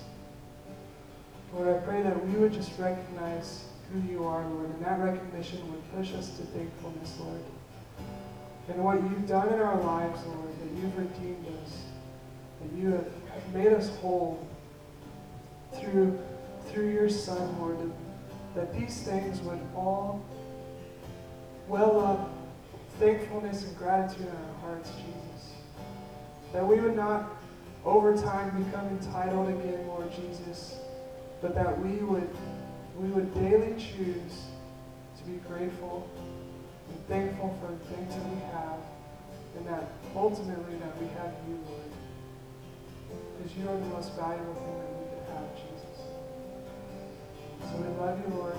Lord, 1.54 1.68
I 1.68 1.86
pray 1.86 2.02
that 2.02 2.26
we 2.26 2.40
would 2.40 2.54
just 2.54 2.80
recognize 2.80 3.66
who 3.92 4.00
you 4.10 4.24
are, 4.24 4.48
Lord, 4.52 4.70
and 4.70 4.86
that 4.86 5.02
recognition 5.02 5.70
would 5.70 5.94
push 5.94 6.14
us 6.14 6.30
to 6.38 6.44
thankfulness, 6.44 7.14
Lord. 7.20 7.42
And 8.70 8.82
what 8.82 9.04
you've 9.04 9.28
done 9.28 9.50
in 9.50 9.60
our 9.60 9.82
lives, 9.82 10.26
Lord, 10.26 10.48
that 10.48 10.82
you've 10.82 10.98
redeemed 10.98 11.46
us, 11.62 11.82
that 12.62 12.80
you 12.80 12.92
have 12.92 13.54
made 13.54 13.74
us 13.74 13.94
whole 13.98 14.48
through, 15.74 16.20
through 16.68 16.92
your 16.92 17.10
Son, 17.10 17.60
Lord, 17.60 17.78
that, 17.80 17.92
that 18.56 18.80
these 18.80 19.02
things 19.04 19.40
would 19.42 19.60
all 19.76 20.24
well 21.68 22.00
up 22.00 22.30
thankfulness 23.00 23.64
and 23.64 23.78
gratitude 23.78 24.28
in 24.28 24.28
our 24.28 24.70
hearts, 24.70 24.92
Jesus. 24.92 25.54
That 26.54 26.68
we 26.68 26.80
would 26.80 26.96
not 26.96 27.42
over 27.86 28.16
time 28.16 28.64
become 28.64 28.88
entitled 28.90 29.50
again, 29.50 29.88
Lord 29.88 30.12
Jesus, 30.14 30.76
but 31.42 31.56
that 31.56 31.80
we 31.80 31.98
would 32.04 32.30
we 32.98 33.08
would 33.10 33.34
daily 33.34 33.74
choose 33.80 34.46
to 35.18 35.24
be 35.24 35.38
grateful 35.48 36.08
and 36.90 37.08
thankful 37.08 37.58
for 37.62 37.72
the 37.72 37.96
things 37.96 38.14
that 38.14 38.26
we 38.30 38.40
have 38.52 38.78
and 39.58 39.68
that 39.68 39.92
ultimately 40.16 40.78
that 40.78 41.02
we 41.02 41.08
have 41.08 41.34
you, 41.48 41.58
Lord. 41.68 41.92
Because 43.38 43.58
you 43.58 43.68
are 43.70 43.78
the 43.78 43.96
most 43.96 44.16
valuable 44.16 44.54
thing 44.54 44.91
we 45.42 45.50
Jesus. 45.58 45.98
So 47.62 47.78
we 47.78 47.88
love 48.00 48.20
you, 48.22 48.36
Lord. 48.36 48.56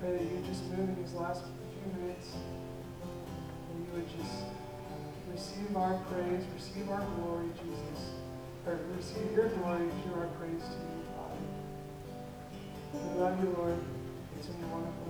Pray 0.00 0.12
that 0.12 0.22
you 0.22 0.42
just 0.46 0.64
move 0.70 0.88
in 0.88 0.96
these 1.02 1.14
last 1.14 1.42
few 1.44 2.00
minutes. 2.00 2.28
And 3.70 3.86
you 3.86 3.92
would 3.94 4.08
just 4.08 4.44
receive 5.30 5.76
our 5.76 5.98
praise, 6.10 6.44
receive 6.54 6.90
our 6.90 7.04
glory, 7.16 7.48
Jesus. 7.58 8.14
Or 8.66 8.78
receive 8.96 9.32
your 9.32 9.48
glory, 9.48 9.88
give 10.04 10.16
our 10.18 10.26
praise 10.38 10.62
to 10.62 10.78
you, 10.80 11.02
Father. 11.14 11.42
We 12.94 13.20
love 13.20 13.42
you, 13.42 13.54
Lord. 13.58 13.78
It's 14.38 14.48
in 14.48 14.58
your 14.60 14.68
wonderful 14.68 15.03